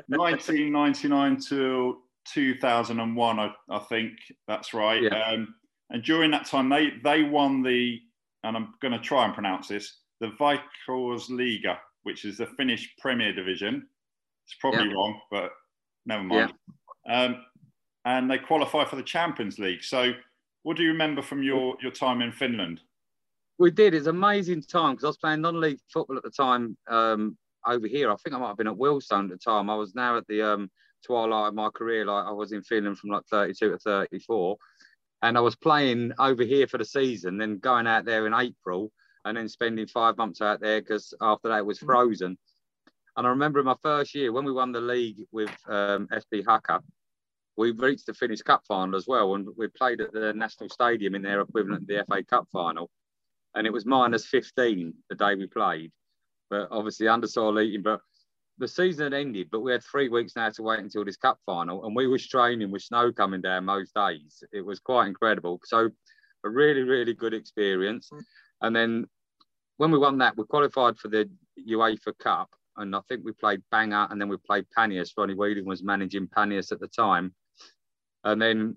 1999 0.08 1.40
to 1.48 1.98
2001, 2.32 3.38
I, 3.38 3.52
I 3.70 3.78
think 3.80 4.12
that's 4.46 4.74
right. 4.74 5.02
Yeah. 5.02 5.22
Um, 5.22 5.54
and 5.90 6.02
during 6.02 6.30
that 6.32 6.46
time, 6.46 6.68
they 6.68 6.92
they 7.04 7.22
won 7.22 7.62
the, 7.62 8.00
and 8.42 8.56
I'm 8.56 8.74
going 8.80 8.92
to 8.92 8.98
try 8.98 9.24
and 9.24 9.34
pronounce 9.34 9.68
this, 9.68 10.00
the 10.20 10.28
Veikkausliiga, 10.40 11.78
which 12.02 12.24
is 12.24 12.38
the 12.38 12.46
Finnish 12.46 12.92
Premier 12.98 13.32
Division. 13.32 13.86
It's 14.46 14.56
probably 14.60 14.88
yeah. 14.88 14.94
wrong, 14.94 15.20
but 15.30 15.50
never 16.06 16.22
mind. 16.22 16.52
Yeah. 17.06 17.24
Um, 17.24 17.44
and 18.04 18.30
they 18.30 18.38
qualify 18.38 18.84
for 18.84 18.96
the 18.96 19.02
Champions 19.02 19.58
League. 19.58 19.82
So, 19.82 20.12
what 20.62 20.76
do 20.76 20.82
you 20.82 20.90
remember 20.90 21.22
from 21.22 21.42
your 21.42 21.76
your 21.82 21.92
time 21.92 22.22
in 22.22 22.32
Finland? 22.32 22.80
We 23.58 23.70
did. 23.70 23.94
It's 23.94 24.06
amazing 24.06 24.62
time 24.62 24.92
because 24.92 25.04
I 25.04 25.08
was 25.08 25.16
playing 25.16 25.40
non-league 25.40 25.80
football 25.92 26.16
at 26.16 26.22
the 26.22 26.30
time. 26.30 26.76
Um, 26.88 27.38
over 27.66 27.86
here. 27.86 28.10
I 28.10 28.16
think 28.16 28.34
I 28.34 28.38
might 28.38 28.48
have 28.48 28.56
been 28.56 28.68
at 28.68 28.76
Wealdstone 28.76 29.24
at 29.24 29.30
the 29.30 29.38
time. 29.38 29.70
I 29.70 29.74
was 29.74 29.94
now 29.94 30.16
at 30.16 30.26
the 30.26 30.42
um, 30.42 30.70
twilight 31.04 31.48
of 31.48 31.54
my 31.54 31.68
career. 31.70 32.04
Like 32.04 32.26
I 32.26 32.32
was 32.32 32.52
in 32.52 32.62
Finland 32.62 32.98
from 32.98 33.10
like 33.10 33.24
32 33.30 33.70
to 33.70 33.78
34, 33.78 34.56
and 35.22 35.36
I 35.36 35.40
was 35.40 35.56
playing 35.56 36.12
over 36.18 36.42
here 36.44 36.66
for 36.66 36.78
the 36.78 36.84
season, 36.84 37.38
then 37.38 37.58
going 37.58 37.86
out 37.86 38.04
there 38.04 38.26
in 38.26 38.34
April, 38.34 38.92
and 39.24 39.36
then 39.36 39.48
spending 39.48 39.86
five 39.86 40.16
months 40.16 40.40
out 40.40 40.60
there 40.60 40.80
because 40.80 41.12
after 41.20 41.48
that 41.48 41.58
it 41.58 41.66
was 41.66 41.78
frozen. 41.78 42.38
And 43.16 43.26
I 43.26 43.30
remember 43.30 43.60
in 43.60 43.66
my 43.66 43.76
first 43.82 44.14
year 44.14 44.30
when 44.30 44.44
we 44.44 44.52
won 44.52 44.72
the 44.72 44.80
league 44.80 45.22
with 45.32 45.50
um, 45.68 46.06
FC 46.08 46.44
Haka, 46.46 46.80
we 47.56 47.70
reached 47.70 48.06
the 48.06 48.12
Finnish 48.14 48.42
Cup 48.42 48.62
final 48.68 48.96
as 48.96 49.06
well, 49.06 49.34
and 49.34 49.48
we 49.56 49.68
played 49.68 50.02
at 50.02 50.12
the 50.12 50.34
National 50.34 50.68
Stadium 50.68 51.14
in 51.14 51.22
their 51.22 51.40
equivalent 51.40 51.88
to 51.88 51.94
the 51.94 52.04
FA 52.04 52.22
Cup 52.22 52.46
final, 52.52 52.90
and 53.54 53.66
it 53.66 53.72
was 53.72 53.86
minus 53.86 54.26
15 54.26 54.92
the 55.08 55.16
day 55.16 55.34
we 55.34 55.46
played 55.46 55.90
but 56.50 56.68
obviously 56.70 57.08
under 57.08 57.26
soil 57.26 57.60
eating. 57.60 57.82
But 57.82 58.00
the 58.58 58.68
season 58.68 59.04
had 59.04 59.14
ended, 59.14 59.48
but 59.50 59.60
we 59.60 59.72
had 59.72 59.84
three 59.84 60.08
weeks 60.08 60.36
now 60.36 60.48
to 60.50 60.62
wait 60.62 60.80
until 60.80 61.04
this 61.04 61.16
cup 61.16 61.38
final, 61.44 61.84
and 61.84 61.94
we 61.94 62.06
were 62.06 62.18
training 62.18 62.70
with 62.70 62.82
snow 62.82 63.12
coming 63.12 63.40
down 63.40 63.64
most 63.64 63.94
days. 63.94 64.42
It 64.52 64.64
was 64.64 64.80
quite 64.80 65.08
incredible. 65.08 65.60
So 65.64 65.90
a 66.44 66.48
really, 66.48 66.82
really 66.82 67.14
good 67.14 67.34
experience. 67.34 68.10
And 68.62 68.74
then 68.74 69.06
when 69.76 69.90
we 69.90 69.98
won 69.98 70.18
that, 70.18 70.36
we 70.36 70.44
qualified 70.44 70.96
for 70.98 71.08
the 71.08 71.28
UEFA 71.68 72.16
Cup, 72.18 72.48
and 72.76 72.94
I 72.94 73.00
think 73.08 73.24
we 73.24 73.32
played 73.32 73.62
Bangor, 73.70 74.08
and 74.10 74.20
then 74.20 74.28
we 74.28 74.36
played 74.38 74.66
Panionios. 74.76 75.12
Ronnie 75.16 75.34
Whelan 75.34 75.66
was 75.66 75.82
managing 75.82 76.28
Panionios 76.28 76.72
at 76.72 76.80
the 76.80 76.88
time. 76.88 77.34
And 78.24 78.40
then 78.40 78.76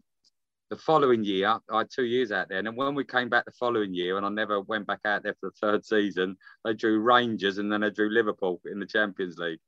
the 0.70 0.78
following 0.78 1.24
year, 1.24 1.58
I 1.72 1.78
had 1.80 1.90
two 1.94 2.06
years 2.06 2.32
out 2.32 2.48
there. 2.50 2.60
And 2.60 2.68
then 2.68 2.76
when 2.76 2.94
we 2.94 3.04
came 3.04 3.28
back 3.30 3.46
the 3.46 3.52
following 3.52 3.94
year, 3.94 4.18
and 4.18 4.26
I 4.26 4.30
never 4.30 4.62
went 4.62 4.86
back 4.88 5.00
out 5.06 5.24
there 5.24 5.36
for 5.40 5.50
the 5.50 5.56
third 5.60 5.86
season, 5.86 6.38
they 6.64 6.74
drew 6.74 7.00
Rangers 7.00 7.58
and 7.58 7.72
then 7.72 7.82
they 7.82 7.90
drew 7.90 8.10
Liverpool 8.10 8.62
in 8.72 8.80
the 8.80 8.86
Champions 8.86 9.38
League. 9.38 9.60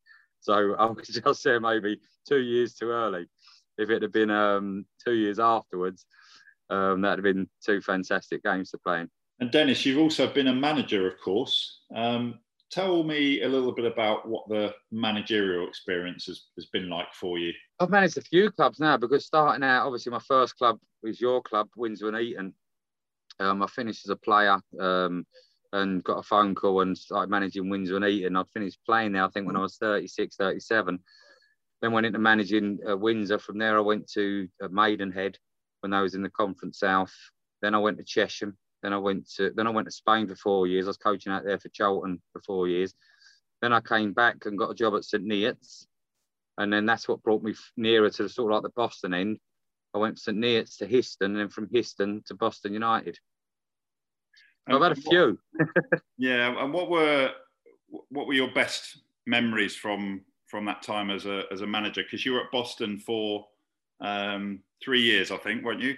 So 0.41 0.75
I 0.79 0.85
was 0.85 1.07
just 1.07 1.43
there 1.43 1.59
maybe 1.59 1.99
two 2.27 2.39
years 2.39 2.75
too 2.75 2.89
early. 2.89 3.25
If 3.77 3.89
it 3.89 4.01
had 4.01 4.11
been 4.11 4.29
um, 4.29 4.85
two 5.03 5.13
years 5.13 5.39
afterwards, 5.39 6.05
um, 6.69 7.01
that'd 7.01 7.23
have 7.25 7.35
been 7.35 7.49
two 7.65 7.81
fantastic 7.81 8.43
games 8.43 8.71
to 8.71 8.77
play 8.77 9.01
in. 9.01 9.09
And 9.39 9.49
Dennis, 9.49 9.85
you've 9.85 9.97
also 9.97 10.31
been 10.31 10.47
a 10.47 10.53
manager, 10.53 11.07
of 11.07 11.19
course. 11.19 11.81
Um, 11.95 12.39
tell 12.71 13.03
me 13.03 13.41
a 13.41 13.49
little 13.49 13.73
bit 13.73 13.85
about 13.85 14.27
what 14.27 14.47
the 14.47 14.73
managerial 14.91 15.67
experience 15.67 16.25
has, 16.25 16.45
has 16.55 16.65
been 16.67 16.89
like 16.89 17.13
for 17.13 17.37
you. 17.37 17.53
I've 17.79 17.89
managed 17.89 18.17
a 18.17 18.21
few 18.21 18.49
clubs 18.51 18.79
now 18.79 18.97
because 18.97 19.25
starting 19.25 19.63
out, 19.63 19.85
obviously, 19.85 20.11
my 20.11 20.19
first 20.19 20.57
club 20.57 20.79
was 21.03 21.19
your 21.19 21.41
club, 21.41 21.67
Windsor 21.75 22.07
and 22.07 22.17
Eton. 22.17 22.53
Um, 23.39 23.61
I 23.61 23.67
finished 23.67 24.05
as 24.05 24.11
a 24.11 24.15
player 24.15 24.57
um, 24.79 25.25
and 25.73 26.03
got 26.03 26.19
a 26.19 26.23
phone 26.23 26.55
call 26.55 26.81
and 26.81 26.97
started 26.97 27.29
managing 27.29 27.69
Windsor 27.69 27.97
and 27.97 28.05
Eton. 28.05 28.35
I'd 28.35 28.49
finished 28.53 28.79
playing 28.85 29.13
there, 29.13 29.25
I 29.25 29.29
think, 29.29 29.47
when 29.47 29.57
I 29.57 29.61
was 29.61 29.77
36, 29.77 30.35
37. 30.35 30.99
Then 31.81 31.91
went 31.91 32.05
into 32.05 32.19
managing 32.19 32.79
uh, 32.87 32.95
Windsor. 32.95 33.39
From 33.39 33.57
there, 33.57 33.77
I 33.77 33.81
went 33.81 34.09
to 34.11 34.47
uh, 34.63 34.67
Maidenhead 34.69 35.37
when 35.81 35.93
I 35.93 36.01
was 36.01 36.15
in 36.15 36.21
the 36.21 36.29
Conference 36.29 36.79
South. 36.79 37.13
Then 37.61 37.75
I 37.75 37.79
went 37.79 37.97
to 37.97 38.03
Chesham. 38.03 38.55
Then 38.83 38.93
I 38.93 38.97
went 38.97 39.29
to 39.35 39.51
then 39.55 39.67
I 39.67 39.71
went 39.71 39.87
to 39.87 39.91
Spain 39.91 40.27
for 40.27 40.35
four 40.35 40.67
years. 40.67 40.85
I 40.85 40.89
was 40.89 40.97
coaching 40.97 41.31
out 41.31 41.43
there 41.45 41.59
for 41.59 41.69
Charlton 41.69 42.21
for 42.33 42.41
four 42.41 42.67
years. 42.67 42.93
Then 43.61 43.73
I 43.73 43.81
came 43.81 44.13
back 44.13 44.45
and 44.45 44.57
got 44.57 44.71
a 44.71 44.75
job 44.75 44.95
at 44.95 45.05
St 45.05 45.23
Neots, 45.23 45.85
and 46.57 46.73
then 46.73 46.85
that's 46.85 47.07
what 47.07 47.21
brought 47.21 47.43
me 47.43 47.53
nearer 47.77 48.09
to 48.09 48.23
the 48.23 48.29
sort 48.29 48.51
of 48.51 48.55
like 48.55 48.63
the 48.63 48.75
Boston 48.75 49.13
end. 49.13 49.37
I 49.93 49.99
went 49.99 50.15
from 50.15 50.35
St 50.35 50.37
Neots 50.37 50.77
to 50.77 50.87
Histon, 50.87 51.25
and 51.25 51.37
then 51.37 51.49
from 51.49 51.67
Histon 51.67 52.23
to 52.25 52.35
Boston 52.35 52.73
United. 52.73 53.17
I've 54.67 54.81
had 54.81 54.93
a 54.93 54.95
few. 54.95 55.39
yeah, 56.17 56.63
and 56.63 56.73
what 56.73 56.89
were 56.89 57.31
what 58.09 58.27
were 58.27 58.33
your 58.33 58.51
best 58.51 59.01
memories 59.27 59.75
from 59.75 60.21
from 60.47 60.65
that 60.65 60.81
time 60.81 61.11
as 61.11 61.25
a 61.25 61.43
as 61.51 61.61
a 61.61 61.67
manager? 61.67 62.03
Because 62.03 62.25
you 62.25 62.33
were 62.33 62.41
at 62.41 62.51
Boston 62.51 62.99
for 62.99 63.45
um, 64.01 64.59
three 64.83 65.01
years, 65.01 65.31
I 65.31 65.37
think, 65.37 65.63
weren't 65.63 65.81
you? 65.81 65.95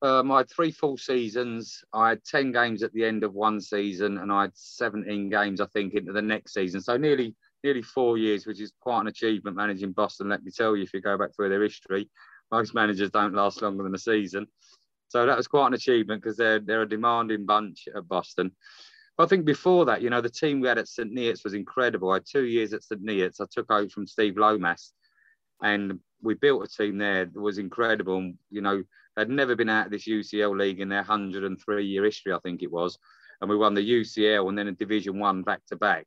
Uh, 0.00 0.22
I 0.22 0.38
had 0.38 0.50
three 0.50 0.70
full 0.70 0.96
seasons. 0.96 1.82
I 1.92 2.10
had 2.10 2.24
10 2.24 2.52
games 2.52 2.82
at 2.82 2.92
the 2.92 3.04
end 3.04 3.24
of 3.24 3.34
one 3.34 3.60
season, 3.60 4.18
and 4.18 4.30
I 4.30 4.42
had 4.42 4.52
17 4.54 5.28
games, 5.28 5.60
I 5.60 5.66
think, 5.66 5.94
into 5.94 6.12
the 6.12 6.22
next 6.22 6.54
season. 6.54 6.80
So 6.80 6.96
nearly 6.96 7.34
nearly 7.64 7.82
four 7.82 8.18
years, 8.18 8.46
which 8.46 8.60
is 8.60 8.72
quite 8.80 9.00
an 9.00 9.08
achievement 9.08 9.56
managing 9.56 9.92
Boston. 9.92 10.28
Let 10.28 10.44
me 10.44 10.50
tell 10.50 10.76
you, 10.76 10.84
if 10.84 10.94
you 10.94 11.00
go 11.00 11.18
back 11.18 11.34
through 11.34 11.48
their 11.48 11.62
history, 11.62 12.08
most 12.52 12.74
managers 12.74 13.10
don't 13.10 13.34
last 13.34 13.60
longer 13.62 13.82
than 13.82 13.94
a 13.94 13.98
season. 13.98 14.46
So 15.08 15.26
that 15.26 15.36
was 15.36 15.48
quite 15.48 15.68
an 15.68 15.74
achievement 15.74 16.22
because 16.22 16.36
they're 16.36 16.60
they're 16.60 16.82
a 16.82 16.88
demanding 16.88 17.46
bunch 17.46 17.88
at 17.94 18.06
Boston. 18.06 18.52
But 19.16 19.24
I 19.24 19.26
think 19.26 19.44
before 19.44 19.86
that, 19.86 20.02
you 20.02 20.10
know, 20.10 20.20
the 20.20 20.30
team 20.30 20.60
we 20.60 20.68
had 20.68 20.78
at 20.78 20.88
St 20.88 21.12
Neots 21.12 21.42
was 21.42 21.54
incredible. 21.54 22.10
I 22.10 22.14
had 22.14 22.26
two 22.30 22.44
years 22.44 22.72
at 22.72 22.84
St 22.84 23.02
Neots. 23.04 23.40
I 23.40 23.46
took 23.50 23.70
over 23.70 23.88
from 23.88 24.06
Steve 24.06 24.36
Lomas, 24.36 24.92
and 25.62 25.98
we 26.22 26.34
built 26.34 26.64
a 26.64 26.68
team 26.68 26.98
there 26.98 27.24
that 27.24 27.40
was 27.40 27.58
incredible. 27.58 28.32
You 28.50 28.60
know, 28.60 28.82
they'd 29.16 29.28
never 29.28 29.56
been 29.56 29.68
out 29.68 29.86
of 29.86 29.92
this 29.92 30.06
UCL 30.06 30.56
league 30.56 30.80
in 30.80 30.88
their 30.88 30.98
103 30.98 31.84
year 31.84 32.04
history, 32.04 32.32
I 32.32 32.38
think 32.40 32.62
it 32.62 32.70
was. 32.70 32.98
And 33.40 33.48
we 33.48 33.56
won 33.56 33.74
the 33.74 33.88
UCL 34.00 34.48
and 34.48 34.58
then 34.58 34.68
a 34.68 34.72
Division 34.72 35.18
One 35.18 35.42
back 35.42 35.64
to 35.66 35.76
back. 35.76 36.06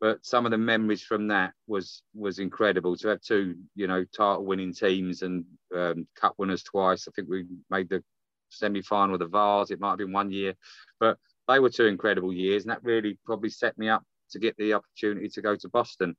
But 0.00 0.24
some 0.24 0.44
of 0.44 0.52
the 0.52 0.58
memories 0.58 1.02
from 1.02 1.28
that 1.28 1.52
was 1.66 2.02
was 2.14 2.38
incredible 2.38 2.96
to 2.96 3.08
have 3.08 3.20
two, 3.20 3.56
you 3.74 3.88
know, 3.88 4.04
title 4.04 4.44
winning 4.44 4.72
teams 4.72 5.22
and 5.22 5.44
um, 5.74 6.06
cup 6.14 6.34
winners 6.38 6.62
twice. 6.62 7.08
I 7.08 7.10
think 7.12 7.28
we 7.28 7.46
made 7.68 7.88
the 7.88 8.02
semi 8.48 8.82
final 8.82 9.14
of 9.14 9.20
the 9.20 9.26
Vase. 9.26 9.70
It 9.70 9.80
might 9.80 9.90
have 9.90 9.98
been 9.98 10.12
one 10.12 10.30
year, 10.30 10.54
but 11.00 11.18
they 11.48 11.58
were 11.58 11.70
two 11.70 11.86
incredible 11.86 12.32
years, 12.32 12.62
and 12.62 12.70
that 12.70 12.84
really 12.84 13.18
probably 13.24 13.50
set 13.50 13.76
me 13.76 13.88
up 13.88 14.04
to 14.30 14.38
get 14.38 14.56
the 14.56 14.74
opportunity 14.74 15.28
to 15.28 15.42
go 15.42 15.56
to 15.56 15.68
Boston. 15.68 16.16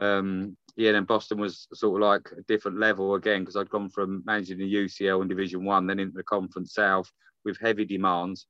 Um, 0.00 0.56
yeah, 0.78 0.92
then 0.92 1.04
Boston 1.04 1.40
was 1.40 1.66
sort 1.74 2.00
of 2.00 2.08
like 2.08 2.28
a 2.38 2.42
different 2.42 2.78
level 2.78 3.16
again 3.16 3.40
because 3.40 3.56
I'd 3.56 3.68
gone 3.68 3.90
from 3.90 4.22
managing 4.24 4.58
the 4.58 4.74
UCL 4.74 5.20
and 5.20 5.28
Division 5.28 5.64
One, 5.64 5.88
then 5.88 5.98
into 5.98 6.16
the 6.16 6.22
Conference 6.22 6.72
South 6.72 7.10
with 7.44 7.58
heavy 7.58 7.84
demands, 7.84 8.46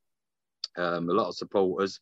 um, 0.76 1.09
a 1.09 1.12
lot 1.14 1.29
of 1.29 1.37
supporters. 1.37 1.99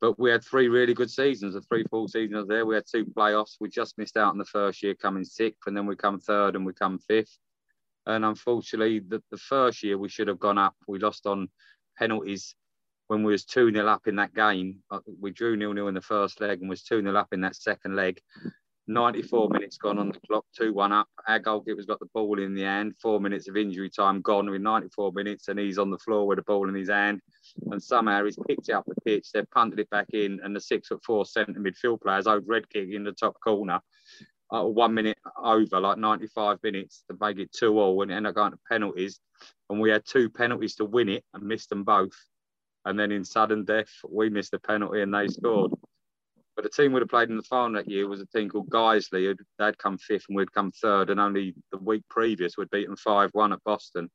But 0.00 0.20
we 0.20 0.30
had 0.30 0.44
three 0.44 0.68
really 0.68 0.94
good 0.94 1.10
seasons, 1.10 1.54
the 1.54 1.62
three 1.62 1.82
full 1.90 2.06
seasons 2.06 2.46
there. 2.46 2.64
We 2.64 2.76
had 2.76 2.84
two 2.86 3.04
playoffs. 3.04 3.56
We 3.58 3.68
just 3.68 3.98
missed 3.98 4.16
out 4.16 4.32
in 4.32 4.38
the 4.38 4.44
first 4.44 4.84
year, 4.84 4.94
coming 4.94 5.24
sixth, 5.24 5.66
and 5.66 5.76
then 5.76 5.84
we 5.84 5.96
come 5.96 6.20
third 6.20 6.54
and 6.54 6.64
we 6.64 6.72
come 6.72 7.00
fifth. 7.00 7.36
And 8.06 8.24
unfortunately, 8.24 9.00
the, 9.00 9.20
the 9.32 9.36
first 9.36 9.82
year 9.82 9.98
we 9.98 10.08
should 10.08 10.28
have 10.28 10.38
gone 10.38 10.58
up. 10.58 10.76
We 10.86 11.00
lost 11.00 11.26
on 11.26 11.48
penalties 11.98 12.54
when 13.08 13.24
we 13.24 13.32
was 13.32 13.44
2 13.44 13.72
0 13.72 13.84
up 13.88 14.06
in 14.06 14.14
that 14.14 14.32
game. 14.32 14.76
Uh, 14.92 15.00
we 15.20 15.32
drew 15.32 15.56
nil 15.56 15.72
nil 15.72 15.88
in 15.88 15.94
the 15.94 16.00
first 16.00 16.40
leg 16.40 16.60
and 16.60 16.70
was 16.70 16.84
2 16.84 17.02
0 17.02 17.16
up 17.16 17.32
in 17.32 17.40
that 17.40 17.56
second 17.56 17.96
leg. 17.96 18.20
94 18.90 19.48
minutes 19.50 19.78
gone 19.78 19.98
on 19.98 20.08
the 20.08 20.20
clock, 20.26 20.44
2 20.56 20.72
1 20.74 20.92
up. 20.92 21.08
Our 21.28 21.38
goalkeeper's 21.38 21.86
got 21.86 22.00
the 22.00 22.08
ball 22.12 22.38
in 22.40 22.54
the 22.54 22.62
hand, 22.62 22.94
four 23.00 23.20
minutes 23.20 23.48
of 23.48 23.56
injury 23.56 23.88
time 23.88 24.20
gone 24.20 24.50
with 24.50 24.60
94 24.60 25.12
minutes, 25.12 25.48
and 25.48 25.58
he's 25.58 25.78
on 25.78 25.90
the 25.90 25.98
floor 25.98 26.26
with 26.26 26.36
the 26.36 26.42
ball 26.42 26.68
in 26.68 26.74
his 26.74 26.90
hand. 26.90 27.20
And 27.70 27.82
somehow 27.82 28.24
he's 28.24 28.38
picked 28.48 28.68
it 28.68 28.72
up 28.72 28.84
the 28.86 28.94
pitch, 29.04 29.30
they've 29.32 29.50
punted 29.50 29.78
it 29.78 29.90
back 29.90 30.08
in, 30.12 30.40
and 30.42 30.54
the 30.54 30.60
six 30.60 30.88
foot 30.88 31.04
four 31.04 31.24
centre 31.24 31.60
midfield 31.60 32.02
players 32.02 32.26
over 32.26 32.44
red 32.46 32.68
kick 32.68 32.88
in 32.90 33.04
the 33.04 33.12
top 33.12 33.36
corner 33.42 33.80
uh, 34.52 34.64
one 34.64 34.94
minute 34.94 35.18
over, 35.42 35.80
like 35.80 35.98
95 35.98 36.58
minutes 36.62 37.04
to 37.08 37.16
make 37.20 37.38
it 37.38 37.52
two 37.52 37.78
all, 37.78 38.02
and 38.02 38.10
end 38.10 38.26
up 38.26 38.34
going 38.34 38.52
to 38.52 38.58
penalties. 38.68 39.20
And 39.68 39.80
we 39.80 39.90
had 39.90 40.04
two 40.04 40.28
penalties 40.28 40.74
to 40.76 40.84
win 40.84 41.08
it 41.08 41.24
and 41.32 41.44
missed 41.44 41.68
them 41.68 41.84
both. 41.84 42.16
And 42.84 42.98
then 42.98 43.12
in 43.12 43.24
sudden 43.24 43.64
death, 43.64 43.90
we 44.08 44.30
missed 44.30 44.50
the 44.50 44.58
penalty 44.58 45.02
and 45.02 45.14
they 45.14 45.28
scored. 45.28 45.72
But 46.56 46.64
the 46.64 46.70
team 46.70 46.92
we'd 46.92 47.00
have 47.00 47.08
played 47.08 47.30
in 47.30 47.36
the 47.36 47.42
final 47.42 47.74
that 47.74 47.90
year 47.90 48.08
was 48.08 48.20
a 48.20 48.26
team 48.26 48.48
called 48.48 48.70
Guiseley. 48.70 49.34
They'd 49.58 49.78
come 49.78 49.98
fifth 49.98 50.24
and 50.28 50.36
we'd 50.36 50.52
come 50.52 50.72
third. 50.72 51.10
And 51.10 51.20
only 51.20 51.54
the 51.72 51.78
week 51.78 52.02
previous, 52.10 52.56
we'd 52.56 52.70
beaten 52.70 52.96
5 52.96 53.30
1 53.32 53.52
at 53.52 53.64
Boston. 53.64 54.10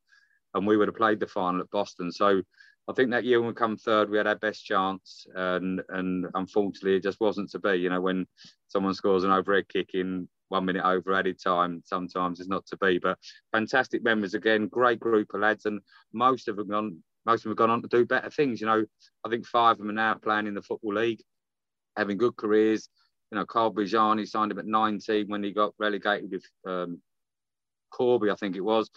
And 0.54 0.68
we 0.68 0.78
would 0.78 0.88
have 0.88 0.96
played 0.96 1.20
the 1.20 1.28
final 1.28 1.62
at 1.62 1.70
Boston. 1.72 2.12
So 2.12 2.42
I 2.88 2.94
think 2.94 3.12
that 3.12 3.24
year 3.24 3.40
when 3.40 3.48
we 3.48 3.54
come 3.54 3.78
third, 3.78 4.10
we 4.10 4.18
had 4.18 4.28
our 4.28 4.36
best 4.36 4.64
chance, 4.64 5.26
and 5.36 5.82
and 5.90 6.28
unfortunately, 6.36 6.96
it 6.96 7.04
just 7.04 7.20
wasn't 7.20 7.50
to 7.52 7.60
be. 7.60 7.76
You 7.76 7.90
know, 7.90 8.02
when 8.02 8.28
someone 8.68 8.94
scores 8.94 9.24
an 9.24 9.32
overhead 9.32 9.68
kick 9.70 9.92
in 9.94 10.28
one 10.50 10.66
minute 10.66 10.86
over 10.86 11.14
added 11.14 11.40
time, 11.44 11.82
sometimes 11.84 12.40
it's 12.40 12.50
not 12.50 12.66
to 12.68 12.78
be. 12.78 13.00
But 13.00 13.18
fantastic 13.52 14.04
members 14.04 14.36
again, 14.36 14.68
great 14.68 15.00
group 15.00 15.34
of 15.34 15.42
lads, 15.42 15.66
and 15.66 15.82
most 16.14 16.48
of 16.48 16.58
them 16.58 16.68
gone. 16.68 17.04
Most 17.26 17.40
of 17.40 17.44
them 17.44 17.52
have 17.52 17.58
gone 17.58 17.72
on 17.72 17.82
to 17.82 17.88
do 17.88 18.06
better 18.06 18.30
things. 18.30 18.62
You 18.62 18.68
know, 18.68 18.86
I 19.26 19.30
think 19.30 19.48
five 19.48 19.74
of 19.74 19.78
them 19.80 19.90
are 19.90 19.94
now 19.94 20.14
playing 20.14 20.46
in 20.46 20.54
the 20.54 20.62
football 20.62 20.94
league, 20.94 21.22
having 21.98 22.18
good 22.18 22.36
careers. 22.36 22.90
You 23.32 23.38
know, 23.38 23.46
Carl 23.46 23.74
Bijani 23.74 24.28
signed 24.28 24.52
him 24.52 24.60
at 24.60 24.66
19 24.66 25.28
when 25.28 25.44
he 25.44 25.52
got 25.52 25.74
relegated 25.80 26.32
with 26.32 26.46
um, 26.66 27.02
Corby, 27.92 28.30
I 28.30 28.36
think 28.36 28.56
it 28.56 28.62
was. 28.62 28.90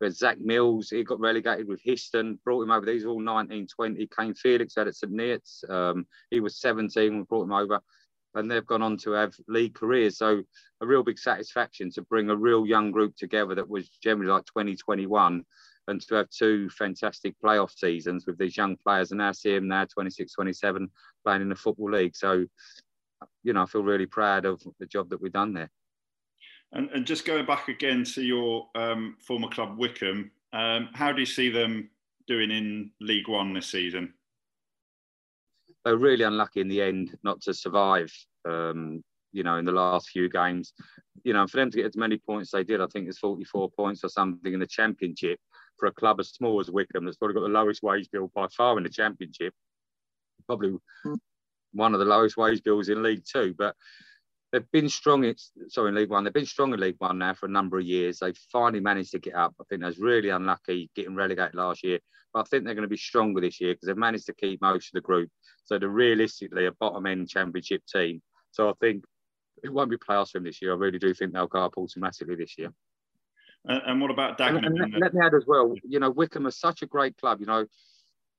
But 0.00 0.12
Zak 0.12 0.40
Mills, 0.40 0.90
he 0.90 1.04
got 1.04 1.20
relegated 1.20 1.68
with 1.68 1.82
Histon, 1.82 2.38
brought 2.44 2.62
him 2.62 2.70
over. 2.70 2.84
These 2.84 3.04
are 3.04 3.08
all 3.08 3.20
19, 3.20 3.66
20. 3.66 4.08
Kane 4.16 4.34
Felix 4.34 4.74
had 4.76 4.88
at 4.88 4.96
St 4.96 5.12
Neots. 5.12 5.68
Um, 5.70 6.06
he 6.30 6.40
was 6.40 6.60
17 6.60 7.16
we 7.16 7.22
brought 7.24 7.44
him 7.44 7.52
over. 7.52 7.80
And 8.34 8.50
they've 8.50 8.66
gone 8.66 8.82
on 8.82 8.96
to 8.98 9.12
have 9.12 9.34
league 9.46 9.74
careers. 9.74 10.18
So 10.18 10.42
a 10.80 10.86
real 10.86 11.04
big 11.04 11.18
satisfaction 11.18 11.90
to 11.92 12.02
bring 12.02 12.30
a 12.30 12.36
real 12.36 12.66
young 12.66 12.90
group 12.90 13.14
together 13.16 13.54
that 13.54 13.68
was 13.68 13.88
generally 13.88 14.32
like 14.32 14.44
2021 14.46 15.44
and 15.88 16.00
to 16.00 16.14
have 16.14 16.30
two 16.30 16.68
fantastic 16.70 17.34
playoff 17.44 17.70
seasons 17.76 18.26
with 18.26 18.38
these 18.38 18.56
young 18.56 18.76
players 18.76 19.10
and 19.10 19.18
now 19.18 19.32
see 19.32 19.54
them 19.54 19.68
now 19.68 19.84
26, 19.84 20.32
27 20.32 20.88
playing 21.24 21.42
in 21.42 21.48
the 21.48 21.54
Football 21.54 21.92
League. 21.92 22.16
So, 22.16 22.46
you 23.42 23.52
know, 23.52 23.62
I 23.62 23.66
feel 23.66 23.82
really 23.82 24.06
proud 24.06 24.44
of 24.44 24.62
the 24.80 24.86
job 24.86 25.10
that 25.10 25.20
we've 25.20 25.32
done 25.32 25.52
there. 25.52 25.70
And, 26.72 26.90
and 26.90 27.06
just 27.06 27.24
going 27.24 27.46
back 27.46 27.68
again 27.68 28.04
to 28.14 28.22
your 28.22 28.68
um, 28.74 29.16
former 29.20 29.48
club, 29.48 29.78
Wycombe 29.78 30.30
um, 30.54 30.88
how 30.94 31.12
do 31.12 31.20
you 31.20 31.26
see 31.26 31.50
them 31.50 31.90
doing 32.28 32.50
in 32.50 32.92
League 33.00 33.28
One 33.28 33.52
this 33.52 33.66
season? 33.66 34.14
They 35.84 35.90
were 35.90 35.98
really 35.98 36.24
unlucky 36.24 36.60
in 36.60 36.68
the 36.68 36.80
end 36.80 37.18
not 37.24 37.42
to 37.42 37.52
survive. 37.52 38.12
Um, 38.48 39.02
you 39.32 39.42
know, 39.42 39.56
in 39.56 39.64
the 39.64 39.72
last 39.72 40.10
few 40.10 40.28
games, 40.28 40.72
you 41.24 41.32
know, 41.32 41.44
for 41.48 41.56
them 41.56 41.72
to 41.72 41.76
get 41.76 41.86
as 41.86 41.96
many 41.96 42.18
points 42.18 42.54
as 42.54 42.58
they 42.58 42.64
did, 42.64 42.80
I 42.80 42.86
think 42.86 43.08
it's 43.08 43.18
44 43.18 43.70
points 43.70 44.04
or 44.04 44.08
something 44.08 44.54
in 44.54 44.60
the 44.60 44.66
championship 44.66 45.40
for 45.78 45.86
a 45.86 45.92
club 45.92 46.20
as 46.20 46.30
small 46.30 46.60
as 46.60 46.70
Wycombe 46.70 47.04
that's 47.04 47.16
probably 47.16 47.34
got 47.34 47.40
the 47.40 47.48
lowest 47.48 47.82
wage 47.82 48.08
bill 48.10 48.30
by 48.34 48.46
far 48.48 48.76
in 48.76 48.84
the 48.84 48.88
championship. 48.88 49.52
Probably 50.46 50.76
hmm. 51.04 51.14
one 51.72 51.94
of 51.94 52.00
the 52.00 52.06
lowest 52.06 52.36
wage 52.36 52.62
bills 52.62 52.88
in 52.88 53.02
League 53.02 53.24
Two, 53.30 53.54
but 53.56 53.74
they've 54.52 54.70
been 54.72 54.88
strong. 54.88 55.24
It's 55.24 55.52
sorry 55.68 55.88
in 55.88 55.94
League 55.94 56.10
One. 56.10 56.24
They've 56.24 56.32
been 56.32 56.46
strong 56.46 56.72
in 56.72 56.80
League 56.80 56.96
One 56.98 57.18
now 57.18 57.34
for 57.34 57.46
a 57.46 57.50
number 57.50 57.78
of 57.78 57.84
years. 57.84 58.18
They've 58.18 58.38
finally 58.52 58.80
managed 58.80 59.12
to 59.12 59.18
get 59.18 59.34
up. 59.34 59.54
I 59.60 59.64
think 59.68 59.80
they 59.80 59.86
was 59.86 59.98
really 59.98 60.28
unlucky 60.28 60.90
getting 60.94 61.16
relegated 61.16 61.54
last 61.54 61.82
year, 61.82 61.98
but 62.32 62.40
I 62.40 62.42
think 62.44 62.64
they're 62.64 62.74
going 62.74 62.82
to 62.82 62.88
be 62.88 62.96
stronger 62.96 63.40
this 63.40 63.60
year 63.60 63.74
because 63.74 63.86
they've 63.86 63.96
managed 63.96 64.26
to 64.26 64.34
keep 64.34 64.60
most 64.60 64.88
of 64.88 64.92
the 64.94 65.00
group. 65.00 65.30
So 65.64 65.78
they're 65.78 65.88
realistically 65.88 66.66
a 66.66 66.72
bottom 66.72 67.06
end 67.06 67.28
championship 67.28 67.82
team. 67.92 68.22
So 68.52 68.68
I 68.68 68.72
think 68.80 69.04
it 69.62 69.72
won't 69.72 69.90
be 69.90 69.96
playoffs 69.96 70.30
for 70.30 70.38
them 70.38 70.44
this 70.44 70.60
year. 70.62 70.72
I 70.72 70.76
really 70.76 70.98
do 70.98 71.14
think 71.14 71.32
they'll 71.32 71.46
go 71.46 71.64
up 71.64 71.74
automatically 71.76 72.36
this 72.36 72.58
year. 72.58 72.70
And, 73.66 73.82
and 73.86 74.00
what 74.00 74.10
about 74.10 74.38
Dagenham? 74.38 74.66
And, 74.66 74.78
and 74.78 74.94
let 74.98 75.14
me 75.14 75.24
add 75.24 75.34
as 75.34 75.44
well. 75.46 75.74
You 75.82 76.00
know, 76.00 76.10
Wycombe 76.10 76.46
is 76.46 76.58
such 76.58 76.82
a 76.82 76.86
great 76.86 77.16
club. 77.16 77.40
You 77.40 77.46
know, 77.46 77.66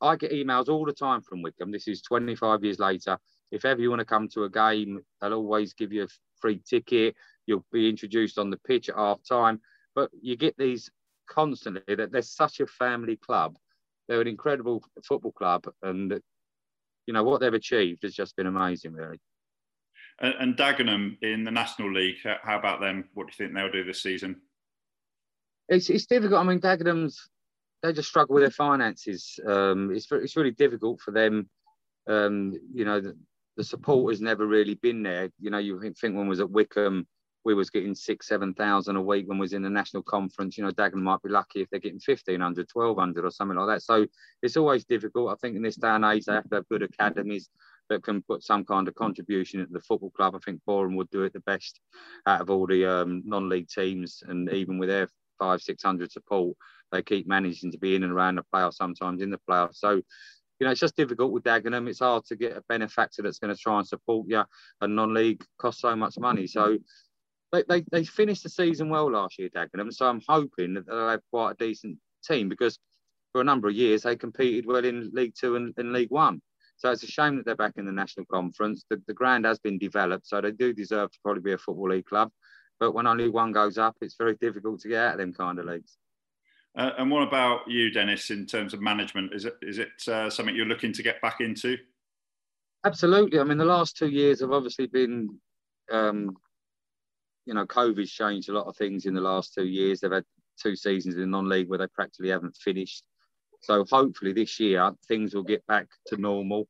I 0.01 0.15
get 0.15 0.31
emails 0.31 0.67
all 0.69 0.85
the 0.85 0.93
time 0.93 1.21
from 1.21 1.41
Wycombe. 1.41 1.71
This 1.71 1.87
is 1.87 2.01
25 2.01 2.63
years 2.63 2.79
later 2.79 3.17
if 3.51 3.65
ever 3.65 3.81
you 3.81 3.89
want 3.89 3.99
to 3.99 4.05
come 4.05 4.27
to 4.29 4.43
a 4.43 4.49
game, 4.49 5.01
they'll 5.21 5.33
always 5.33 5.73
give 5.73 5.93
you 5.93 6.03
a 6.03 6.07
free 6.39 6.61
ticket. 6.67 7.15
You'll 7.45 7.65
be 7.71 7.89
introduced 7.89 8.37
on 8.37 8.49
the 8.49 8.57
pitch 8.57 8.89
at 8.89 8.95
half 8.95 9.19
time. 9.27 9.61
But 9.93 10.09
you 10.21 10.35
get 10.35 10.57
these 10.57 10.89
constantly 11.29 11.95
that 11.95 12.11
they're 12.11 12.21
such 12.21 12.59
a 12.59 12.67
family 12.67 13.15
club. 13.15 13.57
They're 14.07 14.21
an 14.21 14.27
incredible 14.27 14.83
football 15.03 15.31
club, 15.31 15.63
and 15.81 16.19
you 17.07 17.13
know 17.13 17.23
what 17.23 17.41
they've 17.41 17.53
achieved 17.53 18.03
has 18.03 18.13
just 18.13 18.35
been 18.35 18.45
amazing, 18.45 18.93
really. 18.93 19.19
And, 20.19 20.33
and 20.39 20.57
Dagenham 20.57 21.17
in 21.23 21.43
the 21.43 21.51
National 21.51 21.91
League, 21.91 22.17
how 22.23 22.59
about 22.59 22.81
them? 22.81 23.05
What 23.13 23.27
do 23.27 23.31
you 23.31 23.47
think 23.47 23.55
they'll 23.55 23.71
do 23.71 23.83
this 23.83 24.03
season? 24.03 24.41
It's, 25.67 25.89
it's 25.89 26.05
difficult. 26.05 26.39
I 26.39 26.43
mean, 26.43 26.59
Dagenham's 26.59 27.29
they 27.85 27.93
just 27.93 28.09
struggle 28.09 28.35
with 28.35 28.43
their 28.43 28.51
finances. 28.51 29.39
Um, 29.45 29.91
it's 29.93 30.07
it's 30.11 30.35
really 30.35 30.51
difficult 30.51 30.99
for 31.01 31.11
them. 31.11 31.49
Um, 32.07 32.53
you 32.73 32.85
know, 32.85 32.99
the, 32.99 33.15
the 33.57 33.63
support 33.63 34.11
has 34.11 34.21
never 34.21 34.45
really 34.45 34.75
been 34.75 35.03
there. 35.03 35.29
You 35.39 35.51
know, 35.51 35.59
you 35.59 35.79
think 35.79 36.15
when 36.15 36.27
was 36.27 36.39
at 36.39 36.49
Wycombe, 36.49 37.07
we 37.43 37.53
was 37.53 37.69
getting 37.69 37.93
six, 37.93 38.27
seven 38.27 38.53
thousand 38.55 38.95
a 38.95 39.01
week 39.01 39.27
when 39.27 39.37
we 39.37 39.43
was 39.43 39.53
in 39.53 39.61
the 39.61 39.69
national 39.69 40.03
conference. 40.03 40.57
You 40.57 40.63
know, 40.63 40.71
Dagenham 40.71 41.03
might 41.03 41.21
be 41.21 41.29
lucky 41.29 41.61
if 41.61 41.69
they're 41.69 41.79
getting 41.79 42.01
1500, 42.03 42.67
1200 42.73 43.25
or 43.25 43.31
something 43.31 43.57
like 43.57 43.67
that. 43.67 43.83
So 43.83 44.07
it's 44.41 44.57
always 44.57 44.83
difficult. 44.85 45.31
I 45.31 45.35
think 45.35 45.55
in 45.55 45.61
this 45.61 45.75
day 45.75 45.89
and 45.89 46.05
age, 46.05 46.25
they 46.25 46.33
have 46.33 46.49
to 46.49 46.55
have 46.55 46.69
good 46.69 46.81
academies 46.83 47.49
that 47.89 48.03
can 48.03 48.23
put 48.23 48.43
some 48.43 48.65
kind 48.65 48.87
of 48.87 48.95
contribution 48.95 49.61
at 49.61 49.71
the 49.71 49.79
football 49.79 50.09
club. 50.09 50.35
I 50.35 50.39
think 50.39 50.61
Boreham 50.65 50.95
Wood 50.95 51.09
do 51.11 51.21
it 51.21 51.33
the 51.33 51.39
best 51.41 51.79
out 52.25 52.41
of 52.41 52.49
all 52.49 52.65
the 52.65 52.83
um, 52.85 53.21
non-league 53.25 53.67
teams, 53.69 54.23
and 54.27 54.51
even 54.51 54.79
with 54.79 54.89
their 54.89 55.07
five, 55.39 55.61
six 55.61 55.83
hundred 55.83 56.11
support, 56.11 56.55
they 56.91 57.01
keep 57.01 57.27
managing 57.27 57.71
to 57.71 57.77
be 57.77 57.95
in 57.95 58.03
and 58.03 58.11
around 58.11 58.35
the 58.35 58.43
playoffs, 58.53 58.75
sometimes 58.75 59.21
in 59.21 59.31
the 59.31 59.39
playoffs. 59.49 59.77
So, 59.77 59.91
you 59.91 60.65
know, 60.65 60.71
it's 60.71 60.79
just 60.79 60.95
difficult 60.95 61.31
with 61.31 61.43
Dagenham. 61.43 61.89
It's 61.89 61.99
hard 61.99 62.25
to 62.25 62.35
get 62.35 62.55
a 62.55 62.63
benefactor 62.69 63.21
that's 63.21 63.39
going 63.39 63.53
to 63.53 63.61
try 63.61 63.77
and 63.77 63.87
support 63.87 64.27
you. 64.29 64.43
A 64.81 64.87
non-league 64.87 65.43
costs 65.57 65.81
so 65.81 65.95
much 65.95 66.17
money. 66.17 66.47
So 66.47 66.77
they, 67.51 67.63
they, 67.67 67.83
they 67.91 68.03
finished 68.05 68.43
the 68.43 68.49
season 68.49 68.89
well 68.89 69.11
last 69.11 69.37
year, 69.37 69.49
Dagenham. 69.49 69.93
So 69.93 70.07
I'm 70.07 70.21
hoping 70.27 70.73
that 70.75 70.87
they'll 70.87 71.09
have 71.09 71.21
quite 71.31 71.51
a 71.51 71.65
decent 71.65 71.97
team 72.23 72.49
because 72.49 72.79
for 73.31 73.41
a 73.41 73.43
number 73.43 73.67
of 73.67 73.75
years 73.75 74.03
they 74.03 74.15
competed 74.15 74.65
well 74.65 74.85
in 74.85 75.11
League 75.13 75.33
Two 75.37 75.57
and, 75.57 75.73
and 75.77 75.91
League 75.91 76.11
One. 76.11 76.41
So 76.77 76.91
it's 76.91 77.03
a 77.03 77.07
shame 77.07 77.37
that 77.37 77.45
they're 77.45 77.55
back 77.55 77.73
in 77.77 77.85
the 77.85 77.91
national 77.91 78.25
conference. 78.25 78.85
The, 78.89 79.01
the 79.07 79.13
ground 79.13 79.45
has 79.45 79.59
been 79.59 79.77
developed, 79.77 80.27
so 80.27 80.41
they 80.41 80.51
do 80.51 80.73
deserve 80.73 81.11
to 81.11 81.19
probably 81.23 81.41
be 81.41 81.53
a 81.53 81.57
football 81.57 81.89
league 81.89 82.05
club. 82.05 82.31
But 82.79 82.93
when 82.93 83.07
only 83.07 83.29
one 83.29 83.51
goes 83.51 83.77
up, 83.77 83.95
it's 84.01 84.15
very 84.15 84.35
difficult 84.35 84.81
to 84.81 84.89
get 84.89 85.05
out 85.05 85.13
of 85.13 85.19
them 85.19 85.33
kind 85.33 85.59
of 85.59 85.65
leagues. 85.65 85.97
Uh, 86.77 86.91
and 86.97 87.09
what 87.09 87.25
about 87.25 87.69
you, 87.69 87.89
Dennis, 87.89 88.31
in 88.31 88.45
terms 88.45 88.73
of 88.73 88.81
management? 88.81 89.33
Is 89.33 89.45
it 89.45 89.55
is 89.61 89.77
it 89.77 90.07
uh, 90.07 90.29
something 90.29 90.55
you're 90.55 90.65
looking 90.65 90.91
to 90.93 91.03
get 91.03 91.21
back 91.21 91.39
into? 91.39 91.77
Absolutely. 92.83 93.39
I 93.39 93.43
mean, 93.43 93.57
the 93.57 93.65
last 93.65 93.97
two 93.97 94.09
years 94.09 94.41
have 94.41 94.51
obviously 94.51 94.87
been, 94.87 95.39
um, 95.91 96.35
you 97.45 97.53
know, 97.53 97.65
COVID's 97.65 98.11
changed 98.11 98.49
a 98.49 98.53
lot 98.53 98.67
of 98.67 98.75
things 98.75 99.05
in 99.05 99.13
the 99.13 99.21
last 99.21 99.53
two 99.53 99.65
years. 99.65 100.01
They've 100.01 100.11
had 100.11 100.25
two 100.61 100.75
seasons 100.75 101.15
in 101.15 101.31
non-league 101.31 101.69
where 101.69 101.79
they 101.79 101.87
practically 101.87 102.29
haven't 102.29 102.57
finished. 102.57 103.03
So 103.61 103.85
hopefully 103.89 104.33
this 104.33 104.59
year 104.59 104.91
things 105.07 105.33
will 105.33 105.43
get 105.43 105.65
back 105.65 105.87
to 106.07 106.17
normal. 106.17 106.67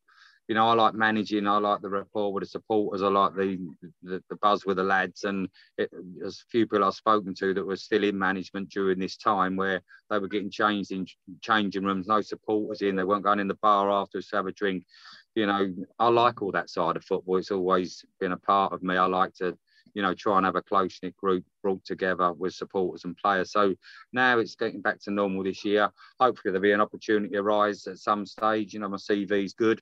You 0.48 0.56
know, 0.56 0.68
I 0.68 0.74
like 0.74 0.94
managing. 0.94 1.48
I 1.48 1.58
like 1.58 1.82
the 1.82 1.90
rapport 1.90 2.32
with 2.32 2.44
the 2.44 2.50
supporters. 2.50 3.02
I 3.02 3.08
like 3.08 3.36
the 3.36 3.58
the, 4.04 4.24
the 4.30 4.36
buzz 4.38 4.66
with 4.66 4.78
the 4.78 4.84
lads. 4.84 5.24
And 5.24 5.50
it, 5.78 5.90
there's 5.92 6.44
a 6.48 6.52
few 6.52 6.68
people 6.68 6.84
I've 6.84 6.94
spoken 6.94 7.34
to 7.36 7.54
that 7.54 7.66
were 7.66 7.76
still 7.76 8.04
in 8.04 8.18
management 8.18 8.70
during 8.70 9.00
this 9.00 9.18
time 9.18 9.56
where 9.56 9.82
they 10.10 10.20
were 10.20 10.28
getting 10.28 10.52
changed 10.52 10.92
in 10.92 11.08
changing 11.42 11.84
rooms, 11.84 12.08
no 12.08 12.22
supporters 12.22 12.82
in. 12.82 12.96
They 12.96 13.04
weren't 13.04 13.24
going 13.24 13.40
in 13.40 13.48
the 13.48 13.58
bar 13.62 13.90
afterwards 13.90 14.30
to 14.30 14.36
have 14.36 14.48
a 14.48 14.52
drink. 14.52 14.86
You 15.34 15.48
know, 15.48 15.74
I 16.00 16.08
like 16.10 16.42
all 16.42 16.52
that 16.52 16.70
side 16.70 16.96
of 16.96 17.04
football. 17.04 17.38
It's 17.38 17.52
always 17.52 18.06
been 18.20 18.32
a 18.32 18.38
part 18.38 18.72
of 18.72 18.84
me. 18.84 18.96
I 18.98 19.06
like 19.06 19.34
to 19.36 19.58
you 19.96 20.02
know, 20.02 20.14
try 20.14 20.38
and 20.38 20.46
have 20.46 20.58
a 20.58 20.62
close 20.62 21.00
knit 21.02 21.16
group 21.16 21.44
brought 21.64 21.84
together 21.86 22.34
with 22.34 22.54
supporters 22.54 23.06
and 23.06 23.18
players. 23.18 23.52
So 23.52 23.74
now 24.12 24.38
it's 24.40 24.56
getting 24.56 24.82
back 24.82 25.00
to 25.04 25.12
normal 25.12 25.44
this 25.44 25.64
year. 25.64 25.90
Hopefully 26.20 26.52
there'll 26.52 26.62
be 26.62 26.74
an 26.74 26.82
opportunity 26.82 27.36
arise 27.38 27.88
at 27.88 27.98
some 27.98 28.26
stage. 28.26 28.74
You 28.74 28.82
know, 28.82 28.90
my 28.90 28.98
CV 28.98 29.46
is 29.46 29.54
good. 29.54 29.82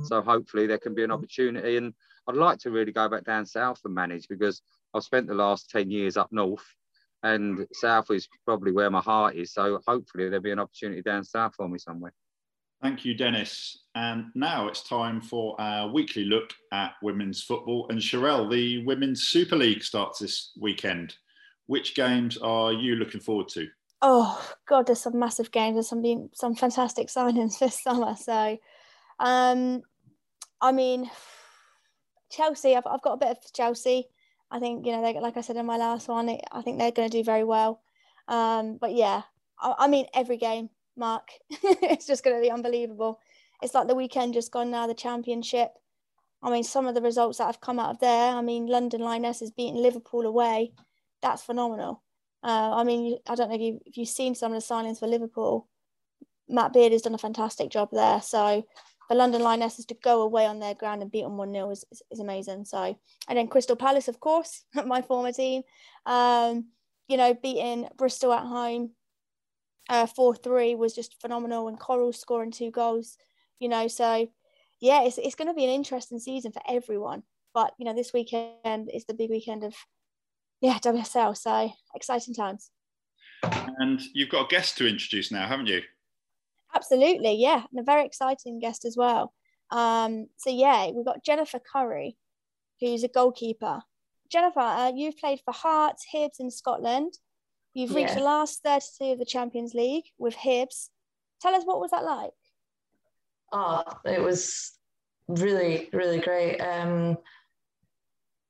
Mm. 0.00 0.06
So 0.06 0.22
hopefully 0.22 0.66
there 0.66 0.78
can 0.78 0.94
be 0.94 1.04
an 1.04 1.10
opportunity. 1.10 1.76
And 1.76 1.94
I'd 2.28 2.36
like 2.36 2.58
to 2.60 2.70
really 2.70 2.92
go 2.92 3.08
back 3.08 3.24
down 3.24 3.46
south 3.46 3.80
and 3.84 3.94
manage 3.94 4.28
because 4.28 4.62
I've 4.94 5.04
spent 5.04 5.26
the 5.26 5.34
last 5.34 5.70
10 5.70 5.90
years 5.90 6.16
up 6.16 6.32
north 6.32 6.64
and 7.24 7.66
south 7.72 8.10
is 8.10 8.28
probably 8.44 8.70
where 8.70 8.90
my 8.90 9.00
heart 9.00 9.34
is. 9.34 9.52
So 9.52 9.80
hopefully 9.86 10.24
there'll 10.24 10.42
be 10.42 10.52
an 10.52 10.58
opportunity 10.58 11.02
down 11.02 11.24
south 11.24 11.54
for 11.56 11.68
me 11.68 11.78
somewhere. 11.78 12.12
Thank 12.82 13.06
you, 13.06 13.14
Dennis. 13.14 13.84
And 13.94 14.26
now 14.34 14.68
it's 14.68 14.86
time 14.86 15.22
for 15.22 15.58
our 15.58 15.88
weekly 15.88 16.26
look 16.26 16.50
at 16.70 16.92
women's 17.02 17.42
football. 17.42 17.86
And 17.88 17.98
Cherelle, 17.98 18.50
the 18.50 18.84
Women's 18.84 19.22
Super 19.22 19.56
League 19.56 19.82
starts 19.82 20.18
this 20.18 20.52
weekend. 20.60 21.16
Which 21.66 21.94
games 21.94 22.36
are 22.36 22.74
you 22.74 22.96
looking 22.96 23.22
forward 23.22 23.48
to? 23.48 23.66
Oh 24.02 24.52
God, 24.68 24.86
there's 24.86 25.00
some 25.00 25.18
massive 25.18 25.50
games. 25.50 25.76
There's 25.76 25.88
some 25.88 26.28
some 26.34 26.54
fantastic 26.54 27.08
signings 27.08 27.58
this 27.58 27.82
summer. 27.82 28.14
So, 28.16 28.58
um, 29.24 29.82
I 30.60 30.72
mean, 30.72 31.10
Chelsea. 32.30 32.76
I've, 32.76 32.86
I've 32.86 33.02
got 33.02 33.14
a 33.14 33.18
bit 33.18 33.30
of 33.30 33.52
Chelsea. 33.52 34.06
I 34.50 34.60
think 34.60 34.86
you 34.86 34.92
know, 34.92 35.02
they, 35.02 35.18
like 35.18 35.36
I 35.36 35.40
said 35.40 35.56
in 35.56 35.66
my 35.66 35.76
last 35.76 36.06
one, 36.08 36.28
I 36.28 36.62
think 36.62 36.78
they're 36.78 36.92
going 36.92 37.08
to 37.08 37.18
do 37.18 37.24
very 37.24 37.44
well. 37.44 37.82
Um, 38.28 38.78
but 38.80 38.94
yeah, 38.94 39.22
I, 39.58 39.74
I 39.80 39.88
mean, 39.88 40.06
every 40.14 40.36
game 40.36 40.70
Mark. 40.96 41.28
it's 41.50 42.06
just 42.06 42.24
going 42.24 42.36
to 42.36 42.42
be 42.42 42.50
unbelievable. 42.50 43.20
It's 43.62 43.74
like 43.74 43.88
the 43.88 43.94
weekend 43.94 44.34
just 44.34 44.52
gone 44.52 44.70
now, 44.70 44.86
the 44.86 44.94
championship. 44.94 45.72
I 46.42 46.50
mean, 46.50 46.64
some 46.64 46.86
of 46.86 46.94
the 46.94 47.00
results 47.00 47.38
that 47.38 47.46
have 47.46 47.60
come 47.60 47.78
out 47.78 47.90
of 47.90 48.00
there. 48.00 48.34
I 48.34 48.42
mean, 48.42 48.66
London 48.66 49.00
Lionesses 49.00 49.50
beating 49.50 49.76
Liverpool 49.76 50.26
away. 50.26 50.72
That's 51.22 51.42
phenomenal. 51.42 52.02
Uh, 52.42 52.74
I 52.74 52.84
mean, 52.84 53.16
I 53.26 53.34
don't 53.34 53.48
know 53.48 53.54
if, 53.54 53.60
you, 53.60 53.80
if 53.86 53.96
you've 53.96 54.08
seen 54.08 54.34
some 54.34 54.52
of 54.52 54.60
the 54.60 54.74
signings 54.74 54.98
for 54.98 55.06
Liverpool. 55.06 55.68
Matt 56.46 56.74
Beard 56.74 56.92
has 56.92 57.00
done 57.02 57.14
a 57.14 57.18
fantastic 57.18 57.70
job 57.70 57.88
there. 57.90 58.20
So 58.20 58.66
the 59.08 59.14
London 59.14 59.42
Lionesses 59.42 59.86
to 59.86 59.94
go 60.02 60.22
away 60.22 60.46
on 60.46 60.60
their 60.60 60.74
ground 60.74 61.02
and 61.02 61.10
beat 61.10 61.22
them 61.22 61.36
1 61.36 61.52
0 61.52 61.70
is, 61.70 61.84
is, 61.90 62.02
is, 62.10 62.20
amazing. 62.20 62.64
So, 62.64 62.98
and 63.28 63.38
then 63.38 63.48
Crystal 63.48 63.76
Palace, 63.76 64.08
of 64.08 64.20
course, 64.20 64.64
my 64.86 65.02
former 65.02 65.32
team, 65.32 65.62
um, 66.06 66.66
you 67.08 67.16
know, 67.16 67.34
beating 67.34 67.88
Bristol 67.96 68.32
at 68.32 68.44
home 68.44 68.92
uh, 69.88 70.06
4-3 70.06 70.78
was 70.78 70.94
just 70.94 71.20
phenomenal 71.20 71.68
and 71.68 71.78
Coral 71.78 72.12
scoring 72.12 72.50
two 72.50 72.70
goals, 72.70 73.16
you 73.58 73.68
know, 73.68 73.88
so 73.88 74.26
yeah, 74.80 75.02
it's, 75.04 75.18
it's 75.18 75.34
going 75.34 75.48
to 75.48 75.54
be 75.54 75.64
an 75.64 75.70
interesting 75.70 76.18
season 76.18 76.52
for 76.52 76.62
everyone. 76.68 77.22
But, 77.52 77.72
you 77.78 77.84
know, 77.84 77.94
this 77.94 78.12
weekend 78.12 78.90
is 78.92 79.04
the 79.04 79.14
big 79.14 79.30
weekend 79.30 79.64
of, 79.64 79.74
yeah, 80.60 80.78
WSL. 80.78 81.36
So 81.36 81.72
exciting 81.94 82.34
times. 82.34 82.70
And 83.78 84.00
you've 84.12 84.28
got 84.28 84.46
a 84.46 84.48
guest 84.48 84.76
to 84.78 84.88
introduce 84.88 85.30
now, 85.30 85.46
haven't 85.46 85.66
you? 85.66 85.82
Absolutely, 86.74 87.34
yeah. 87.34 87.64
And 87.70 87.80
a 87.80 87.82
very 87.82 88.04
exciting 88.04 88.58
guest 88.58 88.84
as 88.84 88.96
well. 88.96 89.32
Um, 89.70 90.26
so, 90.36 90.50
yeah, 90.50 90.90
we've 90.90 91.04
got 91.04 91.24
Jennifer 91.24 91.60
Currie, 91.60 92.16
who's 92.80 93.04
a 93.04 93.08
goalkeeper. 93.08 93.80
Jennifer, 94.30 94.60
uh, 94.60 94.92
you've 94.94 95.18
played 95.18 95.40
for 95.44 95.52
Hearts, 95.52 96.06
Hibs 96.12 96.40
in 96.40 96.50
Scotland. 96.50 97.12
You've 97.74 97.94
reached 97.94 98.10
yeah. 98.10 98.20
the 98.20 98.24
last 98.24 98.62
32 98.62 99.12
of 99.12 99.18
the 99.18 99.24
Champions 99.24 99.74
League 99.74 100.04
with 100.18 100.36
Hibs. 100.36 100.88
Tell 101.40 101.54
us 101.54 101.64
what 101.64 101.80
was 101.80 101.90
that 101.90 102.04
like? 102.04 102.30
Oh, 103.52 103.82
it 104.04 104.22
was 104.22 104.72
really, 105.28 105.88
really 105.92 106.20
great. 106.20 106.58
Um, 106.60 107.18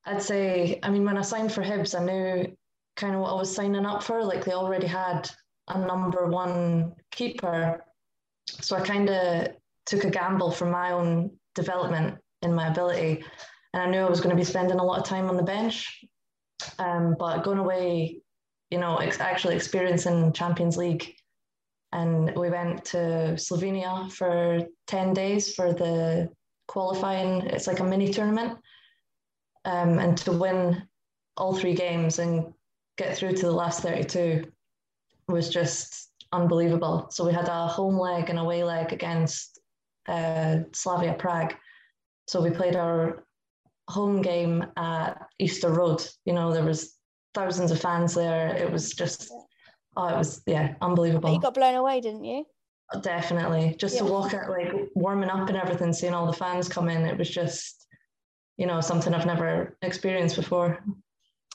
I'd 0.04 0.22
say, 0.22 0.78
I 0.82 0.90
mean, 0.90 1.04
when 1.04 1.18
I 1.18 1.22
signed 1.22 1.52
for 1.52 1.62
Hibs, 1.62 1.98
I 1.98 2.04
knew 2.04 2.56
kind 2.96 3.14
of 3.14 3.20
what 3.20 3.30
I 3.30 3.34
was 3.34 3.54
signing 3.54 3.86
up 3.86 4.02
for. 4.02 4.22
Like 4.22 4.44
they 4.44 4.52
already 4.52 4.86
had 4.86 5.28
a 5.68 5.78
number 5.78 6.26
one 6.26 6.94
keeper. 7.10 7.84
So 8.46 8.76
I 8.76 8.80
kind 8.80 9.08
of 9.08 9.48
took 9.86 10.04
a 10.04 10.10
gamble 10.10 10.50
for 10.50 10.66
my 10.66 10.92
own 10.92 11.30
development 11.54 12.18
in 12.42 12.54
my 12.54 12.68
ability. 12.68 13.24
And 13.72 13.82
I 13.82 13.86
knew 13.86 14.00
I 14.00 14.08
was 14.08 14.20
going 14.20 14.34
to 14.34 14.40
be 14.40 14.44
spending 14.44 14.78
a 14.78 14.84
lot 14.84 14.98
of 14.98 15.04
time 15.04 15.28
on 15.28 15.36
the 15.36 15.42
bench. 15.42 16.04
Um, 16.78 17.16
but 17.18 17.42
going 17.42 17.58
away 17.58 18.22
you 18.74 18.80
know, 18.80 18.96
ex- 18.96 19.20
actually 19.20 19.54
experiencing 19.54 20.32
Champions 20.32 20.76
League. 20.76 21.14
And 21.92 22.34
we 22.34 22.50
went 22.50 22.84
to 22.86 23.36
Slovenia 23.36 24.10
for 24.10 24.66
10 24.88 25.14
days 25.14 25.54
for 25.54 25.72
the 25.72 26.28
qualifying. 26.66 27.42
It's 27.42 27.68
like 27.68 27.78
a 27.78 27.84
mini 27.84 28.12
tournament. 28.12 28.58
Um, 29.64 30.00
and 30.00 30.18
to 30.18 30.32
win 30.32 30.82
all 31.36 31.54
three 31.54 31.74
games 31.74 32.18
and 32.18 32.52
get 32.98 33.16
through 33.16 33.34
to 33.34 33.46
the 33.46 33.52
last 33.52 33.80
32 33.80 34.50
was 35.28 35.48
just 35.48 36.03
unbelievable. 36.34 37.06
So 37.10 37.24
we 37.24 37.32
had 37.32 37.48
a 37.48 37.66
home 37.66 37.98
leg 37.98 38.28
and 38.28 38.38
away 38.38 38.64
leg 38.64 38.92
against 38.92 39.60
uh, 40.08 40.58
Slavia 40.72 41.14
Prague. 41.14 41.54
So 42.26 42.42
we 42.42 42.50
played 42.50 42.76
our 42.76 43.24
home 43.88 44.20
game 44.20 44.64
at 44.76 45.14
Easter 45.38 45.70
Road. 45.70 46.06
You 46.24 46.32
know, 46.32 46.52
there 46.52 46.64
was 46.64 46.94
thousands 47.34 47.70
of 47.70 47.80
fans 47.80 48.14
there. 48.14 48.54
It 48.56 48.70
was 48.70 48.90
just, 48.90 49.30
oh, 49.96 50.08
it 50.08 50.18
was, 50.18 50.42
yeah, 50.46 50.74
unbelievable. 50.80 51.32
You 51.32 51.40
got 51.40 51.54
blown 51.54 51.74
away, 51.74 52.00
didn't 52.00 52.24
you? 52.24 52.44
Definitely. 53.02 53.76
Just 53.78 53.98
to 53.98 54.04
walk 54.04 54.34
out, 54.34 54.50
like 54.50 54.72
warming 54.94 55.30
up 55.30 55.48
and 55.48 55.56
everything, 55.56 55.92
seeing 55.92 56.14
all 56.14 56.26
the 56.26 56.32
fans 56.32 56.68
come 56.68 56.88
in, 56.88 57.04
it 57.06 57.18
was 57.18 57.30
just, 57.30 57.86
you 58.56 58.66
know, 58.66 58.80
something 58.80 59.14
I've 59.14 59.26
never 59.26 59.76
experienced 59.82 60.36
before. 60.36 60.84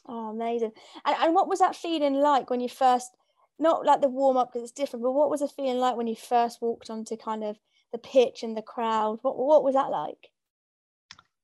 Oh, 0.07 0.29
amazing. 0.29 0.71
And, 1.05 1.15
and 1.19 1.35
what 1.35 1.47
was 1.47 1.59
that 1.59 1.75
feeling 1.75 2.15
like 2.15 2.49
when 2.49 2.59
you 2.59 2.69
first, 2.69 3.09
not 3.59 3.85
like 3.85 4.01
the 4.01 4.07
warm 4.07 4.37
up 4.37 4.51
because 4.51 4.69
it's 4.69 4.79
different, 4.79 5.03
but 5.03 5.11
what 5.11 5.29
was 5.29 5.41
the 5.41 5.47
feeling 5.47 5.79
like 5.79 5.95
when 5.95 6.07
you 6.07 6.15
first 6.15 6.61
walked 6.61 6.89
onto 6.89 7.17
kind 7.17 7.43
of 7.43 7.57
the 7.91 7.97
pitch 7.97 8.43
and 8.43 8.55
the 8.55 8.61
crowd? 8.61 9.19
What, 9.21 9.37
what 9.37 9.63
was 9.63 9.75
that 9.75 9.89
like? 9.89 10.29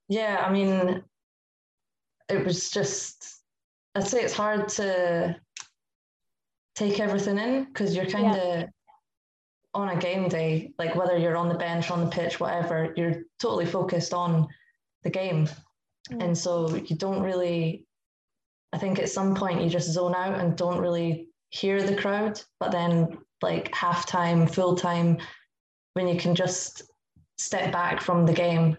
Yeah, 0.08 0.44
I 0.46 0.52
mean, 0.52 1.04
it 2.30 2.46
was 2.46 2.70
just, 2.70 3.42
I'd 3.96 4.08
say 4.08 4.22
it's 4.22 4.34
hard 4.34 4.68
to 4.70 5.36
take 6.76 7.00
everything 7.00 7.38
in 7.38 7.66
because 7.66 7.96
you're 7.96 8.06
kind 8.06 8.36
of 8.36 8.70
on 9.74 9.90
a 9.90 9.98
game 9.98 10.30
day, 10.30 10.74
like 10.78 10.96
whether 10.96 11.18
you're 11.18 11.38
on 11.38 11.50
the 11.50 11.56
bench, 11.56 11.92
on 11.92 12.00
the 12.00 12.10
pitch, 12.10 12.40
whatever, 12.40 12.94
you're 12.96 13.24
totally 13.40 13.66
focused 13.66 14.14
on 14.14 14.48
the 15.04 15.10
game. 15.10 15.48
Mm. 16.12 16.24
And 16.24 16.38
so 16.38 16.76
you 16.76 16.96
don't 16.96 17.22
really, 17.22 17.86
I 18.72 18.78
think 18.78 19.00
at 19.00 19.10
some 19.10 19.36
point 19.36 19.62
you 19.62 19.70
just 19.70 19.92
zone 19.92 20.16
out 20.16 20.40
and 20.40 20.56
don't 20.56 20.80
really 20.80 21.25
hear 21.56 21.82
the 21.82 21.96
crowd. 21.96 22.42
But 22.60 22.72
then, 22.72 23.18
like 23.42 23.72
halftime, 23.72 24.50
full 24.50 24.76
time, 24.76 25.18
when 25.94 26.08
you 26.08 26.18
can 26.18 26.36
just 26.36 26.84
step 27.38 27.72
back 27.72 28.02
from 28.02 28.26
the 28.26 28.34
game 28.34 28.78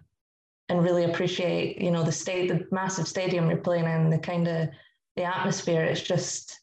and 0.68 0.83
really 0.83 1.05
appreciate, 1.05 1.81
you 1.81 1.91
know, 1.91 2.03
the 2.03 2.12
state, 2.12 2.49
the 2.49 2.66
massive 2.70 3.09
stadium 3.09 3.49
you're 3.49 3.59
playing 3.59 3.85
in, 3.85 4.11
the 4.11 4.18
kind 4.18 4.49
of 4.49 4.68
the 5.16 5.24
atmosphere. 5.24 5.85
It's 5.85 6.01
just, 6.01 6.61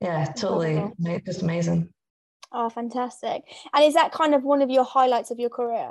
yeah, 0.00 0.26
totally, 0.26 0.92
just 1.26 1.42
amazing. 1.42 1.88
Oh, 2.52 2.68
fantastic. 2.68 3.42
And 3.72 3.84
is 3.84 3.94
that 3.94 4.12
kind 4.12 4.34
of 4.34 4.44
one 4.44 4.62
of 4.62 4.70
your 4.70 4.84
highlights 4.84 5.30
of 5.30 5.40
your 5.40 5.50
career? 5.50 5.90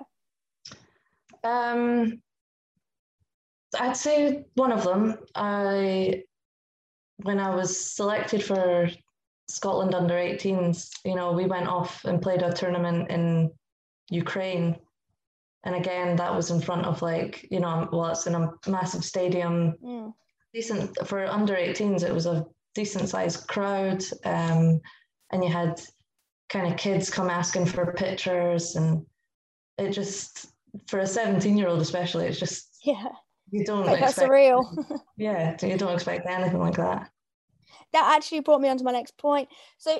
Um, 1.43 2.21
I'd 3.77 3.97
say 3.97 4.45
one 4.53 4.71
of 4.71 4.83
them. 4.83 5.17
I, 5.35 6.23
when 7.17 7.39
I 7.39 7.53
was 7.53 7.77
selected 7.77 8.43
for 8.43 8.89
Scotland 9.53 9.93
under 9.93 10.15
18s, 10.15 10.89
you 11.05 11.13
know, 11.15 11.31
we 11.31 11.45
went 11.45 11.67
off 11.67 12.03
and 12.05 12.21
played 12.21 12.41
a 12.41 12.51
tournament 12.51 13.11
in 13.11 13.51
Ukraine. 14.09 14.75
And 15.63 15.75
again, 15.75 16.15
that 16.15 16.33
was 16.35 16.49
in 16.49 16.59
front 16.59 16.85
of 16.87 17.03
like, 17.03 17.47
you 17.51 17.59
know, 17.59 17.87
well, 17.91 18.07
it's 18.07 18.25
in 18.25 18.33
a 18.35 18.51
massive 18.67 19.05
stadium, 19.05 19.75
Mm. 19.83 20.13
decent 20.53 21.07
for 21.07 21.23
under 21.25 21.55
18s. 21.55 22.03
It 22.03 22.11
was 22.13 22.25
a 22.25 22.45
decent 22.73 23.09
sized 23.09 23.47
crowd. 23.47 24.03
Um, 24.25 24.81
and 25.31 25.43
you 25.43 25.51
had 25.51 25.79
kind 26.49 26.67
of 26.67 26.77
kids 26.77 27.11
come 27.11 27.29
asking 27.29 27.67
for 27.67 27.93
pictures. 27.93 28.75
And 28.75 29.05
it 29.77 29.91
just, 29.91 30.47
for 30.87 30.99
a 30.99 31.07
17 31.07 31.55
year 31.57 31.67
old, 31.67 31.81
especially, 31.81 32.25
it's 32.25 32.39
just, 32.39 32.79
Yeah, 32.83 33.09
you 33.51 33.63
don't 33.63 33.85
like 33.85 33.99
that's 33.99 34.17
surreal. 34.17 34.63
yeah, 35.17 35.55
you 35.61 35.77
don't 35.77 35.93
expect 35.93 36.25
anything 36.27 36.59
like 36.59 36.75
that. 36.77 37.11
That 37.93 38.13
actually 38.15 38.41
brought 38.41 38.61
me 38.61 38.69
on 38.69 38.77
to 38.77 38.83
my 38.83 38.91
next 38.91 39.17
point. 39.17 39.49
So, 39.77 39.99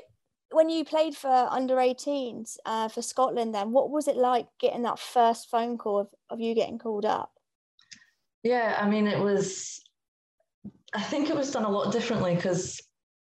when 0.51 0.69
you 0.69 0.85
played 0.85 1.15
for 1.15 1.47
under 1.49 1.75
18s 1.75 2.57
uh, 2.65 2.87
for 2.87 3.01
Scotland, 3.01 3.55
then 3.55 3.71
what 3.71 3.89
was 3.89 4.07
it 4.07 4.15
like 4.15 4.47
getting 4.59 4.83
that 4.83 4.99
first 4.99 5.49
phone 5.49 5.77
call 5.77 5.99
of, 5.99 6.07
of 6.29 6.39
you 6.39 6.53
getting 6.53 6.77
called 6.77 7.05
up? 7.05 7.31
Yeah, 8.43 8.77
I 8.79 8.89
mean, 8.89 9.07
it 9.07 9.19
was, 9.19 9.81
I 10.93 11.01
think 11.01 11.29
it 11.29 11.35
was 11.35 11.51
done 11.51 11.63
a 11.63 11.69
lot 11.69 11.91
differently 11.91 12.35
because 12.35 12.81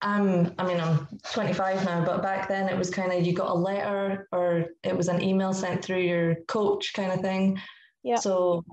I'm, 0.00 0.54
I 0.58 0.66
mean, 0.66 0.80
I'm 0.80 1.06
25 1.32 1.84
now, 1.84 2.04
but 2.04 2.22
back 2.22 2.48
then 2.48 2.68
it 2.68 2.76
was 2.76 2.90
kind 2.90 3.12
of 3.12 3.24
you 3.24 3.32
got 3.32 3.50
a 3.50 3.54
letter 3.54 4.28
or 4.32 4.66
it 4.82 4.96
was 4.96 5.08
an 5.08 5.22
email 5.22 5.52
sent 5.52 5.84
through 5.84 6.00
your 6.00 6.36
coach 6.46 6.92
kind 6.94 7.12
of 7.12 7.20
thing. 7.20 7.60
Yeah. 8.02 8.16
So, 8.16 8.64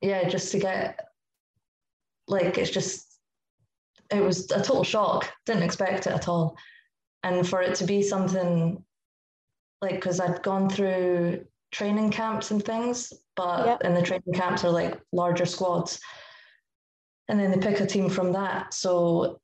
yeah, 0.00 0.28
just 0.28 0.52
to 0.52 0.58
get, 0.58 1.00
like, 2.28 2.56
it's 2.56 2.70
just, 2.70 3.11
it 4.12 4.22
was 4.22 4.50
a 4.50 4.62
total 4.62 4.84
shock. 4.84 5.30
Didn't 5.46 5.62
expect 5.62 6.06
it 6.06 6.12
at 6.12 6.28
all. 6.28 6.56
And 7.22 7.48
for 7.48 7.62
it 7.62 7.74
to 7.76 7.84
be 7.84 8.02
something 8.02 8.84
like, 9.80 9.94
because 9.94 10.20
I'd 10.20 10.42
gone 10.42 10.68
through 10.68 11.44
training 11.70 12.10
camps 12.10 12.50
and 12.50 12.64
things, 12.64 13.12
but 13.36 13.66
Yeah. 13.66 13.78
and 13.82 13.96
the 13.96 14.02
training 14.02 14.34
camps 14.34 14.64
are 14.64 14.70
like 14.70 15.00
larger 15.12 15.46
squads. 15.46 16.00
And 17.28 17.38
then 17.40 17.50
they 17.50 17.58
pick 17.58 17.80
a 17.80 17.86
team 17.86 18.08
from 18.08 18.32
that. 18.32 18.74
So 18.74 19.40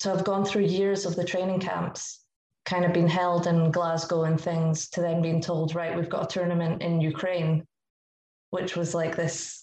to 0.00 0.08
have 0.10 0.24
gone 0.24 0.44
through 0.44 0.62
years 0.62 1.06
of 1.06 1.16
the 1.16 1.24
training 1.24 1.60
camps, 1.60 2.24
kind 2.66 2.84
of 2.84 2.92
been 2.92 3.08
held 3.08 3.46
in 3.46 3.70
Glasgow 3.70 4.24
and 4.24 4.40
things, 4.40 4.88
to 4.90 5.00
then 5.00 5.22
being 5.22 5.40
told, 5.40 5.74
right, 5.74 5.96
we've 5.96 6.08
got 6.08 6.24
a 6.24 6.34
tournament 6.38 6.82
in 6.82 7.00
Ukraine, 7.00 7.66
which 8.50 8.76
was 8.76 8.94
like 8.94 9.16
this, 9.16 9.59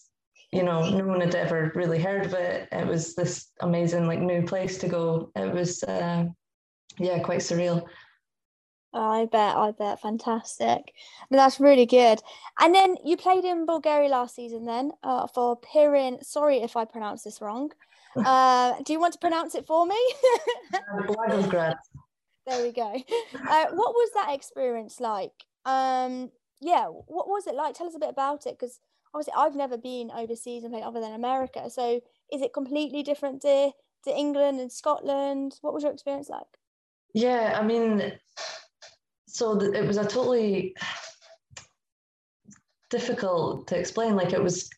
you 0.57 0.63
know, 0.63 0.89
no 0.89 1.05
one 1.05 1.21
had 1.21 1.35
ever 1.35 1.71
really 1.75 1.99
heard 1.99 2.25
of 2.25 2.33
it. 2.33 2.67
It 2.71 2.87
was 2.87 3.13
this 3.13 3.51
amazing, 3.61 4.07
like, 4.07 4.19
new 4.19 4.41
place 4.41 4.79
to 4.79 4.87
go. 4.87 5.31
It 5.35 5.53
was, 5.53 5.83
uh, 5.83 6.25
yeah, 6.97 7.19
quite 7.19 7.41
surreal. 7.41 7.85
I 8.91 9.27
bet, 9.31 9.55
I 9.55 9.71
bet, 9.71 10.01
fantastic. 10.01 10.93
That's 11.29 11.59
really 11.59 11.85
good. 11.85 12.19
And 12.59 12.73
then 12.73 12.95
you 13.05 13.17
played 13.17 13.45
in 13.45 13.67
Bulgaria 13.67 14.09
last 14.09 14.33
season, 14.35 14.65
then 14.65 14.91
uh, 15.03 15.27
for 15.27 15.59
Pirin. 15.59 16.23
Sorry 16.23 16.57
if 16.57 16.75
I 16.75 16.85
pronounce 16.85 17.23
this 17.23 17.41
wrong. 17.41 17.71
Uh, 18.25 18.73
do 18.83 18.93
you 18.93 18.99
want 18.99 19.13
to 19.13 19.19
pronounce 19.19 19.53
it 19.53 19.67
for 19.67 19.85
me? 19.85 20.01
There 22.47 22.63
we 22.63 22.71
go. 22.71 22.91
Uh, 23.53 23.65
what 23.79 23.93
was 23.93 24.09
that 24.15 24.33
experience 24.33 24.99
like? 24.99 25.37
Um, 25.65 26.31
yeah, 26.59 26.85
what 26.85 27.27
was 27.27 27.45
it 27.45 27.53
like? 27.53 27.75
Tell 27.75 27.85
us 27.85 27.95
a 27.95 27.99
bit 27.99 28.09
about 28.09 28.47
it, 28.47 28.57
because 28.57 28.79
obviously 29.17 29.33
I've 29.35 29.55
never 29.55 29.77
been 29.77 30.11
overseas 30.11 30.63
and 30.63 30.71
played 30.71 30.83
other 30.83 31.01
than 31.01 31.13
America. 31.13 31.69
So 31.69 32.01
is 32.31 32.41
it 32.41 32.53
completely 32.53 33.03
different 33.03 33.41
to 33.41 33.71
to 34.03 34.15
England 34.15 34.59
and 34.59 34.71
Scotland? 34.71 35.55
What 35.61 35.73
was 35.73 35.83
your 35.83 35.91
experience 35.91 36.29
like? 36.29 36.45
Yeah, 37.13 37.57
I 37.59 37.65
mean, 37.65 38.13
so 39.27 39.57
th- 39.59 39.73
it 39.73 39.87
was 39.87 39.97
a 39.97 40.05
totally 40.05 40.75
difficult 42.89 43.67
to 43.67 43.77
explain. 43.77 44.15
Like 44.15 44.33
it 44.33 44.43
was 44.43 44.69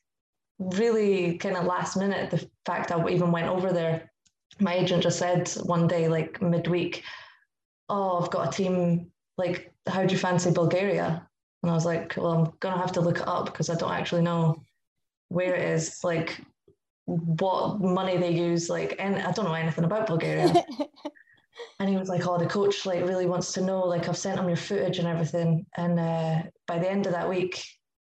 really 0.57 1.37
kind 1.37 1.57
of 1.57 1.65
last 1.65 1.97
minute. 1.97 2.31
The 2.31 2.49
fact 2.65 2.91
I 2.91 3.07
even 3.09 3.31
went 3.31 3.49
over 3.49 3.73
there, 3.73 4.09
my 4.59 4.75
agent 4.75 5.03
just 5.03 5.19
said 5.19 5.49
one 5.63 5.87
day, 5.87 6.07
like 6.07 6.41
midweek, 6.41 7.03
"Oh, 7.89 8.19
I've 8.19 8.31
got 8.31 8.47
a 8.47 8.51
team. 8.51 9.11
Like, 9.37 9.73
how 9.85 10.05
do 10.05 10.13
you 10.13 10.19
fancy 10.19 10.51
Bulgaria?" 10.51 11.28
And 11.61 11.71
I 11.71 11.73
was 11.75 11.85
like, 11.85 12.15
"Well, 12.17 12.31
I'm 12.31 12.53
gonna 12.59 12.77
have 12.81 12.93
to 12.93 13.01
look 13.01 13.19
it 13.19 13.27
up 13.27 13.45
because 13.45 13.69
I 13.69 13.75
don't 13.75 13.91
actually 13.91 14.21
know 14.21 14.61
where 15.29 15.55
it 15.55 15.65
is. 15.75 15.99
Like, 16.03 16.41
what 17.05 17.79
money 17.81 18.17
they 18.17 18.31
use. 18.31 18.69
Like, 18.69 18.95
and 18.99 19.15
I 19.17 19.31
don't 19.31 19.45
know 19.45 19.53
anything 19.53 19.83
about 19.85 20.07
Bulgaria." 20.07 20.53
And 21.81 21.89
he 21.89 21.97
was 21.97 22.07
like, 22.07 22.25
"Oh, 22.25 22.37
the 22.37 22.45
coach 22.45 22.85
like 22.85 23.03
really 23.03 23.25
wants 23.25 23.51
to 23.53 23.61
know. 23.61 23.81
Like, 23.85 24.07
I've 24.07 24.17
sent 24.17 24.39
him 24.39 24.47
your 24.47 24.55
footage 24.57 24.97
and 24.99 25.07
everything." 25.07 25.65
And 25.75 25.99
uh, 25.99 26.43
by 26.67 26.79
the 26.79 26.89
end 26.89 27.05
of 27.05 27.11
that 27.11 27.27
week, 27.27 27.61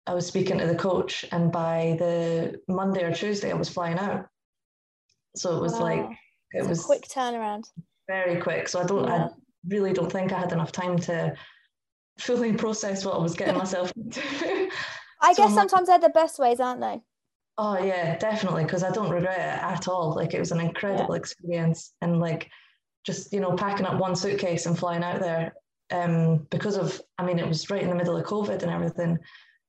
I 0.07 0.13
was 0.13 0.25
speaking 0.25 0.57
to 0.59 0.67
the 0.67 0.75
coach, 0.75 1.25
and 1.33 1.51
by 1.51 1.97
the 1.99 2.61
Monday 2.69 3.03
or 3.03 3.13
Tuesday, 3.13 3.51
I 3.51 3.55
was 3.55 3.67
flying 3.67 3.99
out. 3.99 4.25
So 5.35 5.57
it 5.57 5.61
was 5.61 5.77
like 5.79 5.99
it 6.01 6.59
It's 6.59 6.65
a 6.67 6.69
was 6.69 6.85
quick 6.85 7.03
turnaround. 7.13 7.63
very 8.07 8.39
quick. 8.41 8.69
So 8.69 8.79
I 8.81 8.85
don't, 8.85 9.05
Yeah. 9.05 9.25
I 9.25 9.29
really 9.67 9.91
don't 9.93 10.11
think 10.11 10.31
I 10.31 10.39
had 10.39 10.53
enough 10.53 10.71
time 10.71 10.97
to 10.99 11.33
fully 12.21 12.53
process 12.53 13.05
what 13.05 13.15
I 13.15 13.19
was 13.19 13.33
getting 13.33 13.57
myself 13.57 13.91
into. 13.97 14.21
I 15.21 15.33
So 15.33 15.43
guess 15.43 15.51
like- 15.55 15.69
sometimes 15.69 15.87
they're 15.87 15.99
the 15.99 16.09
best 16.09 16.39
ways, 16.39 16.59
aren't 16.59 16.81
they? 16.81 17.01
Oh 17.57 17.77
yeah, 17.77 18.17
definitely. 18.17 18.63
Because 18.63 18.81
I 18.83 18.91
don't 18.91 19.09
regret 19.09 19.37
it 19.37 19.63
at 19.63 19.87
all. 19.87 20.15
Like 20.15 20.33
it 20.33 20.39
was 20.39 20.51
an 20.51 20.61
incredible 20.61 21.15
experience, 21.15 21.93
and 22.01 22.19
like 22.19 22.49
just 23.05 23.33
you 23.33 23.39
know 23.39 23.53
packing 23.55 23.85
up 23.85 23.99
one 23.99 24.15
suitcase 24.15 24.65
and 24.65 24.77
flying 24.77 25.03
out 25.03 25.19
there. 25.19 25.53
Um, 25.91 26.47
because 26.49 26.77
of, 26.77 27.01
I 27.17 27.25
mean, 27.25 27.37
it 27.37 27.45
was 27.45 27.69
right 27.69 27.83
in 27.83 27.89
the 27.89 27.95
middle 27.95 28.15
of 28.15 28.25
COVID 28.25 28.61
and 28.63 28.71
everything. 28.71 29.19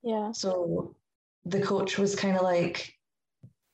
Yeah. 0.05 0.31
So 0.31 0.95
the 1.45 1.61
coach 1.61 1.99
was 1.99 2.15
kind 2.15 2.37
of 2.37 2.43
like, 2.45 2.95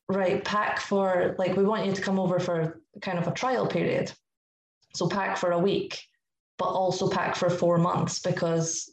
right, 0.09 0.43
pack 0.43 0.81
for 0.81 1.37
like 1.39 1.55
we 1.57 1.65
want 1.65 1.85
you 1.85 1.93
to 1.93 2.01
come 2.01 2.19
over 2.19 2.41
for 2.41 2.81
kind 3.03 3.19
of 3.19 3.29
a 3.29 3.33
trial 3.33 3.67
period. 3.67 4.11
So 4.95 5.07
pack 5.09 5.37
for 5.37 5.53
a 5.53 5.59
week, 5.59 6.01
but 6.59 6.67
also 6.69 7.09
pack 7.09 7.37
for 7.37 7.49
four 7.49 7.79
months 7.79 8.19
because 8.19 8.91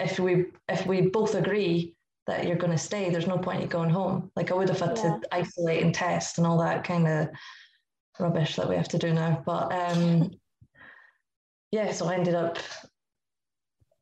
if 0.00 0.18
we 0.18 0.46
if 0.68 0.86
we 0.86 1.02
both 1.02 1.34
agree 1.34 1.94
that 2.26 2.46
you're 2.46 2.56
going 2.56 2.72
to 2.72 2.78
stay, 2.78 3.08
there's 3.10 3.26
no 3.28 3.38
point 3.38 3.62
in 3.62 3.68
going 3.68 3.90
home. 3.90 4.32
Like 4.34 4.50
I 4.50 4.54
would 4.54 4.68
have 4.68 4.80
had 4.80 4.96
Yeah. 4.96 5.18
to 5.20 5.20
isolate 5.30 5.82
and 5.84 5.94
test 5.94 6.38
and 6.38 6.46
all 6.46 6.58
that 6.58 6.82
kind 6.82 7.06
of 7.06 7.28
rubbish 8.18 8.56
that 8.56 8.68
we 8.68 8.74
have 8.76 8.88
to 8.88 8.98
do 8.98 9.12
now. 9.12 9.42
But 9.46 9.72
um, 9.72 10.30
yeah, 11.70 11.92
so 11.92 12.06
I 12.06 12.14
ended 12.14 12.34
up 12.34 12.58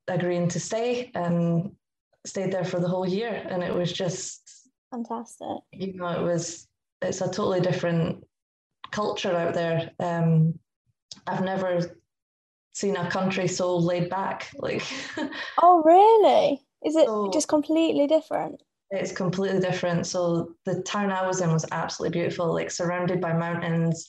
agreeing 0.08 0.48
to 0.48 0.60
stay 0.60 1.10
and 1.14 1.72
stayed 2.26 2.52
there 2.52 2.64
for 2.64 2.80
the 2.80 2.88
whole 2.88 3.08
year, 3.08 3.46
and 3.48 3.62
it 3.62 3.74
was 3.74 3.92
just 3.92 4.70
Fantastic. 4.90 5.58
you 5.72 5.94
know 5.94 6.08
it 6.08 6.22
was 6.22 6.66
it's 7.02 7.20
a 7.20 7.26
totally 7.26 7.60
different 7.60 8.24
culture 8.90 9.34
out 9.36 9.52
there. 9.54 9.90
Um, 9.98 10.58
I've 11.26 11.42
never 11.44 11.98
seen 12.72 12.96
a 12.96 13.10
country 13.10 13.46
so 13.48 13.76
laid 13.76 14.10
back. 14.10 14.50
Like, 14.56 14.82
Oh, 15.62 15.82
really? 15.84 16.60
Is 16.84 16.96
it 16.96 17.06
So- 17.06 17.30
just 17.30 17.48
completely 17.48 18.06
different? 18.06 18.62
it's 18.90 19.10
completely 19.12 19.58
different. 19.58 20.06
So 20.06 20.52
the 20.66 20.80
town 20.82 21.10
I 21.10 21.26
was 21.26 21.40
in 21.40 21.50
was 21.52 21.64
absolutely 21.72 22.16
beautiful, 22.20 22.52
like 22.52 22.70
surrounded 22.70 23.20
by 23.20 23.32
mountains, 23.32 24.06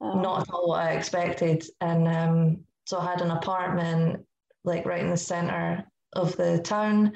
Oh, 0.00 0.20
not 0.20 0.42
at 0.42 0.50
all 0.54 0.68
what 0.68 0.80
I 0.80 0.92
expected. 0.92 1.64
And 1.82 2.08
um, 2.08 2.64
so 2.86 2.98
I 2.98 3.10
had 3.10 3.20
an 3.20 3.30
apartment 3.30 4.24
like 4.64 4.86
right 4.86 5.02
in 5.02 5.10
the 5.10 5.16
center 5.18 5.84
of 6.14 6.34
the 6.36 6.58
town. 6.60 7.12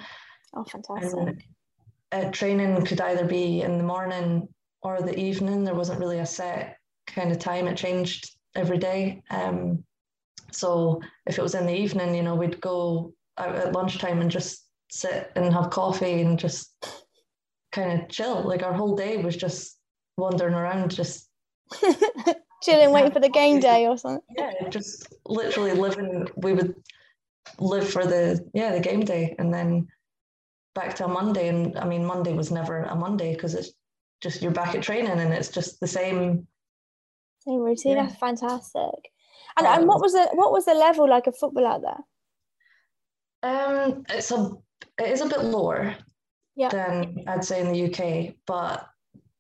oh, 0.55 0.65
fantastic. 0.65 1.43
And 2.13 2.27
uh, 2.27 2.31
training 2.33 2.85
could 2.85 3.01
either 3.01 3.25
be 3.25 3.63
in 3.63 3.79
the 3.79 3.85
morning 3.85 4.47
or 4.83 5.01
the 5.01 5.19
evening. 5.19 5.65
There 5.65 5.75
wasn't 5.75 6.01
really 6.01 6.19
a 6.19 6.27
set 6.27 6.77
kind 7.07 7.33
of 7.33 7.39
time. 7.39 7.67
It 7.67 7.77
changed 7.79 8.36
every 8.57 8.79
day. 8.79 9.23
Um, 9.31 9.85
so 10.53 11.01
if 11.27 11.39
it 11.39 11.43
was 11.43 11.55
in 11.55 11.67
the 11.67 11.77
evening, 11.77 12.15
you 12.15 12.23
know, 12.23 12.35
we'd 12.35 12.61
go 12.61 13.13
out 13.39 13.55
at 13.55 13.73
lunchtime 13.73 14.21
and 14.21 14.31
just 14.31 14.67
sit 14.91 15.31
and 15.37 15.53
have 15.53 15.71
coffee 15.71 16.23
and 16.23 16.39
just 16.39 16.75
kind 17.73 18.01
of 18.01 18.09
chill. 18.09 18.43
Like 18.43 18.63
our 18.63 18.73
whole 18.73 18.97
day 18.97 19.19
was 19.19 19.37
just 19.37 19.79
wandering 20.17 20.55
around, 20.55 20.91
just 20.91 21.29
Chilling, 22.63 22.91
waiting 22.91 23.13
for 23.13 23.21
the 23.21 23.29
game 23.29 23.61
day 23.61 23.87
or 23.87 23.99
something. 23.99 24.23
yeah, 24.37 24.69
just 24.71 25.15
literally 25.27 25.73
living. 25.73 26.27
We 26.37 26.55
would 26.55 26.75
live 27.59 27.89
for 27.89 28.07
the 28.07 28.49
yeah 28.55 28.73
the 28.73 28.81
game 28.81 29.01
day, 29.01 29.35
and 29.39 29.53
then 29.53 29.89
back 30.75 30.97
to 30.97 31.05
a 31.05 31.09
Monday. 31.09 31.49
And 31.49 31.79
I 31.79 31.87
mean, 31.87 32.05
Monday 32.05 32.33
was 32.33 32.51
never 32.51 32.85
a 32.85 32.97
Monday 32.97 33.35
because 33.35 33.55
it's 33.55 33.73
just 34.23 34.43
you're 34.43 34.53
back 34.53 34.75
at 34.75 34.83
training, 34.83 35.19
and 35.19 35.33
it's 35.33 35.51
just 35.51 35.81
the 35.81 35.87
same. 35.87 36.47
Same 37.47 37.61
routine. 37.61 37.97
Yeah. 37.97 38.07
That's 38.07 38.19
fantastic. 38.19 39.11
And, 39.57 39.67
and 39.67 39.87
what 39.87 39.97
Um, 39.97 40.01
was 40.03 40.13
the 40.13 40.29
what 40.35 40.53
was 40.53 40.65
the 40.65 40.75
level 40.75 41.09
like 41.09 41.27
of 41.27 41.37
football 41.39 41.67
out 41.67 41.83
there? 41.83 42.01
Um, 43.43 44.05
it's 44.09 44.31
a 44.31 44.51
it 44.99 45.09
is 45.11 45.21
a 45.21 45.27
bit 45.29 45.45
lower 45.45 45.95
Yeah. 46.57 46.69
than 46.69 47.25
I'd 47.27 47.45
say 47.45 47.61
in 47.61 47.73
the 47.73 47.85
UK, 47.87 48.35
but 48.47 48.87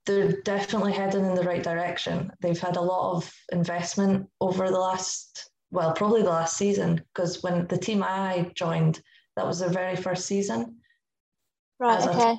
they're 0.04 0.40
definitely 0.42 0.92
heading 0.92 1.24
in 1.24 1.34
the 1.34 1.42
right 1.42 1.62
direction. 1.62 2.30
They've 2.40 2.60
had 2.60 2.76
a 2.76 2.80
lot 2.80 3.16
of 3.16 3.32
investment 3.52 4.28
over 4.40 4.70
the 4.70 4.78
last, 4.78 5.50
well, 5.72 5.92
probably 5.94 6.22
the 6.22 6.28
last 6.30 6.56
season, 6.56 7.02
because 7.12 7.42
when 7.42 7.66
the 7.66 7.76
team 7.78 8.04
I 8.04 8.50
joined, 8.54 9.02
that 9.34 9.46
was 9.46 9.58
their 9.58 9.70
very 9.70 9.96
first 9.96 10.26
season. 10.26 10.76
Right. 11.80 12.06
Okay. 12.06 12.38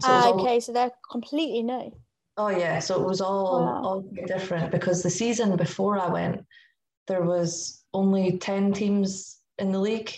So 0.00 0.08
all- 0.08 0.40
okay. 0.40 0.60
So 0.60 0.72
they're 0.72 0.92
completely 1.10 1.62
new. 1.62 1.92
Oh 2.36 2.48
yeah, 2.48 2.78
so 2.78 3.00
it 3.00 3.06
was 3.06 3.20
all 3.20 3.46
oh, 3.46 3.62
Wow. 3.62 3.82
all 3.84 4.00
different 4.26 4.70
because 4.70 5.02
the 5.02 5.10
season 5.10 5.56
before 5.56 5.98
I 5.98 6.08
went, 6.08 6.46
there 7.06 7.22
was 7.22 7.84
only 7.92 8.38
ten 8.38 8.72
teams 8.72 9.38
in 9.58 9.70
the 9.70 9.78
league, 9.78 10.12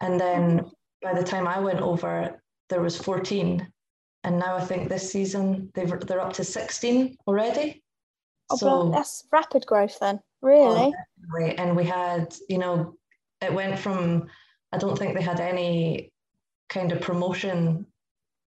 and 0.00 0.20
then 0.20 0.60
mm-hmm. 0.60 0.68
by 1.02 1.14
the 1.14 1.24
time 1.24 1.48
I 1.48 1.58
went 1.58 1.80
over, 1.80 2.42
there 2.68 2.82
was 2.82 2.98
fourteen, 2.98 3.66
and 4.24 4.38
now 4.38 4.56
I 4.56 4.64
think 4.64 4.88
this 4.88 5.10
season 5.10 5.70
they've 5.74 5.98
they're 6.00 6.20
up 6.20 6.34
to 6.34 6.44
sixteen 6.44 7.16
already. 7.26 7.82
Oh, 8.50 8.56
so 8.56 8.66
bro, 8.66 8.90
that's 8.92 9.24
rapid 9.32 9.64
growth 9.64 9.98
then. 10.00 10.20
Really? 10.42 10.92
Oh, 10.92 10.94
right, 11.30 11.58
and 11.58 11.74
we 11.74 11.84
had 11.84 12.34
you 12.48 12.58
know 12.58 12.94
it 13.40 13.54
went 13.54 13.78
from 13.78 14.28
I 14.72 14.78
don't 14.78 14.98
think 14.98 15.14
they 15.14 15.22
had 15.22 15.40
any 15.40 16.12
kind 16.68 16.92
of 16.92 17.00
promotion 17.00 17.86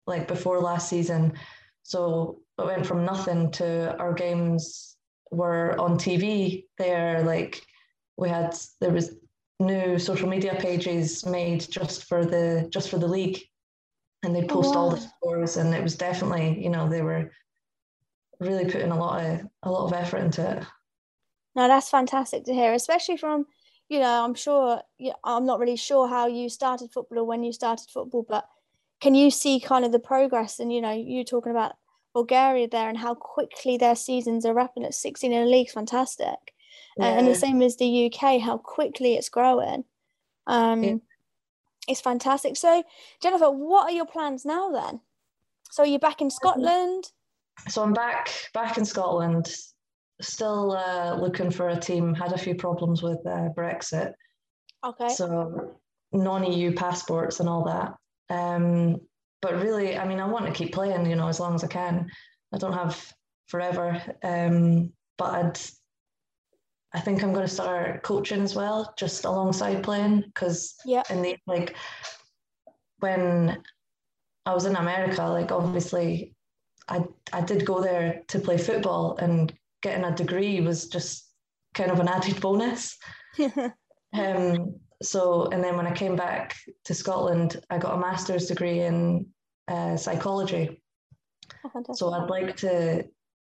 like 0.07 0.26
before 0.26 0.61
last 0.61 0.89
season. 0.89 1.35
So 1.83 2.41
it 2.59 2.67
went 2.67 2.87
from 2.87 3.05
nothing 3.05 3.51
to 3.53 3.97
our 3.99 4.13
games 4.13 4.97
were 5.31 5.79
on 5.81 5.99
TV 5.99 6.69
there. 6.79 7.23
Like 7.25 7.65
we 8.17 8.29
had 8.29 8.57
there 8.81 8.93
was 8.93 9.17
new 9.61 9.99
social 9.99 10.29
media 10.29 10.55
pages 10.59 11.25
made 11.25 11.61
just 11.71 12.05
for 12.05 12.25
the 12.25 12.69
just 12.71 12.89
for 12.91 12.99
the 12.99 13.09
league, 13.09 13.41
and 14.23 14.35
they 14.35 14.47
Oh, 14.49 14.55
post 14.55 14.77
all 14.77 14.91
the 14.91 14.97
wow. 14.97 15.01
scores, 15.01 15.57
and 15.57 15.75
it 15.75 15.83
was 15.83 15.97
definitely 15.97 16.63
you 16.63 16.71
know 16.71 16.89
they 16.89 17.03
were 17.03 17.33
really 18.41 18.65
putting 18.67 18.91
a 18.91 18.99
lot 18.99 19.25
of 19.25 19.41
a 19.63 19.71
lot 19.71 19.87
of 19.87 19.93
effort 19.95 20.19
into 20.19 20.59
it. 20.59 20.65
No, 21.55 21.69
that's 21.69 21.91
fantastic 21.91 22.45
to 22.45 22.55
hear, 22.55 22.73
especially 22.73 23.17
from, 23.17 23.47
you 23.89 24.01
know, 24.01 24.25
I'm 24.25 24.35
sure, 24.35 24.83
yeah, 24.99 25.15
I'm 25.25 25.45
not 25.45 25.59
really 25.59 25.77
sure 25.77 26.09
how 26.09 26.27
you 26.27 26.49
started 26.49 26.91
football 26.93 27.19
or 27.21 27.25
when 27.25 27.43
you 27.45 27.53
started 27.53 27.91
football, 27.91 28.25
but 28.27 28.49
can 29.01 29.15
you 29.15 29.31
see 29.31 29.61
kind 29.61 29.85
of 29.85 29.93
the 29.93 29.99
progress? 29.99 30.59
And, 30.61 30.73
you 30.73 30.81
know, 30.81 30.93
you 30.93 31.25
talking 31.25 31.51
about 31.51 31.75
Bulgaria 32.15 32.69
there 32.69 32.89
and 32.89 32.99
how 32.99 33.15
quickly 33.15 33.77
their 33.77 33.97
seasons 33.97 34.45
are 34.45 34.55
wrapping 34.55 34.85
at 34.85 34.95
16 34.95 35.33
in 35.33 35.45
the 35.45 35.51
league's 35.51 35.73
fantastic. 35.73 36.55
Uh, 37.01 37.05
and 37.05 37.27
the 37.27 37.35
same 37.35 37.63
as 37.63 37.77
the 37.77 38.07
UK, 38.13 38.39
how 38.41 38.59
quickly 38.59 39.15
it's 39.15 39.29
growing. 39.31 39.85
Um, 40.47 40.83
Yeah. 40.83 40.95
It's 41.89 42.01
fantastic. 42.01 42.57
So, 42.57 42.85
Jennifer, 43.21 43.51
what 43.51 43.85
are 43.85 43.91
your 43.91 44.07
plans 44.07 44.45
now 44.45 44.71
then? 44.71 45.01
So, 45.71 45.83
you're 45.83 45.99
back 45.99 46.21
in 46.21 46.31
Scotland? 46.31 47.11
so 47.69 47.83
I'm 47.83 47.93
back 47.93 48.31
back 48.55 48.79
in 48.79 48.85
Scotland, 48.85 49.53
still 50.21 50.73
uh, 50.73 51.17
looking 51.17 51.51
for 51.51 51.69
a 51.71 51.77
team. 51.81 52.15
Had 52.15 52.33
a 52.33 52.39
few 52.39 52.55
problems 52.55 53.03
with 53.03 53.19
uh, 53.27 53.49
Brexit, 53.57 54.13
Okay. 54.85 55.09
so 55.09 55.75
non-EU 56.13 56.73
passports 56.75 57.41
and 57.41 57.49
all 57.49 57.65
that. 57.65 57.95
Um, 58.33 59.01
but 59.43 59.61
really, 59.61 59.99
I 59.99 60.07
mean, 60.07 60.20
I 60.20 60.26
want 60.26 60.47
to 60.47 60.53
keep 60.53 60.72
playing, 60.72 61.05
you 61.07 61.16
know, 61.16 61.28
as 61.28 61.40
long 61.40 61.55
as 61.55 61.64
I 61.64 61.66
can. 61.66 62.09
I 62.55 62.59
don't 62.59 62.72
have 62.72 63.12
forever, 63.49 64.01
um, 64.22 64.93
but 65.18 65.34
I'd. 65.34 65.59
I 66.95 67.01
think 67.01 67.22
I'm 67.22 67.32
going 67.32 67.47
to 67.47 67.53
start 67.53 68.03
coaching 68.03 68.43
as 68.43 68.55
well, 68.55 68.93
just 68.99 69.24
alongside 69.24 69.82
playing, 69.82 70.20
because 70.26 70.74
Yeah. 70.84 71.03
in 71.09 71.22
the 71.22 71.36
like 71.47 71.74
when 73.01 73.62
I 74.45 74.53
was 74.55 74.66
in 74.66 74.76
America, 74.76 75.22
like 75.24 75.51
obviously 75.53 76.34
I 76.88 77.05
I 77.32 77.40
did 77.40 77.64
go 77.64 77.80
there 77.80 78.22
to 78.28 78.38
play 78.38 78.59
football 78.59 79.16
and 79.16 79.53
getting 79.82 80.05
a 80.05 80.14
degree 80.14 80.61
was 80.61 80.86
just 80.88 81.28
kind 81.74 81.90
of 81.90 81.99
an 82.01 82.09
added 82.16 82.40
bonus. 82.40 82.97
Um, 84.14 84.78
so 85.03 85.47
and 85.53 85.63
then 85.63 85.77
when 85.77 85.87
I 85.87 85.93
came 85.93 86.17
back 86.17 86.57
to 86.85 86.95
Scotland, 86.95 87.61
I 87.71 87.79
got 87.79 87.95
a 87.95 88.01
master's 88.01 88.47
degree 88.47 88.81
in 88.81 89.27
uh, 89.69 89.97
psychology. 89.97 90.83
Oh. 91.65 91.93
So 91.93 92.13
I'd 92.13 92.31
like 92.31 92.57
to, 92.59 93.05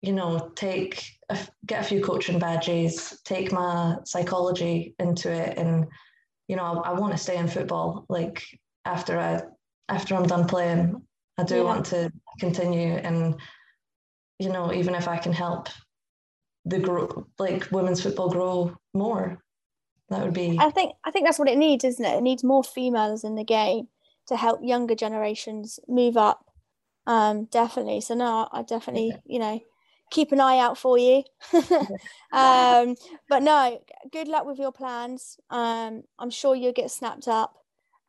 you 0.02 0.12
know, 0.12 0.50
take 0.54 1.04
a 1.28 1.38
get 1.66 1.82
a 1.82 1.88
few 1.88 2.02
coaching 2.02 2.38
badges, 2.38 3.20
take 3.24 3.52
my 3.52 3.96
psychology 4.04 4.94
into 4.98 5.30
it, 5.32 5.58
and 5.58 5.86
you 6.48 6.56
know, 6.56 6.62
I, 6.64 6.90
I 6.90 6.92
want 6.98 7.12
to 7.12 7.18
stay 7.18 7.36
in 7.36 7.48
football. 7.48 8.06
Like 8.08 8.44
after 8.84 9.18
I 9.18 9.42
after 9.88 10.14
I'm 10.14 10.26
done 10.26 10.46
playing, 10.46 11.02
I 11.38 11.44
do 11.44 11.56
Yeah. 11.56 11.62
want 11.62 11.86
to 11.86 12.12
continue, 12.38 12.94
and 12.94 13.40
you 14.38 14.50
know, 14.50 14.72
even 14.72 14.94
if 14.94 15.08
I 15.08 15.18
can 15.18 15.32
help 15.32 15.68
the 16.64 16.78
grow 16.78 17.26
like 17.38 17.70
women's 17.72 18.02
football 18.02 18.28
grow 18.30 18.76
more, 18.94 19.42
that 20.10 20.24
would 20.24 20.34
be 20.34 20.58
I 20.58 20.70
think 20.70 20.94
I 21.04 21.10
think 21.10 21.26
that's 21.26 21.38
what 21.38 21.48
it 21.48 21.58
needs, 21.58 21.84
isn't 21.84 22.04
it? 22.04 22.16
It 22.16 22.22
needs 22.22 22.44
more 22.44 22.64
females 22.64 23.24
in 23.24 23.34
the 23.34 23.44
game 23.44 23.88
to 24.26 24.36
help 24.36 24.60
younger 24.62 24.94
generations 24.94 25.78
move 25.88 26.16
up. 26.16 26.44
Um, 27.06 27.46
definitely. 27.46 28.00
So 28.00 28.14
no, 28.14 28.48
I 28.52 28.62
definitely, 28.62 29.20
you 29.24 29.38
know, 29.38 29.60
keep 30.10 30.32
an 30.32 30.40
eye 30.40 30.58
out 30.58 30.76
for 30.76 30.98
you. 30.98 31.22
um, 32.32 32.96
but 33.28 33.42
no, 33.42 33.80
good 34.12 34.28
luck 34.28 34.44
with 34.46 34.58
your 34.58 34.72
plans. 34.72 35.38
Um, 35.50 36.02
I'm 36.18 36.30
sure 36.30 36.54
you'll 36.54 36.72
get 36.72 36.90
snapped 36.90 37.28
up. 37.28 37.54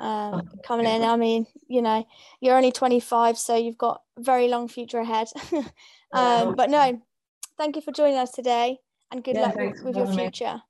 Um, 0.02 0.48
coming 0.64 0.86
in. 0.86 1.04
I 1.04 1.18
mean, 1.18 1.46
you 1.68 1.82
know, 1.82 2.08
you're 2.40 2.56
only 2.56 2.72
25, 2.72 3.38
so 3.38 3.56
you've 3.56 3.78
got 3.78 4.02
a 4.18 4.22
very 4.22 4.48
long 4.48 4.70
future 4.70 5.00
ahead. 5.00 5.28
um, 6.14 6.56
but 6.56 6.70
no, 6.70 7.02
thank 7.58 7.76
you 7.76 7.82
for 7.82 7.92
joining 7.92 8.18
us 8.18 8.32
today, 8.32 8.80
and 9.12 9.24
good 9.24 9.36
Yeah, 9.36 9.42
luck 9.42 9.56
with, 9.56 9.84
with 9.84 9.98
your 9.98 10.06
future. 10.06 10.54
me. 10.54 10.62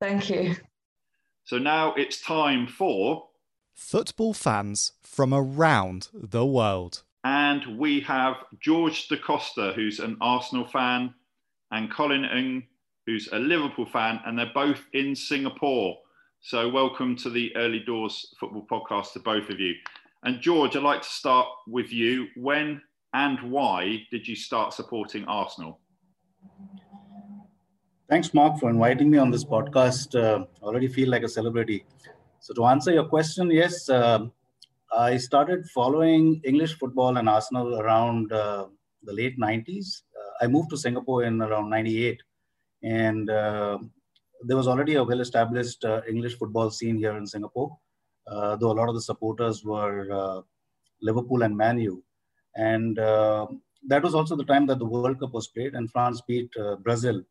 Future. 0.00 0.26
Thank 0.26 0.30
you. 0.30 0.56
So 1.44 1.58
now 1.58 1.94
it's 1.94 2.20
time 2.20 2.66
for, 2.66 3.26
Football 3.74 4.34
fans 4.34 4.92
from 5.02 5.32
around 5.32 6.08
the 6.12 6.44
world. 6.44 7.02
and 7.24 7.78
we 7.78 8.00
have 8.00 8.36
George 8.60 9.08
Da 9.08 9.16
Costa, 9.16 9.72
who's 9.74 10.00
an 10.00 10.16
Arsenal 10.20 10.66
fan, 10.66 11.14
and 11.70 11.90
Colin 11.90 12.24
Ng, 12.24 12.62
who's 13.06 13.28
a 13.32 13.38
Liverpool 13.38 13.86
fan, 13.86 14.20
and 14.26 14.38
they're 14.38 14.50
both 14.54 14.82
in 14.92 15.16
Singapore. 15.16 15.96
So 16.42 16.68
welcome 16.68 17.16
to 17.16 17.30
the 17.30 17.54
Early 17.56 17.80
Doors 17.80 18.34
Football 18.38 18.66
Podcast 18.70 19.12
to 19.14 19.20
both 19.20 19.48
of 19.50 19.58
you. 19.60 19.74
And 20.24 20.40
George, 20.40 20.76
I'd 20.76 20.82
like 20.82 21.02
to 21.02 21.08
start 21.08 21.48
with 21.66 21.90
you. 21.92 22.26
When 22.36 22.80
and 23.14 23.50
why 23.50 24.06
did 24.10 24.28
you 24.28 24.36
start 24.36 24.72
supporting 24.74 25.24
Arsenal? 25.24 25.80
Thanks, 28.10 28.34
Mark, 28.34 28.58
for 28.58 28.68
inviting 28.68 29.08
me 29.08 29.18
on 29.18 29.30
this 29.30 29.44
podcast. 29.44 30.20
Uh, 30.20 30.44
already 30.64 30.88
feel 30.88 31.08
like 31.08 31.22
a 31.22 31.28
celebrity. 31.28 31.84
So, 32.40 32.52
to 32.54 32.64
answer 32.64 32.90
your 32.90 33.04
question, 33.04 33.52
yes, 33.52 33.88
uh, 33.88 34.26
I 34.92 35.16
started 35.16 35.68
following 35.68 36.40
English 36.42 36.76
football 36.76 37.18
and 37.18 37.28
Arsenal 37.28 37.78
around 37.78 38.32
uh, 38.32 38.66
the 39.04 39.12
late 39.12 39.38
90s. 39.38 40.02
Uh, 40.18 40.44
I 40.44 40.48
moved 40.48 40.70
to 40.70 40.76
Singapore 40.76 41.22
in 41.22 41.40
around 41.40 41.70
98. 41.70 42.20
And 42.82 43.30
uh, 43.30 43.78
there 44.44 44.56
was 44.56 44.66
already 44.66 44.96
a 44.96 45.04
well-established 45.04 45.84
uh, 45.84 46.00
English 46.08 46.36
football 46.36 46.68
scene 46.72 46.96
here 46.96 47.16
in 47.16 47.28
Singapore, 47.28 47.78
uh, 48.26 48.56
though 48.56 48.72
a 48.72 48.78
lot 48.80 48.88
of 48.88 48.96
the 48.96 49.02
supporters 49.02 49.64
were 49.64 50.42
Liverpool 51.00 51.44
and 51.44 51.56
Man 51.56 51.78
U. 51.78 52.02
And 52.56 52.98
uh, 52.98 53.46
that 53.86 54.02
was 54.02 54.16
also 54.16 54.34
the 54.34 54.50
time 54.52 54.66
that 54.66 54.80
the 54.80 54.84
World 54.84 55.20
Cup 55.20 55.32
was 55.32 55.46
played 55.46 55.76
and 55.76 55.88
France 55.92 56.20
beat 56.26 56.50
Brazil. 56.82 57.22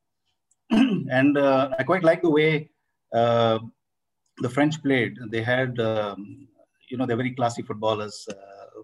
and 1.11 1.37
uh, 1.37 1.69
I 1.77 1.83
quite 1.83 2.03
like 2.03 2.21
the 2.21 2.29
way 2.29 2.69
the 3.11 4.49
French 4.49 4.81
played. 4.81 5.17
They 5.31 5.41
had, 5.41 5.79
um, 5.79 6.47
you 6.89 6.97
know, 6.97 7.05
they're 7.05 7.17
very 7.17 7.31
classy 7.31 7.61
footballers, 7.61 8.27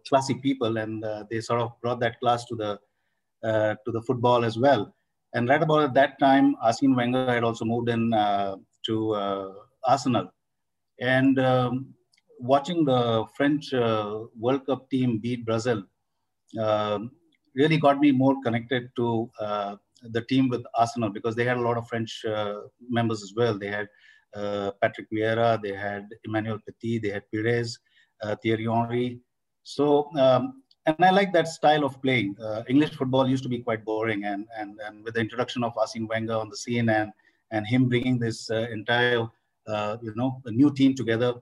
classy 0.07 0.35
people, 0.35 0.77
and 0.77 1.03
they 1.29 1.41
sort 1.41 1.61
of 1.61 1.71
brought 1.81 1.99
that 2.01 2.19
class 2.19 2.45
to 2.45 2.55
the 2.55 2.79
to 3.43 3.91
the 3.91 4.01
football 4.01 4.43
as 4.43 4.57
well. 4.57 4.93
And 5.35 5.49
right 5.49 5.61
about 5.61 5.83
at 5.83 5.93
that 5.95 6.17
time, 6.17 6.55
Arsene 6.63 6.95
Wenger 6.95 7.33
had 7.33 7.43
also 7.43 7.65
moved 7.65 7.89
in 7.89 8.13
uh, 8.13 8.55
to 8.85 9.13
uh, 9.13 9.53
Arsenal. 9.83 10.31
And 11.01 11.37
um, 11.39 11.93
watching 12.39 12.85
the 12.85 13.25
French 13.35 13.73
uh, 13.73 14.21
World 14.39 14.65
Cup 14.65 14.89
team 14.89 15.19
beat 15.19 15.45
Brazil 15.45 15.83
um, 16.57 17.11
really 17.53 17.77
got 17.77 17.99
me 17.99 18.13
more 18.13 18.41
connected 18.43 18.89
to 18.95 19.29
uh, 19.41 19.75
the 20.03 20.21
team 20.21 20.49
with 20.49 20.63
Arsenal 20.75 21.09
because 21.09 21.35
they 21.35 21.45
had 21.45 21.57
a 21.57 21.61
lot 21.61 21.77
of 21.77 21.87
French 21.87 22.23
uh, 22.25 22.61
members 22.89 23.23
as 23.23 23.33
well. 23.35 23.57
They 23.57 23.67
had 23.67 23.87
uh, 24.35 24.71
Patrick 24.81 25.07
Vieira, 25.11 25.61
they 25.61 25.73
had 25.73 26.07
Emmanuel 26.25 26.59
Petit, 26.65 26.99
they 26.99 27.09
had 27.09 27.23
Pires, 27.31 27.79
Thierry 28.41 28.65
Henry. 28.65 29.19
So 29.63 30.09
um, 30.17 30.63
and 30.85 31.03
I 31.03 31.09
like 31.09 31.33
that 31.33 31.47
style 31.47 31.83
of 31.83 32.01
playing. 32.01 32.35
Uh, 32.39 32.61
English 32.69 32.91
football 32.91 33.27
used 33.27 33.43
to 33.43 33.49
be 33.49 33.59
quite 33.59 33.83
boring, 33.83 34.25
and 34.25 34.45
and 34.57 34.79
and 34.85 35.03
with 35.03 35.15
the 35.15 35.19
introduction 35.19 35.63
of 35.63 35.77
Arsene 35.77 36.07
Wenger 36.07 36.35
on 36.35 36.49
the 36.49 36.57
scene 36.57 36.89
and 36.89 37.11
and 37.51 37.65
him 37.65 37.89
bringing 37.89 38.19
this 38.19 38.49
uh, 38.51 38.67
entire 38.71 39.27
uh, 39.67 39.97
you 40.01 40.13
know 40.15 40.41
a 40.45 40.51
new 40.51 40.71
team 40.73 40.93
together, 40.93 41.33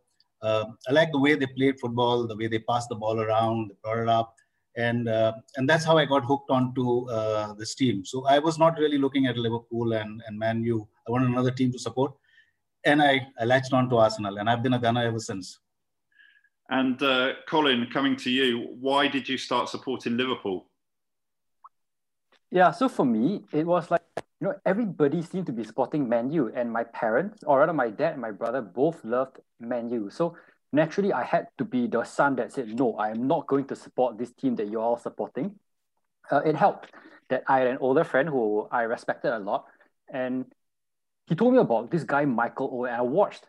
uh, 0.42 0.66
I 0.88 0.94
like 0.94 1.12
the 1.12 1.20
way 1.20 1.36
they 1.36 1.46
played 1.46 1.80
football, 1.80 2.26
the 2.26 2.36
way 2.36 2.48
they 2.48 2.60
passed 2.60 2.90
the 2.90 2.96
ball 2.96 3.20
around, 3.20 3.70
they 3.70 3.76
brought 3.84 4.00
it 4.00 4.10
up, 4.10 4.36
and 4.76 5.08
uh, 5.08 5.34
and 5.58 5.70
that's 5.70 5.86
how 5.86 5.98
I 5.98 6.06
got 6.06 6.26
hooked 6.26 6.50
onto 6.50 7.10
uh, 7.10 7.54
this 7.54 7.76
team. 7.76 8.06
So 8.06 8.26
I 8.26 8.40
was 8.40 8.58
not 8.58 8.78
really 8.78 8.98
looking 8.98 9.28
at 9.28 9.38
Liverpool 9.38 9.94
and 9.94 10.22
and 10.28 10.38
Man 10.38 10.64
U. 10.64 10.88
I 11.08 11.12
wanted 11.12 11.30
another 11.30 11.52
team 11.52 11.72
to 11.72 11.80
support, 11.80 12.14
and 12.86 13.02
I 13.02 13.28
I 13.40 13.46
latched 13.46 13.74
on 13.74 13.90
to 13.90 13.98
Arsenal, 13.98 14.38
and 14.38 14.50
I've 14.50 14.64
been 14.64 14.74
a 14.74 14.80
Gunner 14.80 15.04
ever 15.04 15.20
since. 15.20 15.60
And 16.70 17.02
uh, 17.04 17.34
Colin, 17.48 17.88
coming 17.92 18.16
to 18.18 18.32
you, 18.32 18.68
why 18.80 19.08
did 19.08 19.28
you 19.28 19.38
start 19.38 19.70
supporting 19.70 20.18
Liverpool? 20.18 20.66
Yeah, 22.50 22.72
so 22.72 22.88
for 22.88 23.06
me, 23.06 23.44
it 23.52 23.66
was 23.66 23.92
like, 23.92 24.04
you 24.40 24.48
know, 24.48 24.54
everybody 24.66 25.22
seemed 25.22 25.48
to 25.48 25.52
be 25.52 25.64
supporting 25.64 26.08
Man 26.08 26.32
U, 26.32 26.52
and 26.56 26.72
my 26.72 26.84
parents, 26.84 27.44
or 27.46 27.60
rather 27.60 27.74
my 27.74 27.90
dad 27.90 28.14
and 28.14 28.22
my 28.22 28.32
brother, 28.32 28.62
both 28.62 29.04
loved 29.04 29.40
Man 29.60 29.90
U. 29.90 30.10
So 30.10 30.36
naturally, 30.74 31.14
I 31.14 31.24
had 31.24 31.48
to 31.60 31.66
be 31.66 31.88
the 31.88 32.04
son 32.04 32.36
that 32.38 32.52
said, 32.52 32.78
no, 32.78 32.96
I 32.96 33.12
am 33.12 33.28
not 33.28 33.48
going 33.48 33.66
to 33.66 33.76
support 33.76 34.18
this 34.18 34.32
team 34.34 34.56
that 34.56 34.68
you're 34.70 34.82
all 34.82 34.98
supporting. 34.98 35.56
Uh, 36.30 36.42
it 36.46 36.56
helped 36.56 36.92
that 37.30 37.44
I 37.48 37.60
had 37.60 37.68
an 37.68 37.78
older 37.80 38.04
friend 38.04 38.28
who 38.28 38.68
I 38.72 38.82
respected 38.82 39.34
a 39.34 39.40
lot, 39.40 39.66
and 40.12 40.46
he 41.28 41.36
told 41.36 41.54
me 41.54 41.60
about 41.60 41.92
this 41.92 42.04
guy, 42.04 42.26
Michael 42.26 42.70
Owen. 42.74 42.92
And 42.92 42.98
I 42.98 43.02
watched 43.02 43.46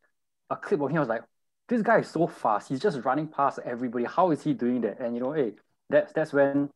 a 0.50 0.56
clip 0.56 0.80
of 0.80 0.90
him. 0.90 0.98
I 0.98 1.00
was 1.00 1.08
like, 1.08 1.22
this 1.68 1.82
guy 1.82 1.98
is 1.98 2.08
so 2.08 2.26
fast. 2.26 2.68
He's 2.68 2.80
just 2.80 3.04
running 3.04 3.26
past 3.26 3.58
everybody. 3.64 4.04
How 4.04 4.30
is 4.30 4.42
he 4.42 4.52
doing 4.52 4.82
that? 4.82 5.00
And 5.00 5.14
you 5.14 5.20
know, 5.20 5.32
hey, 5.32 5.54
that's 5.88 6.12
that's 6.12 6.32
when 6.32 6.68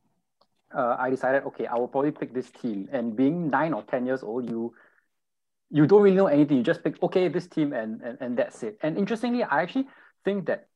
uh, 0.74 0.96
I 0.99 1.11
decided, 1.11 1.44
okay, 1.44 1.66
I 1.66 1.74
will 1.74 1.88
probably 1.88 2.11
pick 2.11 2.32
this 2.32 2.51
team. 2.51 2.88
And 2.90 3.14
being 3.14 3.49
nine 3.51 3.74
or 3.74 3.82
ten 3.82 4.07
years 4.07 4.22
old, 4.22 4.49
you 4.49 4.74
you 5.70 5.86
don't 5.86 6.03
really 6.03 6.16
know 6.16 6.26
anything. 6.26 6.57
You 6.57 6.62
just 6.62 6.82
pick, 6.82 7.03
okay, 7.03 7.28
this 7.28 7.46
team, 7.46 7.72
and 7.72 8.01
and, 8.03 8.18
and 8.20 8.38
that's 8.38 8.62
it. 8.62 8.78
And 8.82 8.96
interestingly, 8.96 9.44
I 9.44 9.62
actually 9.62 9.86
think 10.24 10.46
that 10.46 10.68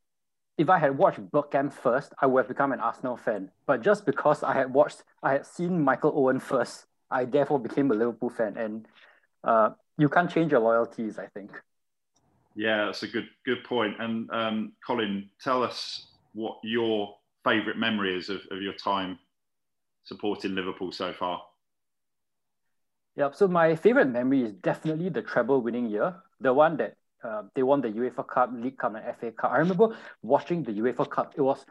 if 0.59 0.69
I 0.69 0.79
had 0.79 0.97
watched 0.99 1.21
Bergkamp 1.31 1.73
first, 1.73 2.13
I 2.21 2.27
would 2.27 2.41
have 2.41 2.49
become 2.49 2.73
an 2.73 2.81
Arsenal 2.81 3.17
fan. 3.17 3.51
But 3.67 3.83
just 3.83 4.05
because 4.05 4.43
I 4.43 4.53
had 4.53 4.73
watched, 4.73 5.03
I 5.23 5.33
had 5.33 5.47
seen 5.47 5.83
Michael 5.83 6.13
Owen 6.15 6.41
first, 6.41 6.87
I 7.11 7.25
therefore 7.25 7.59
became 7.59 7.91
a 7.91 7.95
Liverpool 7.95 8.31
fan. 8.31 8.57
And 8.57 8.87
uh, 9.45 9.71
you 9.99 10.09
can't 10.09 10.31
change 10.31 10.53
your 10.53 10.61
loyalties, 10.61 11.19
I 11.19 11.27
think. 11.27 11.51
Yeah, 12.55 12.87
that's 12.87 13.03
a 13.03 13.09
good 13.09 13.29
good 13.47 13.65
point. 13.65 13.95
And 13.99 14.31
um, 14.31 14.73
Colin, 14.87 15.31
tell 15.43 15.63
us 15.63 16.07
what 16.35 16.59
your 16.63 17.17
favourite 17.45 17.79
memory 17.79 18.17
is 18.17 18.29
of, 18.29 18.41
of 18.51 18.61
your 18.61 18.75
time 18.75 19.19
supporting 20.05 20.55
Liverpool 20.55 20.93
so 20.93 21.13
far. 21.13 21.43
Yep. 23.17 23.35
So 23.35 23.49
my 23.49 23.77
favourite 23.77 24.09
memory 24.09 24.43
is 24.43 24.53
definitely 24.53 25.09
the 25.09 25.23
treble 25.23 25.61
winning 25.61 25.87
year, 25.87 26.15
the 26.41 26.53
one 26.53 26.77
that 26.79 26.97
uh, 27.25 27.43
they 27.55 27.63
won 27.63 27.81
the 27.81 27.89
UEFA 27.89 28.27
Cup, 28.27 28.51
League 28.55 28.79
Cup, 28.79 28.95
and 28.95 29.17
FA 29.17 29.31
Cup. 29.31 29.53
I 29.53 29.59
remember 29.59 29.97
watching 30.23 30.63
the 30.63 30.73
UEFA 30.73 31.09
Cup. 31.09 31.35
It 31.37 31.43
was, 31.43 31.65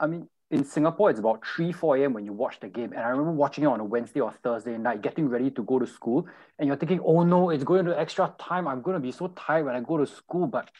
I 0.00 0.06
mean, 0.06 0.28
in 0.50 0.64
Singapore, 0.64 1.10
it's 1.10 1.18
about 1.18 1.44
3, 1.46 1.72
4 1.72 1.96
a.m. 1.96 2.12
when 2.12 2.24
you 2.24 2.32
watch 2.32 2.60
the 2.60 2.68
game. 2.68 2.92
And 2.92 3.00
I 3.00 3.08
remember 3.08 3.32
watching 3.32 3.64
it 3.64 3.66
on 3.66 3.80
a 3.80 3.84
Wednesday 3.84 4.20
or 4.20 4.32
Thursday 4.32 4.76
night, 4.78 5.02
getting 5.02 5.28
ready 5.28 5.50
to 5.50 5.62
go 5.62 5.78
to 5.78 5.86
school. 5.86 6.26
And 6.58 6.68
you're 6.68 6.76
thinking, 6.76 7.00
oh 7.04 7.22
no, 7.24 7.50
it's 7.50 7.64
going 7.64 7.84
to 7.86 7.98
extra 7.98 8.32
time. 8.38 8.68
I'm 8.68 8.82
going 8.82 8.94
to 8.94 9.00
be 9.00 9.12
so 9.12 9.28
tired 9.28 9.66
when 9.66 9.74
I 9.74 9.80
go 9.80 9.96
to 9.96 10.06
school. 10.06 10.46
But 10.46 10.70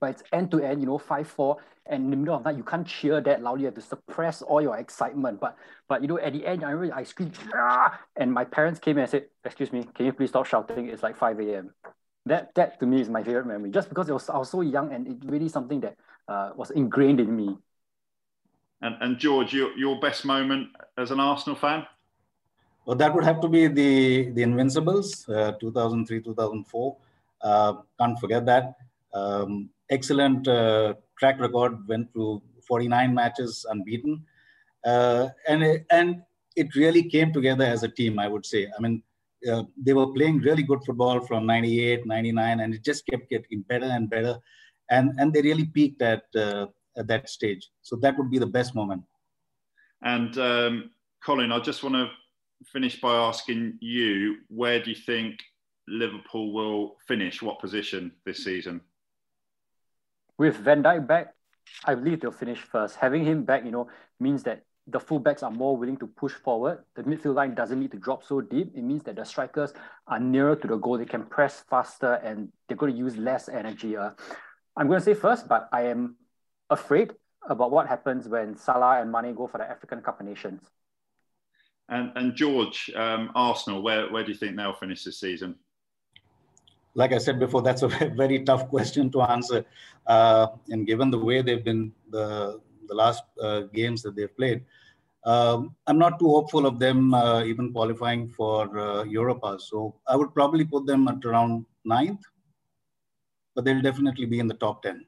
but 0.00 0.10
it's 0.10 0.22
end 0.32 0.50
to 0.50 0.60
end, 0.60 0.80
you 0.80 0.86
know, 0.86 0.98
5 0.98 1.28
4. 1.28 1.56
And 1.86 2.04
in 2.04 2.10
the 2.10 2.16
middle 2.16 2.34
of 2.34 2.44
that, 2.44 2.56
you 2.56 2.62
can't 2.62 2.86
cheer 2.86 3.20
that 3.20 3.42
loudly. 3.42 3.62
You 3.62 3.66
have 3.66 3.74
to 3.74 3.82
suppress 3.82 4.40
all 4.42 4.62
your 4.62 4.76
excitement. 4.78 5.38
But, 5.38 5.56
but 5.86 6.00
you 6.00 6.08
know, 6.08 6.18
at 6.18 6.32
the 6.32 6.46
end, 6.46 6.64
I 6.64 6.70
remember 6.70 6.94
I 6.94 7.04
screamed, 7.04 7.38
ah! 7.54 8.00
and 8.16 8.32
my 8.32 8.44
parents 8.44 8.80
came 8.80 8.96
and 8.98 9.08
said, 9.08 9.26
Excuse 9.44 9.72
me, 9.72 9.86
can 9.94 10.06
you 10.06 10.12
please 10.12 10.30
stop 10.30 10.46
shouting? 10.46 10.88
It's 10.88 11.02
like 11.02 11.16
5 11.16 11.40
a.m. 11.40 11.74
That, 12.26 12.54
that 12.54 12.80
to 12.80 12.86
me 12.86 13.00
is 13.00 13.10
my 13.10 13.22
favorite 13.22 13.46
memory, 13.46 13.70
just 13.70 13.88
because 13.88 14.08
it 14.08 14.12
was, 14.12 14.30
I 14.30 14.38
was 14.38 14.50
so 14.50 14.62
young 14.62 14.92
and 14.92 15.06
it 15.06 15.16
really 15.24 15.48
something 15.48 15.80
that 15.80 15.96
uh, 16.26 16.50
was 16.56 16.70
ingrained 16.70 17.20
in 17.20 17.34
me. 17.36 17.56
And, 18.80 18.96
and 19.00 19.18
George, 19.18 19.52
your, 19.52 19.76
your 19.76 20.00
best 20.00 20.24
moment 20.24 20.68
as 20.96 21.10
an 21.10 21.20
Arsenal 21.20 21.56
fan? 21.56 21.86
Well, 22.86 22.96
that 22.96 23.14
would 23.14 23.24
have 23.24 23.40
to 23.40 23.48
be 23.48 23.66
the 23.66 24.30
the 24.30 24.42
Invincibles, 24.42 25.26
uh, 25.28 25.52
2003, 25.52 26.20
2004. 26.20 26.96
Uh, 27.40 27.74
can't 27.98 28.18
forget 28.18 28.44
that. 28.44 28.76
Um, 29.14 29.70
excellent 29.88 30.46
uh, 30.46 30.94
track 31.18 31.40
record. 31.40 31.88
Went 31.88 32.12
through 32.12 32.42
49 32.68 33.14
matches 33.14 33.64
unbeaten, 33.70 34.22
uh, 34.84 35.28
and 35.48 35.62
it, 35.62 35.86
and 35.90 36.22
it 36.56 36.74
really 36.76 37.02
came 37.02 37.32
together 37.32 37.64
as 37.64 37.84
a 37.84 37.88
team. 37.88 38.18
I 38.18 38.28
would 38.28 38.44
say. 38.44 38.68
I 38.76 38.82
mean, 38.82 39.02
uh, 39.50 39.64
they 39.76 39.92
were 39.92 40.12
playing 40.12 40.38
really 40.38 40.62
good 40.62 40.84
football 40.84 41.20
from 41.20 41.46
98, 41.46 42.06
99, 42.06 42.60
and 42.60 42.74
it 42.74 42.84
just 42.84 43.06
kept 43.06 43.28
getting 43.30 43.62
better 43.62 43.86
and 43.86 44.08
better, 44.08 44.38
and 44.90 45.12
and 45.18 45.32
they 45.32 45.42
really 45.42 45.66
peaked 45.66 46.02
at 46.02 46.24
uh, 46.36 46.66
at 46.96 47.06
that 47.08 47.28
stage. 47.28 47.68
So 47.82 47.96
that 47.96 48.16
would 48.18 48.30
be 48.30 48.38
the 48.38 48.46
best 48.46 48.74
moment. 48.74 49.02
And 50.02 50.36
um, 50.38 50.90
Colin, 51.24 51.52
I 51.52 51.58
just 51.60 51.82
want 51.82 51.94
to 51.94 52.10
finish 52.66 53.00
by 53.00 53.14
asking 53.14 53.78
you, 53.80 54.36
where 54.48 54.82
do 54.82 54.90
you 54.90 54.96
think 54.96 55.40
Liverpool 55.88 56.52
will 56.52 56.96
finish? 57.06 57.42
What 57.42 57.60
position 57.60 58.12
this 58.24 58.44
season? 58.44 58.80
With 60.38 60.56
Van 60.56 60.82
Dijk 60.82 61.06
back, 61.06 61.34
I 61.84 61.94
believe 61.94 62.20
they'll 62.20 62.32
finish 62.32 62.58
first. 62.58 62.96
Having 62.96 63.24
him 63.24 63.44
back, 63.44 63.64
you 63.64 63.70
know, 63.70 63.88
means 64.20 64.42
that 64.44 64.64
the 64.86 64.98
fullbacks 64.98 65.42
are 65.42 65.50
more 65.50 65.76
willing 65.76 65.96
to 65.96 66.06
push 66.06 66.32
forward. 66.32 66.78
The 66.94 67.02
midfield 67.04 67.36
line 67.36 67.54
doesn't 67.54 67.80
need 67.80 67.92
to 67.92 67.98
drop 67.98 68.22
so 68.22 68.40
deep. 68.40 68.72
It 68.74 68.82
means 68.82 69.02
that 69.04 69.16
the 69.16 69.24
strikers 69.24 69.72
are 70.06 70.20
nearer 70.20 70.56
to 70.56 70.68
the 70.68 70.76
goal. 70.76 70.98
They 70.98 71.06
can 71.06 71.24
press 71.24 71.64
faster 71.70 72.14
and 72.14 72.48
they're 72.68 72.76
going 72.76 72.92
to 72.92 72.98
use 72.98 73.16
less 73.16 73.48
energy. 73.48 73.96
Uh, 73.96 74.10
I'm 74.76 74.86
going 74.88 74.98
to 74.98 75.04
say 75.04 75.14
first, 75.14 75.48
but 75.48 75.68
I 75.72 75.82
am 75.82 76.16
afraid 76.68 77.14
about 77.48 77.70
what 77.70 77.86
happens 77.86 78.28
when 78.28 78.56
Salah 78.56 79.00
and 79.00 79.10
Mane 79.10 79.34
go 79.34 79.46
for 79.46 79.58
the 79.58 79.64
African 79.64 80.02
Cup 80.02 80.20
of 80.20 80.26
Nations. 80.26 80.60
And, 81.88 82.12
and 82.16 82.34
George, 82.34 82.90
um, 82.94 83.30
Arsenal, 83.34 83.82
where, 83.82 84.10
where 84.10 84.24
do 84.24 84.32
you 84.32 84.38
think 84.38 84.56
they'll 84.56 84.74
finish 84.74 85.04
this 85.04 85.18
season? 85.18 85.56
Like 86.94 87.12
I 87.12 87.18
said 87.18 87.38
before, 87.38 87.62
that's 87.62 87.82
a 87.82 87.88
very 88.16 88.44
tough 88.44 88.68
question 88.68 89.10
to 89.12 89.22
answer. 89.22 89.64
Uh, 90.06 90.48
and 90.68 90.86
given 90.86 91.10
the 91.10 91.18
way 91.18 91.42
they've 91.42 91.64
been, 91.64 91.92
the, 92.10 92.60
the 92.88 92.94
last 92.94 93.24
uh, 93.40 93.62
games 93.72 94.02
that 94.02 94.16
they've 94.16 94.36
played, 94.36 94.64
um, 95.24 95.74
I'm 95.86 95.98
not 95.98 96.18
too 96.18 96.28
hopeful 96.28 96.66
of 96.66 96.78
them 96.78 97.14
uh, 97.14 97.42
even 97.44 97.72
qualifying 97.72 98.28
for 98.28 98.78
uh, 98.78 99.04
Europa. 99.04 99.58
So 99.58 99.94
I 100.06 100.16
would 100.16 100.34
probably 100.34 100.64
put 100.64 100.86
them 100.86 101.08
at 101.08 101.24
around 101.24 101.64
ninth, 101.84 102.20
but 103.54 103.64
they'll 103.64 103.80
definitely 103.80 104.26
be 104.26 104.40
in 104.40 104.48
the 104.48 104.54
top 104.54 104.82
10. 104.82 105.06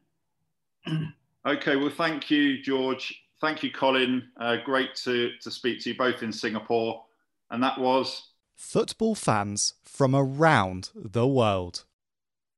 Okay, 1.47 1.77
well, 1.77 1.91
thank 1.91 2.29
you, 2.29 2.61
George. 2.61 3.22
Thank 3.41 3.62
you, 3.62 3.70
Colin. 3.70 4.31
Uh, 4.41 4.57
great 4.64 4.97
to, 4.97 5.31
to 5.41 5.49
speak 5.49 5.81
to 5.83 5.91
you 5.91 5.97
both 5.97 6.24
in 6.24 6.33
Singapore. 6.33 7.05
And 7.53 7.62
that 7.62 7.79
was 7.79 8.31
Football 8.57 9.14
Fans 9.14 9.74
from 9.85 10.16
Around 10.16 10.91
the 10.95 11.27
World. 11.27 11.85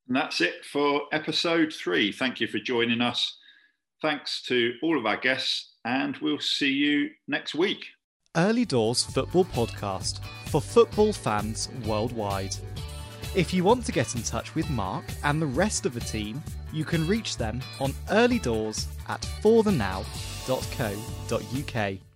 And 0.07 0.17
that's 0.17 0.41
it 0.41 0.65
for 0.65 1.03
episode 1.13 1.71
three. 1.71 2.13
Thank 2.13 2.41
you 2.41 2.47
for 2.47 2.59
joining 2.59 3.03
us. 3.03 3.37
Thanks 4.01 4.43
to 4.43 4.75
all 4.83 4.99
of 4.99 5.07
our 5.07 5.17
guests, 5.17 5.73
and 5.85 6.17
we'll 6.19 6.39
see 6.39 6.73
you 6.73 7.11
next 7.27 7.55
week. 7.55 7.85
Early 8.37 8.65
Doors 8.65 9.03
Football 9.03 9.47
Podcast 9.47 10.21
for 10.47 10.61
football 10.61 11.13
fans 11.13 11.69
worldwide. 11.85 12.55
If 13.35 13.53
you 13.53 13.65
want 13.65 13.85
to 13.87 13.93
get 13.93 14.15
in 14.15 14.23
touch 14.23 14.55
with 14.55 14.71
Mark 14.71 15.05
and 15.25 15.43
the 15.43 15.47
rest 15.47 15.87
of 15.87 15.95
the 15.95 16.01
team, 16.01 16.43
you 16.73 16.85
can 16.85 17.09
reach 17.09 17.37
them 17.37 17.61
on 17.81 17.93
early 18.11 18.39
doors 18.39 18.87
at 19.09 19.23
forthenow.co.uk. 19.43 22.08